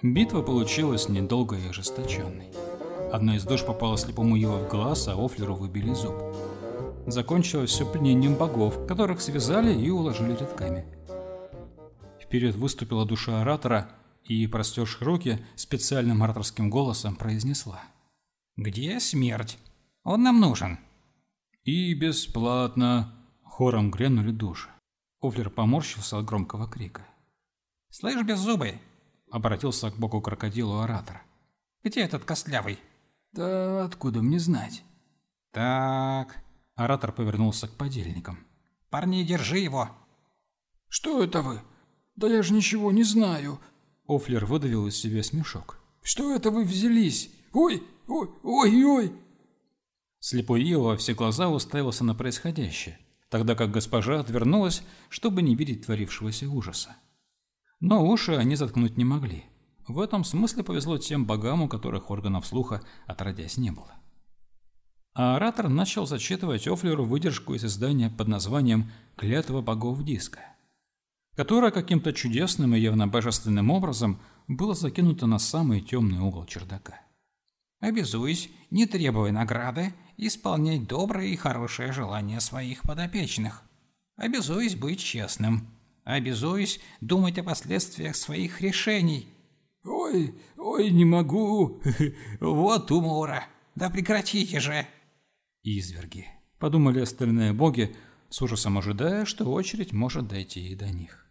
Битва 0.02 0.40
получилась 0.40 1.10
недолгой 1.10 1.62
и 1.62 1.68
ожесточенной. 1.68 2.63
Одна 3.14 3.36
из 3.36 3.44
душ 3.44 3.64
попала 3.64 3.96
слепому 3.96 4.34
Ива 4.34 4.58
в 4.58 4.68
глаз, 4.68 5.06
а 5.06 5.14
Офлеру 5.14 5.54
выбили 5.54 5.94
зуб. 5.94 6.16
Закончилось 7.06 7.70
все 7.70 7.86
пленением 7.86 8.34
богов, 8.34 8.88
которых 8.88 9.20
связали 9.20 9.72
и 9.72 9.88
уложили 9.88 10.32
рядками. 10.32 10.84
Вперед 12.20 12.56
выступила 12.56 13.06
душа 13.06 13.40
оратора 13.40 13.88
и, 14.24 14.44
простерши 14.48 15.04
руки, 15.04 15.38
специальным 15.54 16.24
ораторским 16.24 16.68
голосом 16.68 17.14
произнесла. 17.14 17.84
«Где 18.56 18.98
смерть? 18.98 19.58
Он 20.02 20.24
нам 20.24 20.40
нужен». 20.40 20.80
«И 21.62 21.94
бесплатно!»— 21.94 23.14
хором 23.44 23.92
грянули 23.92 24.32
души. 24.32 24.70
Офлер 25.20 25.50
поморщился 25.50 26.18
от 26.18 26.24
громкого 26.24 26.68
крика. 26.68 27.06
«Слышь, 27.90 28.26
беззубый, 28.26 28.80
обратился 29.30 29.92
к 29.92 29.98
боку 29.98 30.20
крокодилу 30.20 30.80
оратор. 30.80 31.22
«Где 31.84 32.00
этот 32.00 32.24
костлявый?» 32.24 32.80
«Да 33.34 33.84
откуда 33.84 34.22
мне 34.22 34.38
знать?» 34.38 34.84
«Так...» 35.50 36.36
Оратор 36.76 37.10
повернулся 37.10 37.66
к 37.66 37.72
подельникам. 37.72 38.38
«Парни, 38.90 39.24
держи 39.24 39.58
его!» 39.58 39.90
«Что 40.88 41.22
это 41.22 41.42
вы? 41.42 41.60
Да 42.14 42.28
я 42.28 42.42
же 42.42 42.54
ничего 42.54 42.92
не 42.92 43.02
знаю!» 43.02 43.58
Офлер 44.06 44.44
выдавил 44.44 44.86
из 44.86 44.96
себя 44.96 45.24
смешок. 45.24 45.80
«Что 46.00 46.32
это 46.32 46.52
вы 46.52 46.64
взялись? 46.64 47.30
Ой, 47.52 47.82
ой, 48.06 48.30
ой, 48.44 48.84
ой!» 48.84 49.12
Слепой 50.20 50.62
Ио 50.70 50.84
во 50.84 50.96
все 50.96 51.14
глаза 51.14 51.48
уставился 51.48 52.04
на 52.04 52.14
происходящее, 52.14 53.00
тогда 53.30 53.56
как 53.56 53.72
госпожа 53.72 54.20
отвернулась, 54.20 54.82
чтобы 55.08 55.42
не 55.42 55.56
видеть 55.56 55.86
творившегося 55.86 56.48
ужаса. 56.48 56.96
Но 57.80 58.06
уши 58.06 58.36
они 58.36 58.54
заткнуть 58.54 58.96
не 58.96 59.04
могли. 59.04 59.44
В 59.86 60.00
этом 60.00 60.24
смысле 60.24 60.62
повезло 60.64 60.98
тем 60.98 61.26
богам, 61.26 61.62
у 61.62 61.68
которых 61.68 62.10
органов 62.10 62.46
слуха 62.46 62.82
отродясь 63.06 63.58
не 63.58 63.70
было. 63.70 63.92
А 65.14 65.36
оратор 65.36 65.68
начал 65.68 66.06
зачитывать 66.06 66.66
Офлеру 66.66 67.04
выдержку 67.04 67.54
из 67.54 67.64
издания 67.64 68.10
под 68.10 68.28
названием 68.28 68.90
«Клятва 69.16 69.60
богов 69.60 70.02
диска», 70.02 70.40
которая 71.36 71.70
каким-то 71.70 72.12
чудесным 72.12 72.74
и 72.74 72.80
явно 72.80 73.06
божественным 73.06 73.70
образом 73.70 74.18
была 74.48 74.74
закинута 74.74 75.26
на 75.26 75.38
самый 75.38 75.80
темный 75.80 76.18
угол 76.18 76.46
чердака. 76.46 77.00
«Обязуюсь, 77.80 78.50
не 78.70 78.86
требуя 78.86 79.30
награды, 79.30 79.94
исполнять 80.16 80.88
добрые 80.88 81.32
и 81.32 81.36
хорошие 81.36 81.92
желания 81.92 82.40
своих 82.40 82.82
подопечных. 82.82 83.62
Обязуюсь 84.16 84.74
быть 84.74 85.00
честным, 85.00 85.68
Обязуюсь 86.04 86.80
думать 87.00 87.38
о 87.38 87.42
последствиях 87.42 88.14
своих 88.14 88.60
решений. 88.60 89.26
Ой, 89.84 90.34
ой, 90.56 90.90
не 90.90 91.04
могу. 91.04 91.82
Вот 92.40 92.90
умора. 92.90 93.46
Да 93.74 93.90
прекратите 93.90 94.60
же. 94.60 94.86
Изверги. 95.62 96.26
Подумали 96.58 97.00
остальные 97.00 97.52
боги, 97.52 97.94
с 98.30 98.40
ужасом 98.40 98.78
ожидая, 98.78 99.24
что 99.24 99.44
очередь 99.44 99.92
может 99.92 100.26
дойти 100.26 100.68
и 100.68 100.74
до 100.74 100.90
них. 100.90 101.26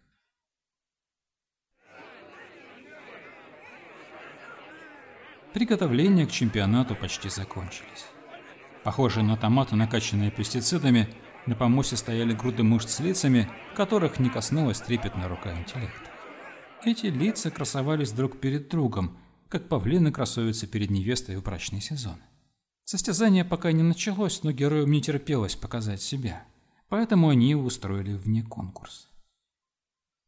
Приготовления 5.52 6.26
к 6.26 6.32
чемпионату 6.32 6.96
почти 6.96 7.28
закончились. 7.28 8.06
Похожие 8.82 9.24
на 9.24 9.36
томаты, 9.36 9.76
накачанные 9.76 10.30
пестицидами, 10.30 11.08
на 11.46 11.54
помосте 11.54 11.96
стояли 11.96 12.32
груды 12.32 12.62
мышц 12.62 12.96
с 12.96 13.00
лицами, 13.00 13.48
которых 13.76 14.18
не 14.18 14.30
коснулась 14.30 14.80
трепетная 14.80 15.28
рука 15.28 15.52
интеллекта. 15.56 16.03
Эти 16.86 17.06
лица 17.06 17.50
красовались 17.50 18.12
друг 18.12 18.38
перед 18.38 18.68
другом, 18.68 19.16
как 19.48 19.70
павлины 19.70 20.12
красуются 20.12 20.66
перед 20.66 20.90
невестой 20.90 21.36
в 21.36 21.42
брачный 21.42 21.80
сезон. 21.80 22.16
Состязание 22.84 23.42
пока 23.42 23.72
не 23.72 23.82
началось, 23.82 24.42
но 24.42 24.52
героям 24.52 24.90
не 24.90 25.00
терпелось 25.00 25.56
показать 25.56 26.02
себя, 26.02 26.44
поэтому 26.90 27.30
они 27.30 27.54
устроили 27.54 28.12
вне 28.12 28.42
конкурс. 28.42 29.08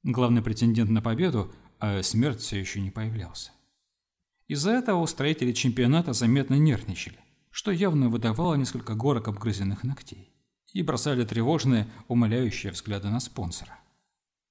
Главный 0.03 0.41
претендент 0.41 0.89
на 0.89 1.03
победу, 1.03 1.53
а 1.79 2.03
смерть 2.03 2.41
все 2.41 2.59
еще 2.59 2.81
не 2.81 2.91
появлялся. 2.91 3.51
Из-за 4.49 4.71
этого 4.71 5.03
устроители 5.03 5.53
чемпионата 5.53 6.15
заметно 6.15 6.55
нервничали, 6.55 7.19
что 7.51 7.71
явно 7.71 8.09
выдавало 8.09 8.55
несколько 8.55 8.95
горок 8.95 9.29
обгрызенных 9.29 9.85
ногтей 9.85 10.33
и 10.73 10.83
бросали 10.83 11.27
тревожные, 11.27 11.87
умоляющие 12.09 12.73
взгляды 12.73 13.09
на 13.09 13.21
спонсора. 13.21 13.79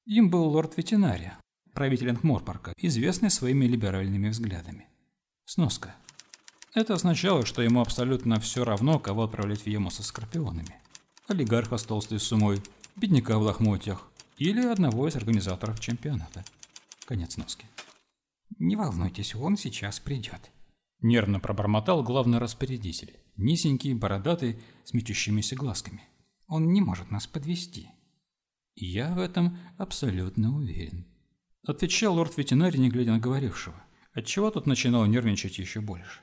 Им 0.05 0.29
был 0.29 0.43
лорд 0.43 0.77
Ветинария, 0.77 1.39
правитель 1.75 2.09
Ангморпарка, 2.09 2.73
известный 2.77 3.29
своими 3.29 3.65
либеральными 3.65 4.29
взглядами. 4.29 4.87
Сноска. 5.45 5.95
Это 6.73 6.95
означало, 6.95 7.45
что 7.45 7.61
ему 7.61 7.81
абсолютно 7.81 8.39
все 8.39 8.65
равно, 8.65 8.97
кого 8.97 9.25
отправлять 9.25 9.61
в 9.61 9.67
Ему 9.67 9.91
со 9.91 10.01
скорпионами. 10.01 10.81
Олигарха 11.27 11.77
с 11.77 11.83
толстой 11.83 12.19
сумой, 12.19 12.61
бедняка 12.95 13.37
в 13.37 13.43
лохмотьях 13.43 14.07
или 14.37 14.65
одного 14.65 15.07
из 15.07 15.15
организаторов 15.15 15.79
чемпионата. 15.79 16.43
Конец 17.05 17.37
носки. 17.37 17.67
«Не 18.57 18.75
волнуйтесь, 18.75 19.35
он 19.35 19.57
сейчас 19.57 19.99
придет»,– 19.99 20.51
нервно 21.01 21.39
пробормотал 21.39 22.01
главный 22.01 22.39
распорядитель, 22.39 23.19
низенький, 23.37 23.93
бородатый, 23.93 24.59
с 24.83 24.93
мечущимися 24.93 25.55
глазками– 25.55 26.01
он 26.47 26.71
не 26.71 26.81
может 26.81 27.11
нас 27.11 27.25
подвести. 27.25 27.89
Я 28.75 29.13
в 29.13 29.19
этом 29.19 29.57
абсолютно 29.77 30.55
уверен. 30.55 31.05
Отвечал 31.65 32.15
лорд 32.15 32.37
ветеринарий, 32.37 32.79
не 32.79 32.89
глядя 32.89 33.11
на 33.11 33.19
говорившего, 33.19 33.75
отчего 34.13 34.51
тот 34.51 34.67
начинал 34.67 35.05
нервничать 35.05 35.57
еще 35.57 35.81
больше. 35.81 36.21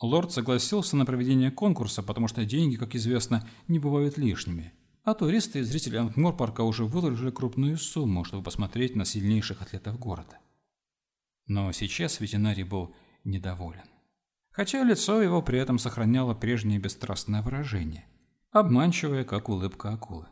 Лорд 0.00 0.32
согласился 0.32 0.96
на 0.96 1.06
проведение 1.06 1.50
конкурса, 1.50 2.02
потому 2.02 2.26
что 2.28 2.44
деньги, 2.44 2.76
как 2.76 2.94
известно, 2.94 3.48
не 3.68 3.78
бывают 3.78 4.18
лишними. 4.18 4.72
А 5.04 5.14
туристы 5.14 5.60
и 5.60 5.62
зрители 5.62 5.96
Ангмор-парка 5.96 6.62
уже 6.62 6.84
выложили 6.84 7.30
крупную 7.30 7.76
сумму, 7.76 8.24
чтобы 8.24 8.42
посмотреть 8.42 8.96
на 8.96 9.04
сильнейших 9.04 9.62
атлетов 9.62 9.98
города. 9.98 10.38
Но 11.46 11.70
сейчас 11.72 12.20
ветеринарий 12.20 12.64
был 12.64 12.94
недоволен. 13.24 13.88
Хотя 14.50 14.82
лицо 14.82 15.22
его 15.22 15.42
при 15.42 15.58
этом 15.58 15.78
сохраняло 15.78 16.34
прежнее 16.34 16.78
бесстрастное 16.78 17.42
выражение 17.42 18.06
обманчивая, 18.52 19.24
как 19.24 19.48
улыбка 19.48 19.94
акулы. 19.94 20.26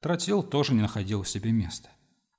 Тротил 0.00 0.42
тоже 0.42 0.74
не 0.74 0.80
находил 0.80 1.22
в 1.22 1.28
себе 1.28 1.50
места. 1.50 1.90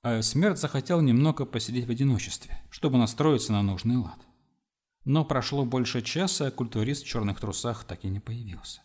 А 0.02 0.20
смерть 0.22 0.58
захотел 0.58 1.00
немного 1.00 1.44
посидеть 1.44 1.86
в 1.86 1.90
одиночестве, 1.90 2.60
чтобы 2.70 2.98
настроиться 2.98 3.52
на 3.52 3.62
нужный 3.62 3.96
лад. 3.96 4.18
Но 5.04 5.24
прошло 5.24 5.64
больше 5.64 6.02
часа, 6.02 6.48
а 6.48 6.50
культурист 6.50 7.04
в 7.04 7.06
черных 7.06 7.40
трусах 7.40 7.84
так 7.84 8.04
и 8.04 8.08
не 8.08 8.20
появился. 8.20 8.82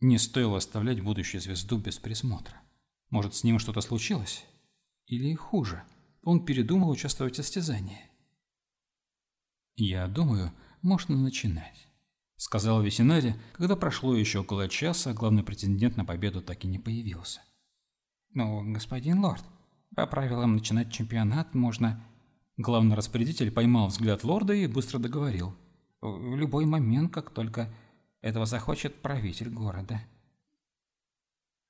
Не 0.00 0.18
стоило 0.18 0.58
оставлять 0.58 1.00
будущую 1.00 1.40
звезду 1.40 1.78
без 1.78 1.98
присмотра. 1.98 2.60
Может, 3.10 3.34
с 3.34 3.44
ним 3.44 3.58
что-то 3.58 3.80
случилось? 3.80 4.44
Или 5.06 5.34
хуже, 5.34 5.82
он 6.22 6.44
передумал 6.44 6.90
участвовать 6.90 7.34
в 7.34 7.36
состязании? 7.36 8.10
Я 9.76 10.06
думаю, 10.06 10.52
можно 10.82 11.16
начинать.— 11.16 11.86
сказал 12.38 12.82
Весинари, 12.82 13.34
когда 13.54 13.76
прошло 13.76 14.14
еще 14.14 14.40
около 14.40 14.68
часа, 14.68 15.14
главный 15.14 15.42
претендент 15.42 15.96
на 15.96 16.04
победу 16.04 16.42
так 16.42 16.64
и 16.64 16.68
не 16.68 16.78
появился. 16.78 17.40
«Ну, 18.34 18.62
господин 18.74 19.24
лорд, 19.24 19.42
по 19.96 20.06
правилам 20.06 20.54
начинать 20.54 20.92
чемпионат 20.92 21.54
можно...» 21.54 22.04
Главный 22.58 22.94
распорядитель 22.94 23.50
поймал 23.50 23.88
взгляд 23.88 24.22
лорда 24.24 24.54
и 24.54 24.66
быстро 24.66 24.98
договорил. 24.98 25.54
«В 26.00 26.36
любой 26.36 26.64
момент, 26.64 27.12
как 27.12 27.30
только 27.30 27.74
Этого 28.22 28.44
захочет 28.44 29.02
правитель 29.02 29.50
города. 29.50 30.00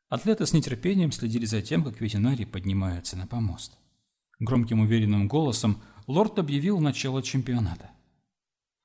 Атлеты 0.08 0.46
с 0.46 0.54
нетерпением 0.54 1.12
следили 1.12 1.44
за 1.44 1.60
тем, 1.60 1.84
как 1.84 2.00
ветеринарий 2.00 2.46
поднимается 2.46 3.16
на 3.16 3.26
помост. 3.26 3.76
Громким 4.38 4.80
уверенным 4.80 5.28
голосом 5.28 5.82
лорд 6.06 6.38
объявил 6.38 6.78
начало 6.78 7.22
чемпионата. 7.22 7.90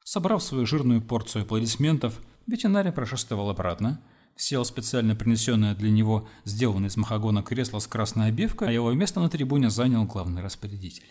Собрав 0.04 0.44
свою 0.44 0.66
жирную 0.66 1.02
порцию 1.02 1.44
аплодисментов, 1.44 2.20
ветеринарий 2.48 2.92
прошествовал 2.92 3.50
обратно, 3.50 4.02
сел 4.42 4.66
специально 4.66 5.16
принесенное 5.16 5.76
для 5.76 5.92
него, 5.92 6.28
сделанное 6.46 6.90
из 6.90 6.98
махагона 6.98 7.44
кресло 7.44 7.80
с 7.80 7.88
красной 7.88 8.30
обивкой, 8.30 8.70
а 8.70 8.72
его 8.72 8.92
место 8.94 9.20
на 9.20 9.30
трибуне 9.30 9.70
занял 9.70 10.06
главный 10.06 10.42
распорядитель. 10.42 11.08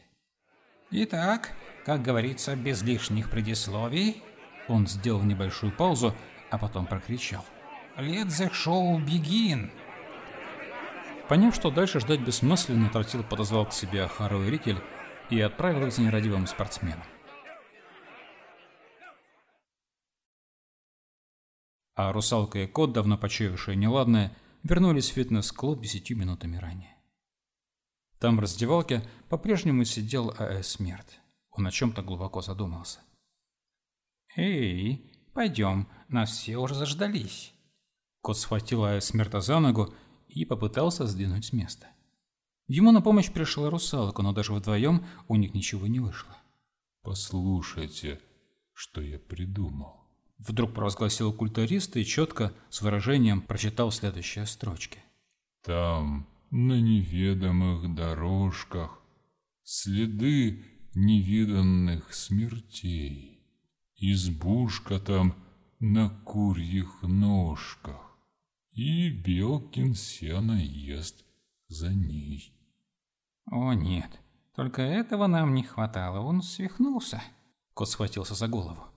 «Итак, 0.90 1.52
как 1.84 2.02
говорится, 2.02 2.56
без 2.56 2.82
лишних 2.82 3.30
предисловий...» 3.30 4.22
Он 4.68 4.86
сделал 4.86 5.22
небольшую 5.22 5.72
паузу, 5.72 6.14
а 6.50 6.58
потом 6.58 6.86
прокричал. 6.86 7.44
«Let 7.96 8.26
the 8.26 8.50
show 8.50 8.98
begin!» 9.04 9.70
Поняв, 11.28 11.54
что 11.54 11.70
дальше 11.70 12.00
ждать 12.00 12.20
бессмысленно, 12.20 12.88
Тротил 12.88 13.22
подозвал 13.22 13.66
к 13.66 13.72
себе 13.72 14.02
Ахару 14.02 14.42
и 14.42 14.50
Рикель 14.50 14.80
и 15.30 15.40
отправил 15.40 15.86
их 15.86 15.92
за 15.92 16.02
нерадивым 16.02 16.48
спортсменом. 16.48 17.04
А 22.00 22.12
русалка 22.12 22.60
и 22.60 22.66
кот, 22.66 22.94
давно 22.94 23.18
почуявшие 23.18 23.76
неладное, 23.76 24.34
вернулись 24.62 25.10
в 25.10 25.12
фитнес-клуб 25.12 25.82
десятью 25.82 26.16
минутами 26.16 26.56
ранее. 26.56 26.96
Там 28.18 28.38
в 28.38 28.40
раздевалке 28.40 29.06
по-прежнему 29.28 29.84
сидел 29.84 30.34
А.С. 30.38 30.66
Смерть. 30.68 31.20
Он 31.50 31.66
о 31.66 31.70
чем-то 31.70 32.00
глубоко 32.00 32.40
задумался. 32.40 33.00
«Эй, 34.34 35.12
пойдем, 35.34 35.88
нас 36.08 36.30
все 36.30 36.56
уже 36.56 36.74
заждались». 36.74 37.52
Кот 38.22 38.38
схватил 38.38 38.82
А.С. 38.84 39.08
Смерта 39.08 39.42
за 39.42 39.60
ногу 39.60 39.92
и 40.26 40.46
попытался 40.46 41.06
сдвинуть 41.06 41.44
с 41.44 41.52
места. 41.52 41.88
Ему 42.66 42.92
на 42.92 43.02
помощь 43.02 43.30
пришла 43.30 43.68
русалка, 43.68 44.22
но 44.22 44.32
даже 44.32 44.54
вдвоем 44.54 45.06
у 45.28 45.36
них 45.36 45.52
ничего 45.52 45.86
не 45.86 46.00
вышло. 46.00 46.34
«Послушайте, 47.02 48.22
что 48.72 49.02
я 49.02 49.18
придумал». 49.18 49.99
Вдруг 50.46 50.72
провозгласил 50.72 51.34
культурист 51.34 51.96
и 51.96 52.04
четко, 52.04 52.54
с 52.70 52.80
выражением, 52.80 53.42
прочитал 53.42 53.90
следующие 53.90 54.46
строчки. 54.46 55.00
«Там, 55.62 56.26
на 56.50 56.80
неведомых 56.80 57.94
дорожках, 57.94 58.98
следы 59.62 60.64
невиданных 60.94 62.14
смертей. 62.14 63.44
Избушка 63.96 64.98
там 64.98 65.34
на 65.78 66.08
курьих 66.08 67.02
ножках, 67.02 68.16
и 68.72 69.10
Белкин 69.10 69.94
сено 69.94 70.58
ест 70.58 71.22
за 71.68 71.92
ней». 71.92 72.54
«О 73.44 73.74
нет, 73.74 74.10
только 74.56 74.80
этого 74.80 75.26
нам 75.26 75.52
не 75.52 75.64
хватало, 75.64 76.20
он 76.20 76.40
свихнулся». 76.40 77.22
Кот 77.74 77.90
схватился 77.90 78.34
за 78.34 78.48
голову. 78.48 78.89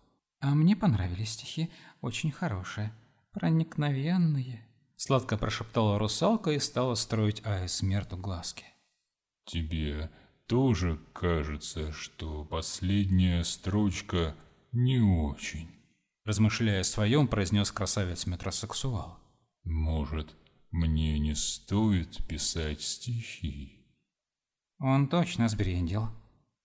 А 0.44 0.56
мне 0.56 0.76
понравились 0.76 1.32
стихи, 1.32 1.72
очень 2.02 2.30
хорошие, 2.30 2.91
проникновенные. 3.32 4.68
Сладко 4.98 5.38
прошептала 5.38 5.98
русалка 5.98 6.52
и 6.52 6.60
стала 6.60 6.96
строить 6.96 7.41
Ае 7.46 7.70
смерту 7.70 8.18
глазки. 8.18 8.66
Тебе 9.46 10.12
тоже 10.46 11.00
кажется, 11.14 11.94
что 11.94 12.44
последняя 12.44 13.46
строчка 13.46 14.36
не 14.74 15.00
очень? 15.00 15.70
Размышляя 16.26 16.82
о 16.82 16.84
своем, 16.84 17.30
произнес 17.30 17.72
красавец-метросексуал. 17.72 19.18
Может, 19.64 20.36
мне 20.72 21.20
не 21.20 21.36
стоит 21.36 22.18
писать 22.28 22.82
стихи? 22.82 23.80
Он 24.80 25.08
точно 25.08 25.48
сбрендил. 25.48 26.10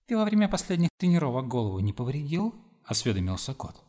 Ты 0.05 0.17
во 0.17 0.25
время 0.25 0.49
последних 0.49 0.89
тренировок 0.97 1.47
голову 1.47 1.79
не 1.79 1.93
повредил? 1.93 2.53
Осведомился 2.89 3.53
кот. 3.53 3.83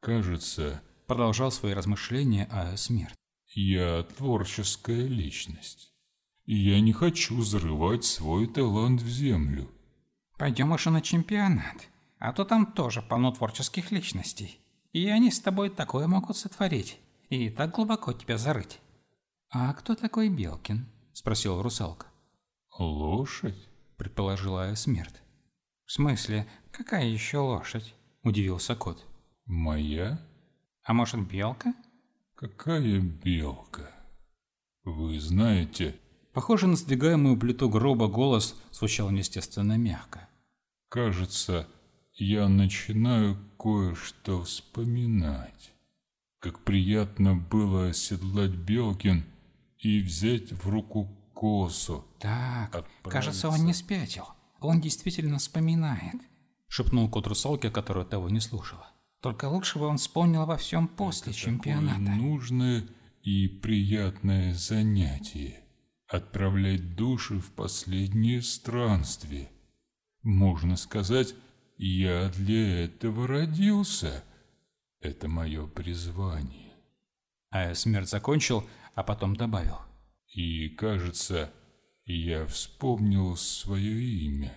Кажется, 0.00 0.82
продолжал 1.06 1.52
свои 1.52 1.74
размышления 1.74 2.46
о 2.46 2.76
смерти. 2.76 3.14
Я 3.52 4.02
творческая 4.02 5.06
личность. 5.06 5.92
И 6.46 6.56
я 6.56 6.80
не 6.80 6.92
хочу 6.92 7.42
зарывать 7.42 8.04
свой 8.04 8.46
талант 8.46 9.02
в 9.02 9.08
землю. 9.08 9.70
Пойдем 10.38 10.72
уже 10.72 10.90
на 10.90 11.02
чемпионат, 11.02 11.88
а 12.18 12.32
то 12.32 12.44
там 12.44 12.64
тоже 12.64 13.02
полно 13.02 13.30
творческих 13.30 13.90
личностей. 13.90 14.58
И 14.92 15.06
они 15.08 15.30
с 15.30 15.40
тобой 15.40 15.68
такое 15.68 16.06
могут 16.06 16.36
сотворить, 16.36 16.98
и 17.28 17.50
так 17.50 17.74
глубоко 17.74 18.14
тебя 18.14 18.38
зарыть. 18.38 18.80
А 19.50 19.72
кто 19.74 19.94
такой 19.94 20.30
Белкин? 20.30 20.86
спросила 21.12 21.62
русалка. 21.62 22.06
Лошадь, 22.78 23.68
предположила 23.98 24.74
смерть. 24.76 25.20
В 25.84 25.92
смысле, 25.92 26.48
какая 26.70 27.06
еще 27.06 27.38
лошадь?– 27.38 27.94
удивился 28.22 28.74
кот. 28.74 29.04
«Моя?» 29.46 30.20
«А 30.84 30.92
может, 30.92 31.20
белка?» 31.26 31.74
«Какая 32.34 33.00
белка? 33.00 33.90
Вы 34.84 35.20
знаете...» 35.20 35.96
Похоже 36.32 36.68
на 36.68 36.76
сдвигаемую 36.76 37.36
плиту 37.36 37.68
гроба 37.68 38.06
голос 38.06 38.60
звучал 38.70 39.10
неестественно 39.10 39.76
мягко. 39.76 40.28
«Кажется, 40.88 41.66
я 42.14 42.48
начинаю 42.48 43.36
кое-что 43.58 44.44
вспоминать. 44.44 45.72
Как 46.38 46.60
приятно 46.60 47.34
было 47.34 47.88
оседлать 47.88 48.52
Белкин 48.52 49.24
и 49.78 50.00
взять 50.00 50.52
в 50.52 50.68
руку 50.68 51.08
косу. 51.34 52.04
Так, 52.18 52.86
кажется, 53.02 53.48
он 53.48 53.64
не 53.64 53.74
спятил. 53.74 54.28
Он 54.60 54.80
действительно 54.80 55.38
вспоминает 55.38 56.20
шепнул 56.70 57.10
кот 57.10 57.26
русалке, 57.26 57.70
которая 57.70 58.04
того 58.06 58.30
не 58.30 58.40
слушала. 58.40 58.86
Только 59.20 59.46
лучше 59.46 59.78
бы 59.78 59.86
он 59.86 59.98
вспомнил 59.98 60.46
во 60.46 60.56
всем 60.56 60.88
после 60.88 61.32
Это 61.32 61.40
чемпионата. 61.40 61.98
Такое 61.98 62.14
нужное 62.14 62.86
и 63.22 63.48
приятное 63.48 64.54
занятие. 64.54 65.64
Отправлять 66.06 66.96
души 66.96 67.38
в 67.38 67.50
последнее 67.52 68.40
странствие. 68.40 69.50
Можно 70.22 70.76
сказать, 70.76 71.34
я 71.76 72.28
для 72.30 72.84
этого 72.84 73.26
родился. 73.26 74.24
Это 75.00 75.28
мое 75.28 75.66
призвание. 75.66 76.72
А 77.50 77.74
смерть 77.74 78.08
закончил, 78.08 78.64
а 78.94 79.02
потом 79.02 79.34
добавил. 79.34 79.78
И, 80.34 80.68
кажется, 80.68 81.50
я 82.04 82.46
вспомнил 82.46 83.36
свое 83.36 84.00
имя. 84.00 84.52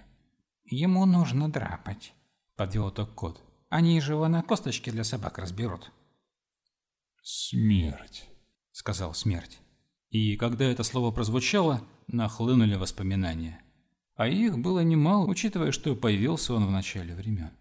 Ему 0.73 1.05
нужно 1.05 1.51
драпать. 1.51 2.15
Подвел 2.55 2.89
итог 2.89 3.13
кот. 3.13 3.43
Они 3.69 4.01
же 4.01 4.13
его 4.13 4.27
на 4.27 4.41
косточки 4.41 4.89
для 4.89 5.03
собак 5.03 5.37
разберут. 5.37 5.91
Смерть, 7.21 8.27
сказал 8.71 9.13
смерть. 9.13 9.59
И 10.09 10.35
когда 10.35 10.65
это 10.65 10.81
слово 10.81 11.11
прозвучало, 11.11 11.81
нахлынули 12.07 12.73
воспоминания. 12.73 13.61
А 14.15 14.27
их 14.27 14.57
было 14.57 14.79
немало, 14.79 15.27
учитывая, 15.27 15.71
что 15.71 15.95
появился 15.95 16.55
он 16.55 16.65
в 16.65 16.71
начале 16.71 17.13
времен. 17.13 17.51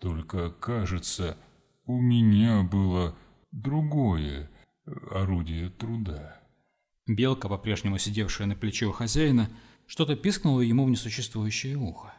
Только, 0.00 0.50
кажется, 0.50 1.36
у 1.84 2.00
меня 2.00 2.64
было 2.64 3.16
другое 3.52 4.50
орудие 5.12 5.70
труда. 5.70 6.40
Белка, 7.06 7.48
по-прежнему 7.48 7.98
сидевшая 7.98 8.48
на 8.48 8.56
плече 8.56 8.86
у 8.86 8.92
хозяина, 8.92 9.48
что-то 9.88 10.14
пискнуло 10.14 10.60
ему 10.60 10.84
в 10.84 10.90
несуществующее 10.90 11.76
ухо. 11.76 12.14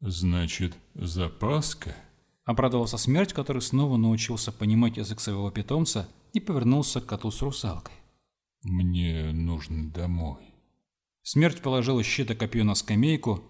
«Значит, 0.00 0.76
запаска?» 0.94 1.96
Обрадовался 2.44 2.98
смерть, 2.98 3.32
который 3.32 3.62
снова 3.62 3.96
научился 3.96 4.52
понимать 4.52 4.98
язык 4.98 5.18
своего 5.18 5.50
питомца 5.50 6.08
и 6.32 6.38
повернулся 6.38 7.00
к 7.00 7.06
коту 7.06 7.32
с 7.32 7.42
русалкой. 7.42 7.94
«Мне 8.62 9.32
нужно 9.32 9.90
домой». 9.90 10.54
Смерть 11.22 11.62
положила 11.62 12.04
щит 12.04 12.30
и 12.30 12.34
копье 12.36 12.62
на 12.62 12.76
скамейку 12.76 13.42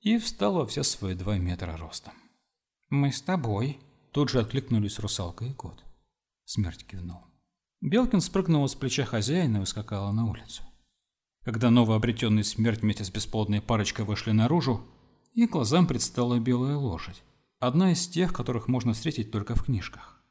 и 0.00 0.16
встал 0.16 0.54
во 0.54 0.66
все 0.66 0.82
свои 0.82 1.14
два 1.14 1.36
метра 1.36 1.76
ростом. 1.76 2.14
«Мы 2.88 3.12
с 3.12 3.20
тобой»,– 3.20 3.78
тут 4.12 4.30
же 4.30 4.38
откликнулись 4.38 4.98
русалка 4.98 5.44
и 5.44 5.52
кот. 5.52 5.84
Смерть 6.44 6.86
кивнул. 6.86 7.20
Белкин 7.80 8.20
спрыгнула 8.20 8.68
с 8.68 8.74
плеча 8.74 9.04
хозяина 9.04 9.58
и 9.58 9.60
ускакала 9.60 10.12
на 10.12 10.24
улицу. 10.24 10.62
Когда 11.48 11.70
новообретенный 11.70 12.44
смерть 12.44 12.82
вместе 12.82 13.04
с 13.04 13.10
бесплодной 13.10 13.62
парочкой 13.62 14.04
вышли 14.04 14.32
наружу, 14.32 14.86
их 15.32 15.48
глазам 15.48 15.86
предстала 15.86 16.38
белая 16.38 16.76
лошадь, 16.76 17.22
одна 17.58 17.92
из 17.92 18.06
тех, 18.06 18.34
которых 18.34 18.68
можно 18.68 18.92
встретить 18.92 19.30
только 19.30 19.54
в 19.54 19.64
книжках. 19.64 20.22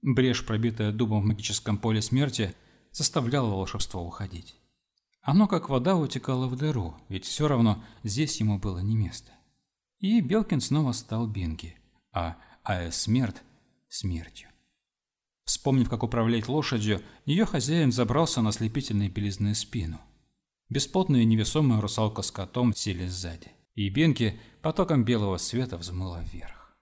Брешь, 0.00 0.46
пробитая 0.46 0.90
дубом 0.90 1.20
в 1.20 1.26
магическом 1.26 1.76
поле 1.76 2.00
смерти, 2.00 2.54
заставляла 2.92 3.50
волшебство 3.50 4.02
уходить. 4.02 4.56
Оно, 5.20 5.46
как 5.46 5.68
вода, 5.68 5.96
утекало 5.96 6.46
в 6.46 6.56
дыру, 6.56 6.96
ведь 7.10 7.26
все 7.26 7.46
равно 7.46 7.84
здесь 8.02 8.40
ему 8.40 8.58
было 8.58 8.78
не 8.78 8.96
место. 8.96 9.32
И 9.98 10.22
Белкин 10.22 10.62
снова 10.62 10.92
стал 10.92 11.26
Бинги, 11.26 11.76
а 12.10 12.38
А.С. 12.64 13.02
Смерть– 13.02 13.42
смертью. 13.90 14.48
Вспомнив, 15.44 15.90
как 15.90 16.02
управлять 16.02 16.48
лошадью, 16.48 17.02
ее 17.26 17.44
хозяин 17.44 17.92
забрался 17.92 18.40
на 18.40 18.48
ослепительную 18.48 19.12
белизную 19.12 19.54
спину. 19.54 20.00
Бесплотная 20.72 21.24
невесомая 21.24 21.82
русалка 21.82 22.22
с 22.22 22.30
котом 22.30 22.74
сели 22.74 23.06
сзади, 23.06 23.52
и 23.74 23.90
Бенки 23.90 24.40
потоком 24.62 25.04
белого 25.04 25.36
света 25.36 25.76
взмыла 25.76 26.22
вверх. 26.22 26.74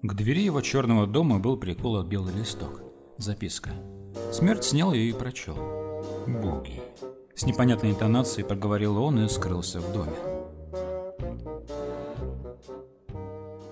К 0.00 0.14
двери 0.14 0.44
его 0.44 0.62
черного 0.62 1.06
дома 1.06 1.38
был 1.38 1.58
приколот 1.58 2.06
белый 2.06 2.34
листок. 2.34 2.87
Записка. 3.18 3.70
Смерть 4.32 4.64
снял 4.64 4.92
ее 4.92 5.10
и 5.10 5.12
прочел. 5.12 5.56
«Боги». 6.26 6.80
С 7.34 7.44
непонятной 7.44 7.90
интонацией 7.90 8.46
проговорил 8.46 8.96
он 8.96 9.24
и 9.24 9.28
скрылся 9.28 9.80
в 9.80 9.92
доме. 9.92 10.12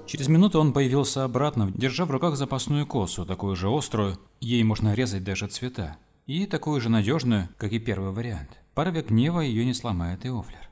Через 0.06 0.28
минуту 0.28 0.60
он 0.60 0.72
появился 0.72 1.24
обратно, 1.24 1.70
держа 1.72 2.04
в 2.06 2.10
руках 2.10 2.36
запасную 2.36 2.86
косу, 2.86 3.24
такую 3.24 3.54
же 3.56 3.68
острую, 3.68 4.18
ей 4.40 4.62
можно 4.64 4.94
резать 4.94 5.24
даже 5.24 5.46
цвета, 5.46 5.96
и 6.26 6.46
такую 6.46 6.80
же 6.80 6.88
надежную, 6.88 7.48
как 7.56 7.72
и 7.72 7.78
первый 7.78 8.10
вариант. 8.10 8.50
Порыве 8.74 9.02
гнева 9.02 9.40
ее 9.40 9.64
не 9.64 9.74
сломает 9.74 10.24
и 10.24 10.28
Офлер. 10.28 10.70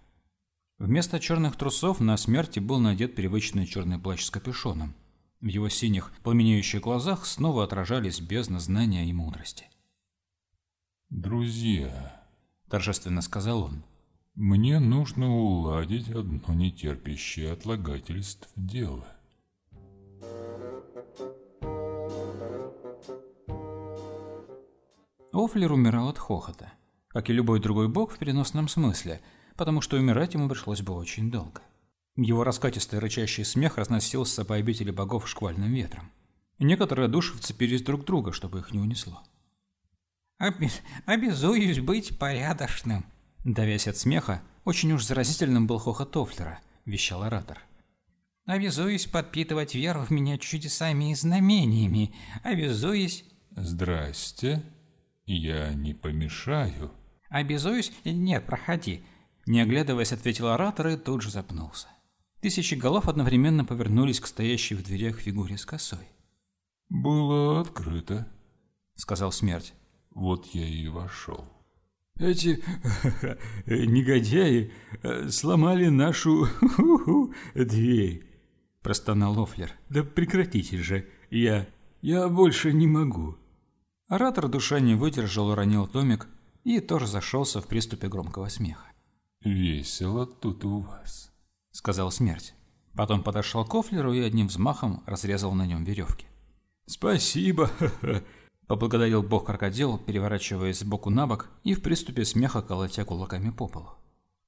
Вместо 0.79 1.21
черных 1.21 1.57
трусов 1.57 2.01
на 2.01 2.17
смерти 2.17 2.59
был 2.59 2.79
надет 2.79 3.15
привычный 3.15 3.67
черный 3.67 3.99
плащ 3.99 4.25
с 4.25 4.31
капюшоном. 4.31 4.95
В 5.45 5.49
его 5.49 5.69
синих, 5.69 6.11
пламенеющих 6.23 6.81
глазах 6.81 7.27
снова 7.27 7.65
отражались 7.65 8.19
бездна 8.19 8.61
знания 8.61 9.05
и 9.05 9.13
мудрости. 9.13 9.69
«Друзья»,– 11.11 12.25
торжественно 12.71 13.21
сказал 13.21 13.65
он,– 13.65 13.85
«мне 14.35 14.79
нужно 14.79 15.31
уладить 15.31 16.09
одно 16.09 16.55
нетерпящее 16.55 17.53
отлагательств 17.53 18.49
дело». 18.57 19.07
Офлер 25.31 25.73
умирал 25.73 26.09
от 26.09 26.17
хохота, 26.17 26.73
как 27.09 27.29
и 27.29 27.35
любой 27.35 27.61
другой 27.61 27.89
бог 27.89 28.13
в 28.13 28.19
переносном 28.19 28.67
смысле, 28.67 29.21
потому 29.57 29.83
что 29.83 29.99
умирать 29.99 30.33
ему 30.33 30.49
пришлось 30.49 30.81
бы 30.81 30.95
очень 30.95 31.31
долго. 31.31 31.61
Его 32.17 32.45
раскатистый 32.45 33.01
рычащий 33.01 33.45
смех 33.45 33.77
разносился 33.77 34.45
по 34.45 34.55
обители 34.55 34.93
богов 34.93 35.29
шквальным 35.29 35.73
ветром. 35.73 36.13
Некоторые 36.61 37.09
души 37.09 37.37
вцепились 37.37 37.83
друг 37.83 38.03
в 38.03 38.05
друга, 38.05 38.33
чтобы 38.33 38.61
их 38.61 38.73
не 38.73 38.79
унесло. 38.79 39.23
Обез... 40.39 40.81
«Обязуюсь 41.07 41.81
быть 41.81 42.19
порядочным!» 42.19 43.05
Давясь 43.45 43.89
от 43.89 43.97
смеха, 43.97 44.43
очень 44.65 44.93
уж 44.93 45.05
заразительным 45.05 45.67
был 45.67 45.79
хохот 45.79 46.13
Тофлера, 46.13 46.61
вещал 46.85 47.25
оратор. 47.25 47.59
«Обязуюсь 48.47 49.07
подпитывать 49.07 49.75
веру 49.75 50.03
в 50.03 50.11
меня 50.11 50.39
чудесами 50.39 51.11
и 51.11 51.15
знамениями. 51.15 52.15
Обязуюсь...» 52.43 53.25
«Здрасте. 53.51 54.63
Я 55.27 55.73
не 55.75 55.95
помешаю». 55.95 56.93
«Обязуюсь... 57.29 57.93
Нет, 58.05 58.47
проходи». 58.47 59.05
Не 59.47 59.61
оглядываясь, 59.61 60.13
ответил 60.13 60.49
оратор 60.49 60.89
и 60.89 60.97
тут 60.97 61.23
же 61.23 61.31
запнулся. 61.31 61.89
Тысячи 62.45 62.75
голов 62.75 63.09
одновременно 63.09 63.65
повернулись 63.65 64.21
к 64.21 64.27
стоящей 64.27 64.75
в 64.75 64.83
дверях 64.83 65.19
фигуре 65.19 65.57
с 65.57 65.65
косой. 65.65 66.07
«Было 66.91 67.59
открыто»,— 67.59 68.29
сказал 68.97 69.33
смерть. 69.33 69.73
«Вот 70.11 70.45
я 70.49 70.69
и 70.69 70.87
вошел». 70.89 71.49
«Эти 72.19 72.63
негодяи 73.67 74.75
э, 75.03 75.31
сломали 75.31 75.89
нашу 75.89 76.47
дверь»,— 77.55 78.27
простонал 78.83 79.43
Офлер. 79.43 79.73
«Да 79.89 80.05
прекратите 80.05 80.77
же, 80.83 81.09
я... 81.31 81.67
я 82.03 82.29
больше 82.29 82.75
не 82.75 82.87
могу». 82.87 83.39
Оратор 84.07 84.49
душа 84.49 84.81
не 84.81 84.95
выдержал, 84.95 85.49
уронил 85.49 85.87
томик 85.87 86.29
и 86.63 86.81
тоже 86.81 87.07
зашелся 87.07 87.63
в 87.63 87.69
приступе 87.69 88.09
громкого 88.09 88.49
смеха. 88.49 88.93
«Весело 89.41 90.27
тут 90.27 90.67
у 90.67 90.81
вас» 90.81 91.34
сказал 91.75 92.11
смерть. 92.11 92.55
Потом 92.95 93.23
подошел 93.23 93.65
к 93.65 93.75
Офлеру 93.75 94.13
и 94.13 94.21
одним 94.21 94.47
взмахом 94.47 95.03
разрезал 95.07 95.53
на 95.53 95.67
нем 95.67 95.85
веревки. 95.85 96.27
«Спасибо!»– 96.87 97.71
поблагодарил 98.69 99.23
бог-крокодил, 99.23 99.99
переворачиваясь 99.99 100.79
с 100.79 100.85
боку 100.85 101.11
на 101.11 101.27
бок 101.27 101.51
и 101.65 101.75
в 101.75 101.83
приступе 101.83 102.25
смеха 102.25 102.63
колотя 102.63 103.05
кулаками 103.05 103.51
по 103.51 103.67
полу. 103.67 103.91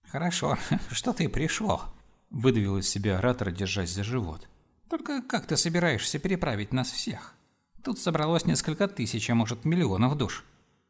«Хорошо, 0.09 0.57
что 0.91 1.13
ты 1.13 1.29
пришел?»– 1.29 1.83
выдавил 2.31 2.79
из 2.79 2.89
себя 2.89 3.19
оратор, 3.19 3.51
держась 3.51 3.91
за 3.91 4.05
живот. 4.05 4.49
«Только 4.89 5.21
как 5.21 5.47
ты 5.47 5.57
собираешься 5.57 6.21
переправить 6.21 6.73
нас 6.73 6.93
всех? 6.93 7.35
Тут 7.83 7.99
собралось 7.99 8.47
несколько 8.47 8.87
тысяч, 8.87 9.29
а 9.31 9.35
может 9.35 9.65
миллионов 9.65 10.17
душ. 10.17 10.45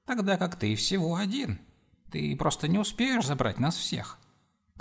Тогда 0.04 0.36
как 0.36 0.56
ты 0.56 0.74
всего 0.76 1.16
один. 1.16 1.60
Ты 2.10 2.36
просто 2.36 2.68
не 2.68 2.78
успеешь 2.78 3.24
забрать 3.24 3.58
нас 3.58 3.74
всех». 3.74 4.18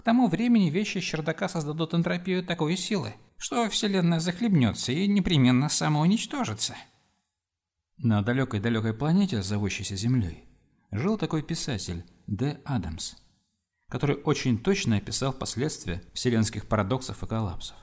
Тому 0.06 0.28
времени 0.28 0.70
вещи 0.70 1.00
с 1.00 1.04
чердака 1.04 1.50
создадут 1.50 1.96
энтропию 1.96 2.46
такой 2.46 2.78
силы, 2.78 3.16
что 3.38 3.68
Вселенная 3.72 4.20
захлебнется 4.20 4.92
и 4.92 5.08
непременно 5.08 5.68
самоуничтожится. 5.68 6.76
На 7.98 8.22
далекой-далекой 8.22 8.94
планете, 8.94 9.42
зовущейся 9.42 9.96
Землей, 9.96 10.46
жил 10.92 11.18
такой 11.18 11.42
писатель 11.42 12.06
Д. 12.28 12.62
Адамс, 12.66 13.16
который 13.90 14.18
очень 14.18 14.60
точно 14.60 14.98
описал 14.98 15.34
последствия 15.34 16.04
вселенских 16.14 16.68
парадоксов 16.68 17.24
и 17.24 17.26
коллапсов. 17.26 17.78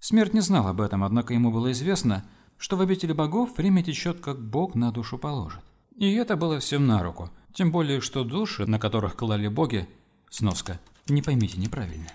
Смерть 0.00 0.34
не 0.34 0.40
знал 0.40 0.68
об 0.68 0.82
этом, 0.82 1.02
однако 1.02 1.32
ему 1.32 1.50
было 1.50 1.72
известно, 1.72 2.26
что 2.58 2.76
в 2.76 2.82
обители 2.82 3.14
богов 3.14 3.56
время 3.56 3.82
течет, 3.82 4.20
как 4.20 4.38
бог 4.38 4.74
на 4.74 4.92
душу 4.92 5.16
положит. 5.16 5.64
И 5.96 6.12
это 6.12 6.36
было 6.36 6.58
всем 6.58 6.86
на 6.86 7.02
руку, 7.02 7.30
тем 7.54 7.72
более, 7.72 8.02
что 8.02 8.22
души, 8.22 8.66
на 8.66 8.78
которых 8.78 9.16
клали 9.16 9.48
боги, 9.48 9.88
сноска, 10.28 10.78
не 11.12 11.22
поймите 11.22 11.58
неправильно. 11.58 12.08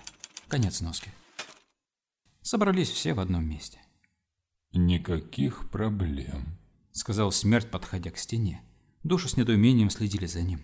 Конец 0.48 0.80
носки. 0.80 1.10
Собрались 2.42 2.90
все 2.90 3.14
в 3.14 3.20
одном 3.20 3.44
месте. 3.48 3.80
«Никаких 4.72 5.70
проблем»,— 5.70 6.58
сказал 6.92 7.32
смерть, 7.32 7.70
подходя 7.70 8.10
к 8.10 8.18
стене. 8.18 8.62
Души 9.02 9.28
с 9.28 9.36
недоумением 9.36 9.90
следили 9.90 10.26
за 10.26 10.42
ним. 10.42 10.62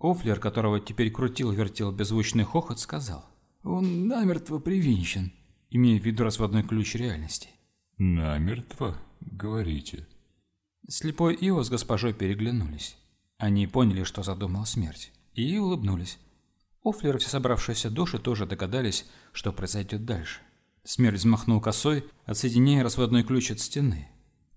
Офлер, 0.00 0.38
которого 0.38 0.80
теперь 0.80 1.10
крутил-вертел 1.10 1.90
беззвучный 1.90 2.44
хохот, 2.44 2.78
сказал. 2.78 3.24
«Он 3.62 4.06
намертво 4.06 4.58
привинчен», 4.58 5.32
имея 5.70 6.00
в 6.00 6.04
виду 6.04 6.22
разводной 6.22 6.62
ключ 6.62 6.94
реальности. 6.94 7.48
«Намертво? 7.98 8.96
Говорите». 9.20 10.06
Слепой 10.88 11.36
Ио 11.40 11.62
с 11.62 11.70
госпожой 11.70 12.12
переглянулись. 12.14 12.96
Они 13.38 13.66
поняли, 13.66 14.04
что 14.04 14.22
задумал 14.22 14.66
смерть, 14.66 15.12
и 15.32 15.58
улыбнулись. 15.58 16.18
Офлер 16.84 17.16
и 17.16 17.18
все 17.18 17.30
собравшиеся 17.30 17.90
души 17.90 18.18
тоже 18.18 18.44
догадались, 18.46 19.06
что 19.32 19.52
произойдет 19.52 20.04
дальше. 20.04 20.40
Смерть 20.84 21.18
взмахнул 21.18 21.60
косой, 21.60 22.04
отсоединяя 22.26 22.82
разводной 22.84 23.24
ключ 23.24 23.50
от 23.50 23.58
стены. 23.58 24.08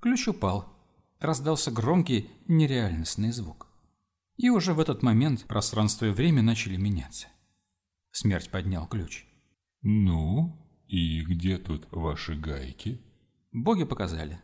Ключ 0.01 0.27
упал. 0.27 0.73
Раздался 1.19 1.71
громкий, 1.71 2.29
нереальностный 2.47 3.31
звук. 3.31 3.67
И 4.35 4.49
уже 4.49 4.73
в 4.73 4.79
этот 4.81 5.01
момент 5.03 5.45
пространство 5.45 6.05
и 6.05 6.11
время 6.11 6.41
начали 6.41 6.75
меняться. 6.75 7.27
Смерть 8.11 8.51
поднял 8.51 8.87
ключ. 8.87 9.25
«Ну, 9.81 10.55
и 10.87 11.21
где 11.21 11.57
тут 11.57 11.87
ваши 11.91 12.35
гайки?» 12.35 13.01
Боги 13.53 13.85
показали. 13.85 14.39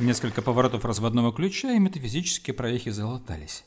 Несколько 0.00 0.40
поворотов 0.40 0.86
разводного 0.86 1.30
ключа, 1.30 1.72
и 1.72 1.78
метафизические 1.78 2.54
проехи 2.54 2.90
залатались. 2.90 3.66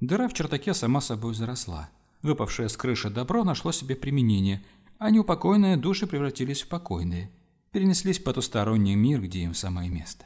Дыра 0.00 0.26
в 0.26 0.32
чертаке 0.32 0.72
сама 0.72 1.02
собой 1.02 1.34
заросла. 1.34 1.90
Выпавшее 2.22 2.70
с 2.70 2.76
крыши 2.76 3.10
добро 3.10 3.44
нашло 3.44 3.70
себе 3.70 3.94
применение, 3.94 4.64
а 4.98 5.10
неупокойные 5.10 5.76
души 5.76 6.06
превратились 6.06 6.62
в 6.62 6.68
покойные. 6.68 7.30
Перенеслись 7.70 8.18
в 8.18 8.24
потусторонний 8.24 8.94
мир, 8.94 9.20
где 9.20 9.40
им 9.40 9.52
самое 9.52 9.90
место. 9.90 10.24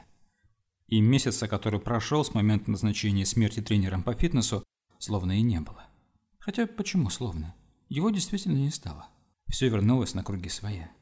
И 0.86 1.01
месяца, 1.01 1.49
который 1.49 1.80
прошел 1.80 2.24
с 2.24 2.34
момента 2.34 2.70
назначения 2.70 3.26
смерти 3.26 3.61
тренером 3.61 4.05
по 4.05 4.14
фитнесу, 4.14 4.62
словно 5.01 5.36
и 5.36 5.43
не 5.43 5.59
было. 5.59 5.86
Хотя 6.38 6.68
почему 6.68 7.11
словно? 7.11 7.57
Его 7.88 8.11
действительно 8.11 8.59
не 8.59 8.70
стало. 8.70 9.09
Все 9.49 9.68
вернулось 9.68 10.14
на 10.14 10.22
круги 10.22 10.49
своя. 10.49 10.93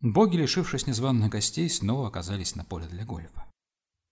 Боги, 0.00 0.36
лишившись 0.36 0.86
незваных 0.86 1.30
гостей, 1.30 1.68
снова 1.68 2.08
оказались 2.08 2.56
на 2.56 2.64
поле 2.64 2.86
для 2.86 3.04
гольфа. 3.04 3.44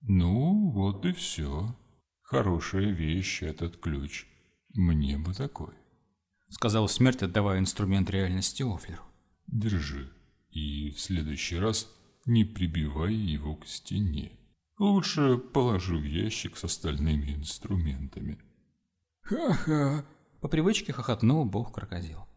«Ну, 0.03 0.71
вот 0.71 1.05
и 1.07 1.13
все. 1.13 1.75
Хорошая 2.23 2.91
вещь 2.91 3.43
этот 3.43 3.79
ключ. 3.79 4.27
Мне 4.75 5.17
бы 5.17 5.33
такой. 5.33 5.75
Сказал 6.51 6.89
смерть, 6.89 7.23
отдавая 7.23 7.59
инструмент 7.59 8.11
реальности 8.11 8.63
Офлеру. 8.63 9.03
Держи. 9.47 10.13
И 10.51 10.91
в 10.91 11.01
следующий 11.01 11.59
раз 11.59 11.91
не 12.27 12.45
прибивай 12.45 13.15
его 13.15 13.57
к 13.57 13.67
стене. 13.67 14.39
Лучше 14.79 15.39
положи 15.39 15.97
в 15.97 16.05
ящик 16.05 16.59
с 16.59 16.65
остальными 16.65 17.35
инструментами. 17.35 18.39
Ха-ха. 19.23 20.05
По 20.41 20.49
привычке 20.49 20.93
хохотнул 20.93 21.45
бог-крокодил. 21.47 22.28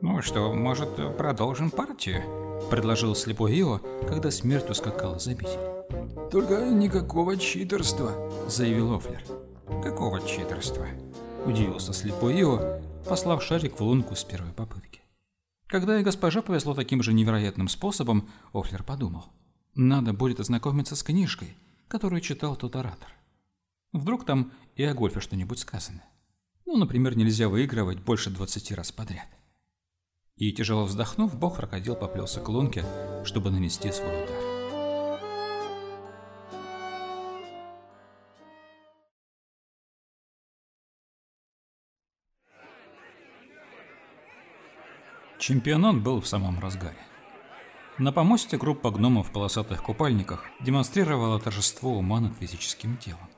«Ну 0.00 0.22
что, 0.22 0.52
может, 0.52 0.96
продолжим 1.16 1.70
партию?»– 1.70 2.22
предложил 2.70 3.14
слепой 3.14 3.60
Ио, 3.60 3.78
когда 4.08 4.30
смерть 4.30 4.68
ускакала 4.70 5.18
за 5.18 5.32
обитель. 5.32 5.58
«Только 6.30 6.66
никакого 6.66 7.36
читерства»,– 7.36 8.12
заявил 8.48 8.94
Офлер. 8.94 9.22
«Какого 9.82 10.20
читерства?»– 10.20 10.86
удивился 11.46 11.92
слепой 11.92 12.40
Ио, 12.40 12.80
послав 13.08 13.42
шарик 13.42 13.78
в 13.78 13.82
лунку 13.82 14.16
с 14.16 14.24
первой 14.24 14.52
попытки. 14.52 15.00
Когда 15.66 16.00
и 16.00 16.02
госпожа 16.02 16.42
повезло 16.42 16.74
таким 16.74 17.02
же 17.02 17.12
невероятным 17.12 17.68
способом, 17.68 18.28
Офлер 18.52 18.82
подумал. 18.82 19.26
Надо 19.74 20.12
будет 20.12 20.40
ознакомиться 20.40 20.96
с 20.96 21.02
книжкой, 21.02 21.56
которую 21.86 22.20
читал 22.20 22.56
тот 22.56 22.74
оратор. 22.74 23.12
Вдруг 23.92 24.24
там 24.24 24.52
и 24.76 24.82
о 24.82 24.94
гольфе 24.94 25.20
что-нибудь 25.20 25.60
сказано. 25.60 26.02
Ну, 26.66 26.76
например, 26.76 27.16
нельзя 27.16 27.48
выигрывать 27.48 28.00
больше 28.00 28.30
20 28.30 28.72
раз 28.72 28.92
подряд. 28.92 29.28
И, 30.38 30.52
тяжело 30.52 30.84
вздохнув, 30.84 31.36
бог 31.36 31.56
крокодил 31.56 31.96
поплелся 31.96 32.40
к 32.40 32.48
лунке, 32.48 32.84
чтобы 33.24 33.50
нанести 33.50 33.90
свой 33.90 34.24
удар. 34.24 34.48
Чемпионат 45.40 46.02
был 46.02 46.20
в 46.20 46.26
самом 46.28 46.60
разгаре. 46.60 46.98
На 47.96 48.12
помосте 48.12 48.58
группа 48.58 48.90
гномов 48.90 49.28
в 49.28 49.32
полосатых 49.32 49.82
купальниках 49.82 50.44
демонстрировала 50.60 51.40
торжество 51.40 51.96
ума 51.96 52.20
над 52.20 52.36
физическим 52.36 52.96
телом. 52.96 53.28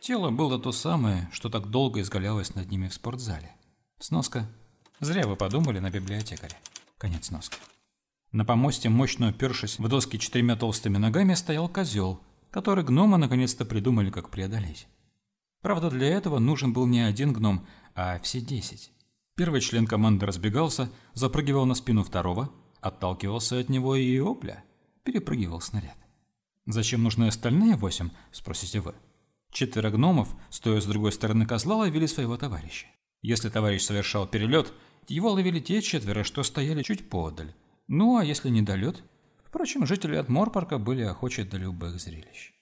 Тело 0.00 0.30
было 0.30 0.58
то 0.58 0.72
самое, 0.72 1.30
что 1.32 1.48
так 1.48 1.70
долго 1.70 2.00
изгалялось 2.00 2.54
над 2.54 2.70
ними 2.70 2.88
в 2.88 2.94
спортзале. 2.94 3.54
Сноска. 3.98 4.46
Зря 5.00 5.26
вы 5.26 5.36
подумали 5.36 5.80
на 5.80 5.90
библиотекаре. 5.90 6.56
Конец 6.98 7.26
сноски. 7.26 7.58
На 8.32 8.44
помосте, 8.44 8.88
мощно 8.88 9.28
упершись 9.28 9.78
в 9.78 9.88
доски 9.88 10.18
четырьмя 10.18 10.56
толстыми 10.56 10.98
ногами, 10.98 11.34
стоял 11.34 11.68
козел, 11.68 12.20
который 12.50 12.84
гномы 12.84 13.18
наконец-то 13.18 13.64
придумали, 13.64 14.10
как 14.10 14.30
преодолеть. 14.30 14.86
Правда, 15.62 15.90
для 15.90 16.08
этого 16.08 16.38
нужен 16.38 16.72
был 16.72 16.86
не 16.86 17.00
один 17.00 17.32
гном, 17.32 17.66
а 17.94 18.18
все 18.20 18.40
десять. 18.40 18.92
Первый 19.36 19.60
член 19.60 19.86
команды 19.86 20.26
разбегался, 20.26 20.90
запрыгивал 21.14 21.66
на 21.66 21.74
спину 21.74 22.04
второго, 22.04 22.50
отталкивался 22.80 23.58
от 23.58 23.68
него 23.68 23.96
и 23.96 24.18
опля, 24.20 24.62
перепрыгивал 25.02 25.60
снаряд. 25.60 25.96
Зачем 26.66 27.02
нужны 27.02 27.26
остальные 27.26 27.76
восемь, 27.76 28.10
спросите 28.30 28.80
вы. 28.80 28.94
Четверо 29.50 29.90
гномов, 29.90 30.28
стоя 30.50 30.80
с 30.80 30.86
другой 30.86 31.12
стороны 31.12 31.46
козла, 31.46 31.76
ловили 31.76 32.06
своего 32.06 32.36
товарища. 32.36 32.86
Если 33.24 33.48
товарищ 33.48 33.82
совершал 33.82 34.26
перелет, 34.26 34.74
его 35.08 35.30
ловили 35.32 35.58
те 35.58 35.80
четверо, 35.80 36.24
что 36.24 36.42
стояли 36.42 36.82
чуть 36.82 37.08
подаль. 37.08 37.54
Ну, 37.88 38.18
а 38.18 38.24
если 38.24 38.50
недолет? 38.50 39.02
Впрочем, 39.46 39.86
жители 39.86 40.16
от 40.16 40.28
Морпарка 40.28 40.76
были 40.76 41.00
охочи 41.04 41.42
до 41.42 41.56
любых 41.56 41.98
зрелищ. 41.98 42.52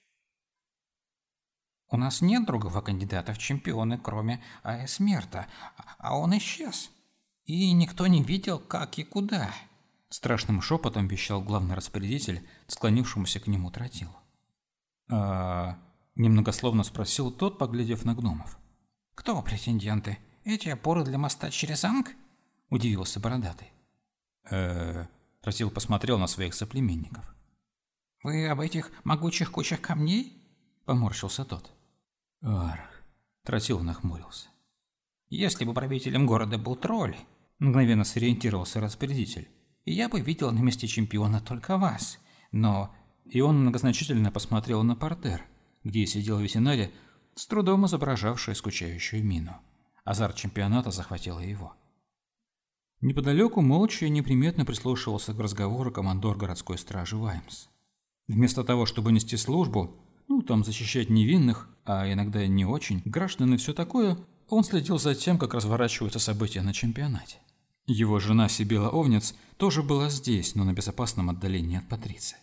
У 1.89 1.97
нас 1.97 2.21
нет 2.21 2.45
другого 2.45 2.79
кандидата 2.79 3.33
в 3.33 3.39
чемпионы, 3.39 3.97
кроме 3.97 4.41
А.С. 4.63 5.01
Мерта, 5.01 5.47
а 5.97 6.17
он 6.17 6.37
исчез. 6.37 6.91
И 7.43 7.73
никто 7.73 8.07
не 8.07 8.23
видел, 8.23 8.57
как 8.57 8.97
и 8.97 9.03
куда. 9.03 9.53
Страшным 10.07 10.61
шепотом 10.61 11.09
вещал 11.09 11.41
главный 11.41 11.75
распорядитель, 11.75 12.41
склонившемуся 12.67 13.41
к 13.41 13.47
нему 13.47 13.69
тротилу. 13.69 14.15
«А...»– 15.09 15.77
немногословно 16.15 16.83
спросил 16.83 17.31
тот, 17.31 17.57
поглядев 17.57 18.05
на 18.05 18.15
гномов. 18.15 18.57
«Кто 19.13 19.41
претенденты? 19.41 20.19
Эти 20.45 20.69
опоры 20.69 21.03
для 21.03 21.17
моста 21.17 21.49
через 21.51 21.83
Анг?»– 21.83 22.11
удивился 22.69 23.19
бородатый. 23.19 23.71
э 24.49 25.05
Тротил 25.41 25.69
посмотрел 25.69 26.17
на 26.17 26.27
своих 26.27 26.53
соплеменников. 26.53 27.35
«Вы 28.23 28.47
об 28.47 28.61
этих 28.61 28.91
могучих 29.03 29.51
кучах 29.51 29.81
камней?»– 29.81 30.41
поморщился 30.85 31.43
тот. 31.43 31.69
Арх. 32.41 33.03
Тротил 33.43 33.81
нахмурился. 33.81 34.47
Если 35.29 35.65
бы 35.65 35.73
правителем 35.73 36.25
города 36.25 36.57
был 36.57 36.77
тролль, 36.77 37.17
мгновенно 37.59 38.05
сориентировался 38.05 38.79
распорядитель, 38.79 39.49
я 39.83 40.07
бы 40.07 40.21
видел 40.21 40.51
на 40.51 40.59
месте 40.59 40.87
чемпиона 40.87 41.41
только 41.41 41.77
вас. 41.77 42.19
Но... 42.51 42.95
И 43.25 43.39
он 43.39 43.61
многозначительно 43.61 44.31
посмотрел 44.31 44.83
на 44.83 44.95
портер, 44.95 45.45
где 45.83 46.05
сидел 46.05 46.39
ветеринарий, 46.39 46.91
с 47.35 47.47
трудом 47.47 47.85
изображавший 47.85 48.55
скучающую 48.55 49.23
мину. 49.23 49.59
Азарт 50.03 50.35
чемпионата 50.35 50.91
захватил 50.91 51.39
его. 51.39 51.73
Неподалеку 53.01 53.61
молча 53.61 54.05
и 54.05 54.09
неприметно 54.09 54.65
прислушивался 54.65 55.33
к 55.33 55.39
разговору 55.39 55.91
командор 55.91 56.37
городской 56.37 56.77
стражи 56.77 57.17
Ваймс. 57.17 57.67
Вместо 58.27 58.63
того, 58.63 58.85
чтобы 58.85 59.11
нести 59.11 59.35
службу, 59.35 59.97
ну, 60.27 60.41
там 60.41 60.63
защищать 60.63 61.09
невинных, 61.09 61.69
а 61.85 62.11
иногда 62.11 62.45
не 62.47 62.65
очень, 62.65 63.01
граждан 63.03 63.53
и 63.53 63.57
все 63.57 63.73
такое, 63.73 64.17
он 64.47 64.63
следил 64.63 64.99
за 64.99 65.15
тем, 65.15 65.37
как 65.37 65.53
разворачиваются 65.53 66.19
события 66.19 66.61
на 66.61 66.73
чемпионате. 66.73 67.37
Его 67.85 68.19
жена 68.19 68.47
Сибила 68.47 68.89
Овнец 68.89 69.35
тоже 69.57 69.83
была 69.83 70.09
здесь, 70.09 70.55
но 70.55 70.63
на 70.63 70.71
безопасном 70.71 71.29
отдалении 71.29 71.77
от 71.77 71.89
Патриции. 71.89 72.37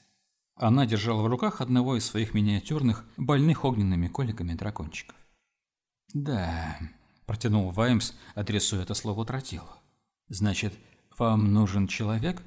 Она 0.54 0.84
держала 0.84 1.22
в 1.22 1.26
руках 1.26 1.62
одного 1.62 1.96
из 1.96 2.04
своих 2.04 2.34
миниатюрных, 2.34 3.06
больных 3.16 3.64
огненными 3.64 4.08
коликами 4.08 4.52
дракончиков. 4.52 5.16
«Да»,– 6.12 6.78
протянул 7.30 7.70
Ваймс, 7.70 8.12
адресуя 8.34 8.82
это 8.82 8.92
слово 8.94 9.24
Тротилу. 9.24 9.70
«Значит, 10.26 10.74
вам 11.16 11.52
нужен 11.52 11.86
человек? 11.86 12.42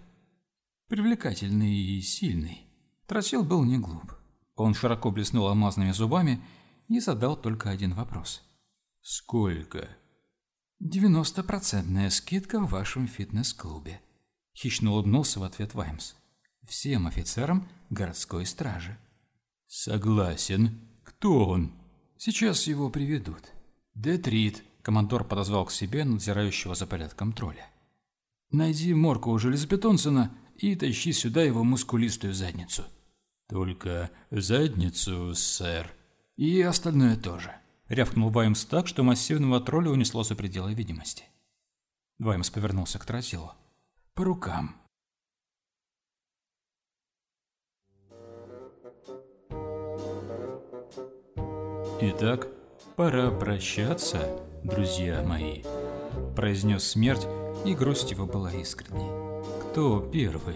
Привлекательный 0.89 1.73
и 1.73 2.01
сильный». 2.01 2.67
Тротил 3.07 3.45
был 3.45 3.63
не 3.63 3.77
глуп. 3.77 4.13
Он 4.55 4.73
широко 4.73 5.09
блеснул 5.09 5.47
алмазными 5.47 5.93
зубами 5.93 6.43
и 6.89 6.99
задал 6.99 7.37
только 7.37 7.69
один 7.69 7.93
вопрос. 7.93 8.43
«Сколько?» 8.99 9.87
«Девяностопроцентная 10.81 12.09
скидка 12.09 12.59
в 12.59 12.69
вашем 12.69 13.07
фитнес-клубе»,– 13.07 14.01
хищно 14.53 14.91
улыбнулся 14.91 15.39
в 15.39 15.43
ответ 15.43 15.75
Ваймс. 15.75 16.15
«Всем 16.67 17.07
офицерам 17.07 17.69
городской 17.89 18.45
стражи». 18.45 18.97
«Согласен. 19.65 20.77
Кто 21.05 21.47
он?» 21.47 21.71
«Сейчас 22.17 22.67
его 22.67 22.89
приведут». 22.89 23.43
«Детрит»,– 23.95 24.61
командор 24.83 25.23
подозвал 25.23 25.65
к 25.65 25.71
себе 25.71 26.03
надзирающего 26.03 26.75
за 26.75 26.85
порядком 26.85 27.33
тролля. 27.33 27.67
«Найди 28.51 28.93
морку 28.93 29.31
у 29.31 29.39
железобетонцина 29.39 30.31
и 30.57 30.75
тащи 30.75 31.11
сюда 31.11 31.41
его 31.41 31.63
мускулистую 31.63 32.35
задницу». 32.35 32.83
«Только 33.49 34.11
задницу, 34.29 35.33
сэр». 35.33 35.91
«И 36.35 36.61
остальное 36.61 37.15
тоже»,— 37.15 37.55
рявкнул 37.87 38.29
Ваймс 38.29 38.65
так, 38.65 38.87
что 38.87 39.03
массивного 39.03 39.59
тролля 39.59 39.89
унесло 39.89 40.23
за 40.23 40.35
пределы 40.35 40.73
видимости. 40.73 41.23
Ваймс 42.19 42.49
повернулся 42.49 42.99
к 42.99 43.05
Тротилу. 43.05 43.53
«По 44.13 44.23
рукам». 44.23 44.75
«Итак, 52.01 52.47
пора 52.95 53.31
прощаться, 53.31 54.52
друзья 54.63 55.21
мои»,— 55.23 55.63
произнес 56.35 56.83
смерть, 56.83 57.27
и 57.65 57.73
грусть 57.73 58.11
его 58.11 58.25
была 58.25 58.51
искренней. 58.53 59.09
«Кто 59.61 59.99
первый?» 59.99 60.55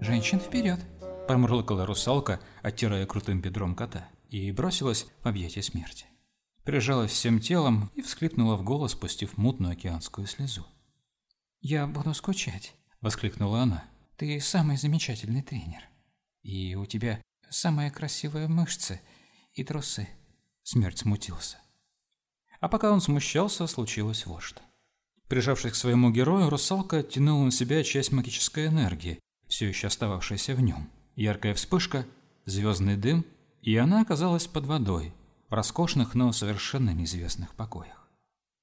«Женщин 0.00 0.38
вперед!» 0.40 0.80
Промурлыкала 1.26 1.86
русалка, 1.86 2.40
оттирая 2.62 3.06
крутым 3.06 3.40
бедром 3.40 3.74
кота, 3.74 4.08
и 4.28 4.52
бросилась 4.52 5.06
в 5.22 5.28
объятия 5.28 5.62
смерти. 5.62 6.06
Прижалась 6.64 7.12
всем 7.12 7.40
телом 7.40 7.90
и 7.94 8.02
всхлипнула 8.02 8.56
в 8.56 8.62
голос, 8.62 8.92
спустив 8.92 9.36
мутную 9.36 9.72
океанскую 9.72 10.26
слезу. 10.26 10.66
«Я 11.60 11.86
буду 11.86 12.12
скучать»,— 12.14 12.74
воскликнула 13.00 13.62
она. 13.62 13.84
«Ты 14.16 14.40
самый 14.40 14.76
замечательный 14.76 15.42
тренер. 15.42 15.82
И 16.42 16.74
у 16.74 16.84
тебя 16.86 17.20
самые 17.48 17.90
красивые 17.90 18.48
мышцы 18.48 19.00
и 19.54 19.64
трусы». 19.64 20.08
Смерть 20.62 20.98
смутился. 20.98 21.58
А 22.64 22.68
пока 22.68 22.90
он 22.92 23.02
смущался, 23.02 23.66
случилось 23.66 24.24
вот 24.24 24.42
что. 24.42 24.62
Прижавшись 25.28 25.72
к 25.72 25.74
своему 25.74 26.10
герою, 26.10 26.48
русалка 26.48 27.00
оттянула 27.00 27.44
на 27.44 27.50
себя 27.50 27.84
часть 27.84 28.10
магической 28.10 28.68
энергии, 28.68 29.18
все 29.48 29.68
еще 29.68 29.88
остававшейся 29.88 30.54
в 30.54 30.62
нем. 30.62 30.88
Яркая 31.14 31.52
вспышка, 31.52 32.06
звездный 32.46 32.96
дым, 32.96 33.26
и 33.60 33.76
она 33.76 34.00
оказалась 34.00 34.46
под 34.46 34.64
водой, 34.64 35.12
в 35.50 35.52
роскошных, 35.52 36.14
но 36.14 36.32
совершенно 36.32 36.94
неизвестных 36.94 37.54
покоях. 37.54 38.08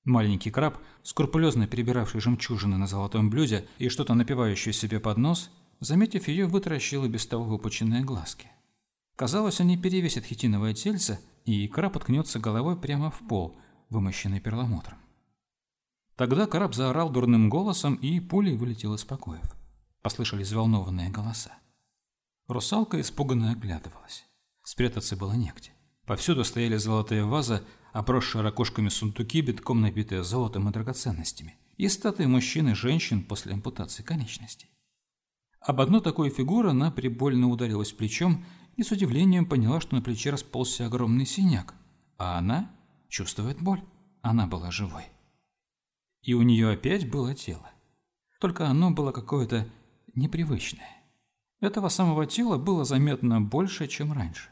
Маленький 0.04 0.49
краб, 0.49 0.80
скрупулезно 1.04 1.68
перебиравший 1.68 2.22
жемчужины 2.22 2.78
на 2.78 2.88
золотом 2.88 3.30
блюде 3.30 3.68
и 3.78 3.88
что-то 3.88 4.16
напивающий 4.16 4.74
себе 4.74 4.99
под 4.99 5.20
нос, 5.20 5.52
заметив 5.80 6.28
ее, 6.28 6.47
вытаращил 6.47 7.06
и 7.06 7.08
без 7.08 7.28
того 7.28 7.43
выпученные 7.43 8.02
глазки. 8.02 8.47
Казалось, 9.16 9.60
они 9.60 9.78
перевесят 9.78 10.26
хитиновое 10.26 10.74
тельце, 10.74 11.20
и 11.45 11.68
краб 11.68 11.97
откнется 11.97 12.39
головой 12.39 12.76
прямо 12.76 13.12
в 13.12 13.20
пол, 13.28 13.56
вымощенный 13.92 14.39
перламутром. 14.39 14.98
Тогда 16.16 16.48
краб 16.48 16.74
заорал 16.74 17.10
дурным 17.10 17.50
голосом, 17.50 17.96
и 17.96 18.20
пулей 18.20 18.58
вылетел 18.58 18.96
из 18.96 19.04
покоев. 19.04 19.56
Послышались 20.02 20.48
взволнованные 20.48 21.10
голоса. 21.10 21.52
Русалка 22.48 23.00
испуганно 23.00 23.52
оглядывалась. 23.52 24.26
Спрятаться 24.64 25.16
было 25.16 25.34
негде. 25.34 25.72
Повсюду 26.06 26.44
стояли 26.44 26.78
золотые 26.78 27.24
вазы, 27.24 27.64
обросшие 27.94 28.42
ракушками 28.42 28.89
сундуки, 28.89 29.42
битком 29.42 29.82
набитые 29.82 30.24
золотом 30.24 30.68
и 30.68 30.72
драгоценностями, 30.72 31.58
и 31.78 31.88
статуи 31.88 32.26
мужчин 32.26 32.70
и 32.70 32.74
женщин 32.74 33.24
после 33.24 33.54
ампутации 33.54 34.04
конечностей. 34.04 34.70
Об 35.60 35.80
одну 35.80 36.02
такую 36.02 36.32
фигуру 36.32 36.70
она 36.70 36.92
прибольно 36.92 37.48
ударилась 37.50 37.92
плечом 37.92 38.46
и 38.76 38.84
с 38.84 38.92
удивлением 38.92 39.46
поняла, 39.46 39.80
что 39.80 39.96
на 39.96 40.02
плече 40.02 40.32
расползся 40.32 40.88
огромный 40.88 41.26
синяк, 41.26 41.76
а 42.18 42.38
она 42.38 42.72
чувствует 43.12 43.62
боль. 43.62 43.84
Она 44.22 44.47
была 44.47 44.72
живой. 44.72 45.03
И 46.24 46.34
у 46.34 46.41
нее 46.41 46.72
опять 46.72 47.09
было 47.09 47.36
тело. 47.36 47.70
Только 48.39 48.68
оно 48.68 48.91
было 48.91 49.12
какое-то 49.12 49.68
непривычное. 50.16 51.03
Этого 51.59 51.89
самого 51.89 52.26
тела 52.26 52.57
было 52.57 52.86
заметно 52.86 53.41
больше, 53.41 53.88
чем 53.88 54.14
раньше. 54.14 54.49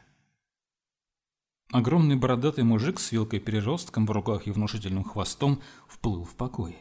Огромный 1.72 2.16
бородатый 2.16 2.64
мужик 2.64 3.00
с 3.00 3.12
вилкой-переростком 3.12 4.06
в 4.06 4.10
руках 4.10 4.46
и 4.46 4.50
внушительным 4.50 5.04
хвостом 5.04 5.62
вплыл 5.88 6.24
в 6.24 6.34
покой. 6.34 6.76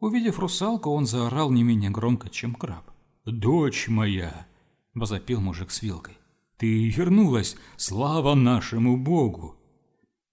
Увидев 0.00 0.38
русалку, 0.38 0.90
он 0.90 1.06
заорал 1.06 1.50
не 1.50 1.62
менее 1.62 1.90
громко, 1.90 2.30
чем 2.30 2.54
краб. 2.54 2.90
«Дочь 3.24 3.88
моя!»– 3.88 4.46
возопил 4.94 5.40
мужик 5.40 5.70
с 5.70 5.82
вилкой. 5.82 6.16
«Ты 6.56 6.88
вернулась! 6.90 7.56
Слава 7.76 8.34
нашему 8.34 8.96
Богу!» 8.96 9.56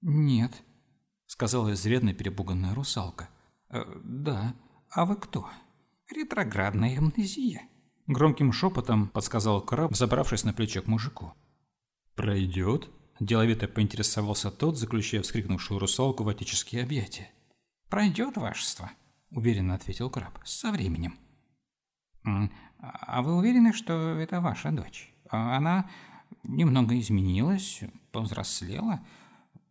«Нет»,– 0.01 0.63
сказала 1.27 1.73
изрядно 1.73 2.13
перепуганная 2.13 2.73
русалка. 2.73 3.29
«Э, 3.69 3.83
«Да, 4.03 4.55
а 4.89 5.05
вы 5.05 5.15
кто?» 5.15 5.49
«Ретроградная 6.09 6.97
амнезия»,– 6.97 7.61
громким 8.07 8.51
шепотом 8.51 9.07
подсказал 9.07 9.61
краб, 9.61 9.95
забравшись 9.95 10.43
на 10.43 10.53
плечо 10.53 10.81
к 10.81 10.87
мужику. 10.87 11.33
«Пройдет?»– 12.15 12.89
деловито 13.19 13.67
поинтересовался 13.67 14.51
тот, 14.51 14.77
заключая 14.77 15.21
вскрикнувшую 15.21 15.79
русалку 15.79 16.23
в 16.23 16.29
отеческие 16.29 16.83
объятия. 16.83 17.29
«Пройдет, 17.89 18.37
вашество»,– 18.37 18.91
уверенно 19.29 19.75
ответил 19.75 20.09
краб,– 20.09 20.39
«со 20.43 20.71
временем». 20.71 21.17
«А 22.23 23.21
вы 23.21 23.35
уверены, 23.35 23.73
что 23.73 23.93
это 23.93 24.41
ваша 24.41 24.71
дочь? 24.71 25.13
Она 25.29 25.89
немного 26.43 26.99
изменилась, 26.99 27.81
повзрослела, 28.11 29.05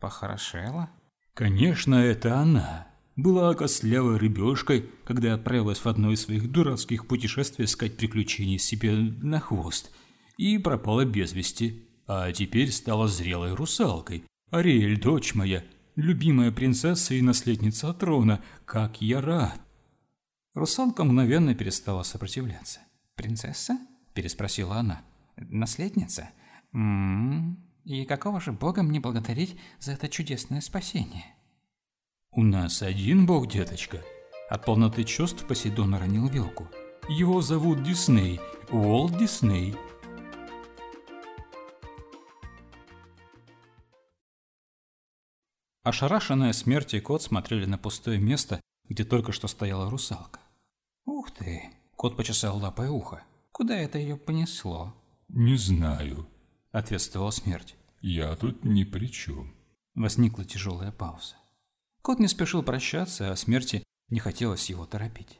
похорошела?» 0.01 0.89
«Конечно, 1.33 1.95
это 1.95 2.35
она», 2.35 2.91
была 3.15 3.53
костлявой 3.53 4.17
рыбешкой, 4.17 4.89
когда 5.05 5.33
отправилась 5.33 5.79
в 5.79 5.87
одно 5.87 6.11
из 6.11 6.21
своих 6.21 6.51
дурацких 6.51 7.07
путешествий 7.07 7.65
искать 7.65 7.97
приключений 7.97 8.57
себе 8.57 8.93
на 8.93 9.39
хвост, 9.39 9.91
и 10.37 10.57
пропала 10.57 11.05
без 11.05 11.33
вести, 11.33 11.87
а 12.07 12.31
теперь 12.31 12.71
стала 12.71 13.07
зрелой 13.07 13.53
русалкой. 13.53 14.23
Ариэль, 14.49 14.99
дочь 14.99 15.33
моя, 15.33 15.63
любимая 15.95 16.51
принцесса 16.51 17.13
и 17.13 17.21
наследница 17.21 17.93
трона, 17.93 18.41
как 18.65 19.01
я 19.01 19.21
рад!» 19.21 19.59
Русалка 20.53 21.03
мгновенно 21.03 21.55
перестала 21.55 22.03
сопротивляться. 22.03 22.81
«Принцесса?»– 23.15 23.77
переспросила 24.13 24.77
она. 24.77 25.01
«Наследница? 25.37 26.29
М 26.73 26.81
м-м, 26.81 27.31
-м 27.31 27.53
-м. 27.53 27.70
И 27.83 28.05
какого 28.05 28.39
же 28.39 28.51
бога 28.51 28.83
мне 28.83 28.99
благодарить 28.99 29.59
за 29.79 29.93
это 29.93 30.09
чудесное 30.09 30.61
спасение?» 30.61 31.35
«У 32.31 32.43
нас 32.43 32.81
один 32.81 33.25
бог, 33.25 33.47
деточка». 33.47 34.01
От 34.49 34.65
полноты 34.65 35.03
чувств 35.03 35.45
Посейдон 35.47 35.93
уронил 35.93 36.27
вилку. 36.27 36.67
«Его 37.09 37.41
зовут 37.41 37.83
Дисней, 37.83 38.39
Уолт 38.69 39.17
Дисней». 39.17 39.75
Ошарашенная 45.83 46.53
смертью 46.53 47.01
кот 47.01 47.23
смотрели 47.23 47.65
на 47.65 47.77
пустое 47.77 48.19
место, 48.19 48.61
где 48.87 49.03
только 49.03 49.31
что 49.31 49.47
стояла 49.47 49.89
русалка. 49.89 50.39
«Ух 51.05 51.31
ты!»– 51.31 51.63
кот 51.95 52.15
почесал 52.15 52.57
лапой 52.59 52.89
ухо. 52.89 53.23
«Куда 53.51 53.75
это 53.75 53.97
ее 53.97 54.15
понесло?» 54.15 54.93
«Не 55.27 55.55
знаю»,– 55.55 56.27
ответствовала 56.71 57.31
смерть. 57.31 57.75
«Я 58.01 58.35
тут 58.35 58.63
ни 58.63 58.83
при 58.83 59.07
чем». 59.07 59.53
Возникла 59.93 60.45
тяжелая 60.45 60.91
пауза. 60.91 61.35
Кот 62.01 62.19
не 62.19 62.27
спешил 62.27 62.63
прощаться, 62.63 63.31
а 63.31 63.35
смерти 63.35 63.83
не 64.09 64.19
хотелось 64.19 64.69
его 64.69 64.85
торопить. 64.85 65.39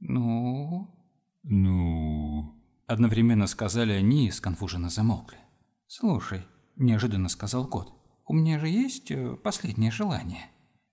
«Ну?» 0.00 0.94
«Ну?» 1.42 2.62
Одновременно 2.86 3.46
сказали 3.46 3.92
они 3.92 4.28
и 4.28 4.30
сконфуженно 4.30 4.90
замолкли. 4.90 5.38
«Слушай»,– 5.86 6.42
неожиданно 6.76 7.28
сказал 7.28 7.66
кот,– 7.66 7.92
«у 8.26 8.34
меня 8.34 8.60
же 8.60 8.68
есть 8.68 9.10
э, 9.10 9.36
последнее 9.36 9.90
желание». 9.90 10.46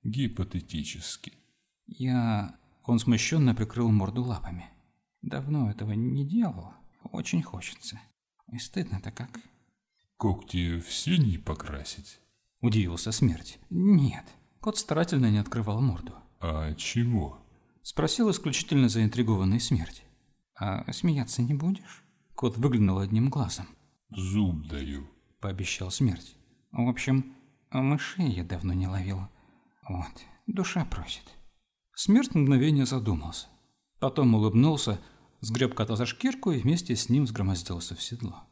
«Гипотетически». 0.04 1.34
«Я...»– 1.86 2.56
он 2.84 3.00
смущенно 3.00 3.54
прикрыл 3.54 3.92
морду 3.92 4.24
лапами. 4.24 4.70
«Давно 5.22 5.70
этого 5.70 5.92
не 5.92 6.28
делал. 6.28 6.74
Очень 7.12 7.44
хочется. 7.44 8.00
И 8.52 8.58
стыдно-то 8.58 9.12
как». 9.12 9.40
«Когти 10.24 10.80
в 10.80 10.90
синий 10.90 11.38
покрасить?»– 11.38 12.22
удивился 12.62 13.12
смерть. 13.12 13.60
«Нет». 13.70 14.24
Кот 14.62 14.78
старательно 14.78 15.30
не 15.30 15.38
открывал 15.38 15.82
морду. 15.82 16.14
«А 16.40 16.74
чего?»– 16.76 17.40
спросил 17.82 18.32
исключительно 18.32 18.88
заинтригованный 18.88 19.60
смерть. 19.60 20.06
«А 20.56 20.90
смеяться 20.94 21.42
не 21.42 21.54
будешь?» 21.54 22.06
Кот 22.36 22.58
выглянул 22.58 23.00
одним 23.00 23.30
глазом. 23.30 23.68
«Зуб 24.16 24.66
даю»,– 24.70 25.10
пообещал 25.42 25.92
смерть. 25.92 26.38
«В 26.72 26.88
общем, 26.88 27.36
мышей 27.72 28.30
я 28.30 28.46
давно 28.46 28.72
не 28.72 28.88
ловил. 28.88 29.28
Вот, 29.90 30.24
душа 30.48 30.86
просит». 30.86 31.26
Смерть 31.96 32.34
мгновение 32.34 32.86
задумался. 32.86 33.48
Потом 34.00 34.36
улыбнулся, 34.36 35.02
сгреб 35.42 35.74
кота 35.74 35.98
за 35.98 36.06
шкирку 36.06 36.52
и 36.52 36.60
вместе 36.60 36.96
с 36.96 37.10
ним 37.10 37.28
сгромоздился 37.28 37.94
в 37.94 38.02
седло. 38.02 38.48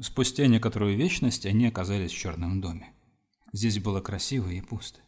Спустя 0.00 0.46
некоторую 0.46 0.96
вечность 0.96 1.44
они 1.44 1.66
оказались 1.66 2.12
в 2.12 2.16
черном 2.18 2.60
доме. 2.60 2.92
Здесь 3.52 3.80
было 3.80 4.00
красиво 4.00 4.48
и 4.48 4.60
пусто. 4.60 5.00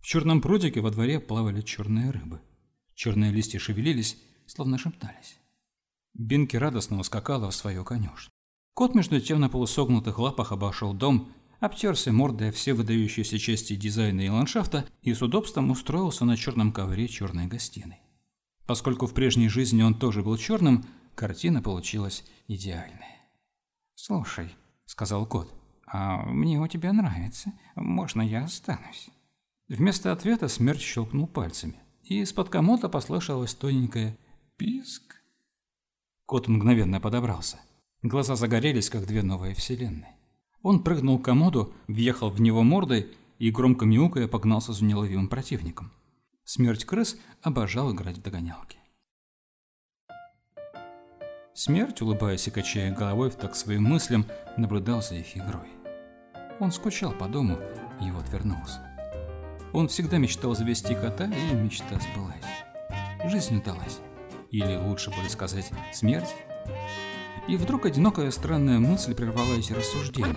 В 0.00 0.06
черном 0.06 0.42
прудике 0.42 0.80
во 0.80 0.90
дворе 0.90 1.20
плавали 1.20 1.62
черные 1.62 2.10
рыбы. 2.10 2.40
Черные 2.94 3.32
листья 3.32 3.58
шевелились, 3.58 4.18
словно 4.46 4.78
шептались. 4.78 5.38
Бинки 6.14 6.56
радостно 6.56 6.98
ускакала 6.98 7.50
в 7.50 7.54
свою 7.54 7.84
конюшню. 7.84 8.30
Кот 8.74 8.94
между 8.94 9.20
тем 9.20 9.40
на 9.40 9.48
полусогнутых 9.48 10.18
лапах 10.18 10.52
обошел 10.52 10.92
дом, 10.92 11.32
обтерся 11.60 12.12
мордой 12.12 12.50
все 12.50 12.74
выдающиеся 12.74 13.38
части 13.38 13.74
дизайна 13.74 14.20
и 14.20 14.28
ландшафта 14.28 14.86
и 15.02 15.14
с 15.14 15.22
удобством 15.22 15.70
устроился 15.70 16.26
на 16.26 16.36
черном 16.36 16.72
ковре 16.72 17.08
черной 17.08 17.46
гостиной. 17.46 18.00
Поскольку 18.66 19.06
в 19.06 19.14
прежней 19.14 19.48
жизни 19.48 19.82
он 19.82 19.94
тоже 19.94 20.22
был 20.22 20.36
черным, 20.36 20.84
картина 21.14 21.62
получилась 21.62 22.24
идеальная. 22.48 23.15
«Слушай»,— 23.96 24.54
сказал 24.84 25.26
кот,— 25.26 25.52
«А 25.86 26.22
мне 26.26 26.60
у 26.60 26.66
тебя 26.68 26.92
нравится. 26.92 27.52
Можно 27.74 28.20
я 28.22 28.44
останусь?» 28.44 29.08
Вместо 29.68 30.12
ответа 30.12 30.48
смерть 30.48 30.82
щелкнул 30.82 31.26
пальцами, 31.26 31.80
и 32.04 32.20
из-под 32.20 32.50
комода 32.50 32.88
послышалось 32.88 33.54
тоненькое 33.54 34.16
«писк». 34.58 35.16
Кот 36.26 36.46
мгновенно 36.46 37.00
подобрался. 37.00 37.58
Глаза 38.02 38.36
загорелись, 38.36 38.90
как 38.90 39.06
две 39.06 39.22
новые 39.22 39.54
вселенные. 39.54 40.14
Он 40.60 40.82
прыгнул 40.82 41.18
к 41.18 41.24
комоду, 41.24 41.72
въехал 41.88 42.30
в 42.30 42.40
него 42.40 42.62
мордой 42.62 43.16
и, 43.38 43.50
громко 43.50 43.86
мяукая, 43.86 44.28
погнался 44.28 44.72
за 44.72 44.84
неуловимым 44.84 45.28
противником. 45.28 45.90
Смерть 46.44 46.84
крыс 46.84 47.18
обожал 47.42 47.92
играть 47.94 48.18
в 48.18 48.22
догонялки. 48.22 48.78
Смерть, 51.56 52.02
улыбаясь 52.02 52.46
и 52.48 52.50
качая 52.50 52.94
головой 52.94 53.30
в 53.30 53.36
так 53.36 53.56
своим 53.56 53.84
мыслям, 53.84 54.26
наблюдал 54.58 55.00
за 55.00 55.14
их 55.14 55.38
игрой. 55.38 55.70
Он 56.60 56.70
скучал 56.70 57.12
по 57.12 57.28
дому 57.28 57.58
и 57.98 58.10
вот 58.10 58.28
вернулся. 58.28 58.82
Он 59.72 59.88
всегда 59.88 60.18
мечтал 60.18 60.54
завести 60.54 60.94
кота, 60.94 61.24
и 61.24 61.54
мечта 61.54 61.98
сбылась. 61.98 63.30
Жизнь 63.32 63.56
удалась. 63.56 64.00
Или 64.50 64.76
лучше 64.76 65.10
будет 65.10 65.30
сказать, 65.30 65.70
смерть. 65.94 66.28
И 67.48 67.56
вдруг 67.56 67.86
одинокая 67.86 68.30
странная 68.32 68.78
мысль 68.78 69.14
прервала 69.14 69.54
эти 69.54 69.72
рассуждения. 69.72 70.36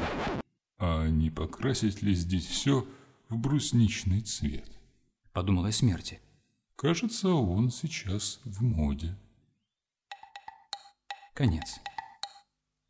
не 0.79 1.29
покрасить 1.29 2.01
ли 2.01 2.13
здесь 2.13 2.45
все 2.45 2.87
в 3.27 3.37
брусничный 3.37 4.21
цвет? 4.21 4.71
Подумала 5.33 5.69
смерти. 5.71 6.21
Кажется, 6.77 7.27
он 7.27 7.71
сейчас 7.71 8.39
в 8.45 8.63
моде. 8.63 9.17
Конец. 11.39 11.79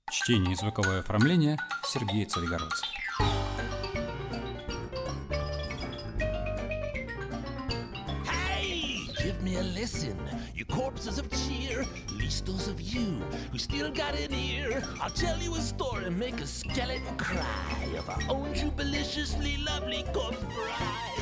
Чтение 0.09 0.53
и 0.53 0.55
звуковое 0.55 1.01
оформление 1.01 1.55
Сергей 1.85 2.25
Царегородцев. 2.25 2.83
give 9.21 9.39
me 9.43 9.57
a 9.57 9.63
lesson. 9.79 10.17
You 10.55 10.65
corpses 10.65 11.19
of 11.19 11.29
cheer, 11.29 11.85
least 12.17 12.47
those 12.47 12.67
of 12.67 12.81
you 12.81 13.21
who 13.51 13.59
still 13.59 13.91
got 13.91 14.15
an 14.15 14.33
ear. 14.33 14.81
I'll 14.99 15.11
tell 15.11 15.37
you 15.37 15.53
a 15.53 15.61
story, 15.61 16.09
make 16.09 16.41
a 16.41 16.47
skeleton 16.47 17.17
cry 17.17 17.99
of 17.99 18.09
our 18.09 18.23
own 18.29 18.55
jubiliciously 18.55 19.57
lovely 19.57 20.03
corpse 20.11 20.43
bride. 20.55 21.19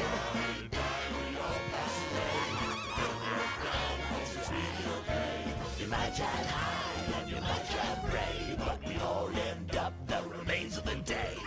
such 7.69 7.80
a 7.80 8.07
pray, 8.07 8.56
but 8.57 8.80
we 8.88 8.95
all 8.99 9.30
end 9.30 9.76
up 9.76 9.94
the 10.07 10.22
remains 10.38 10.77
of 10.77 10.85
the 10.85 10.95
day. 10.95 11.47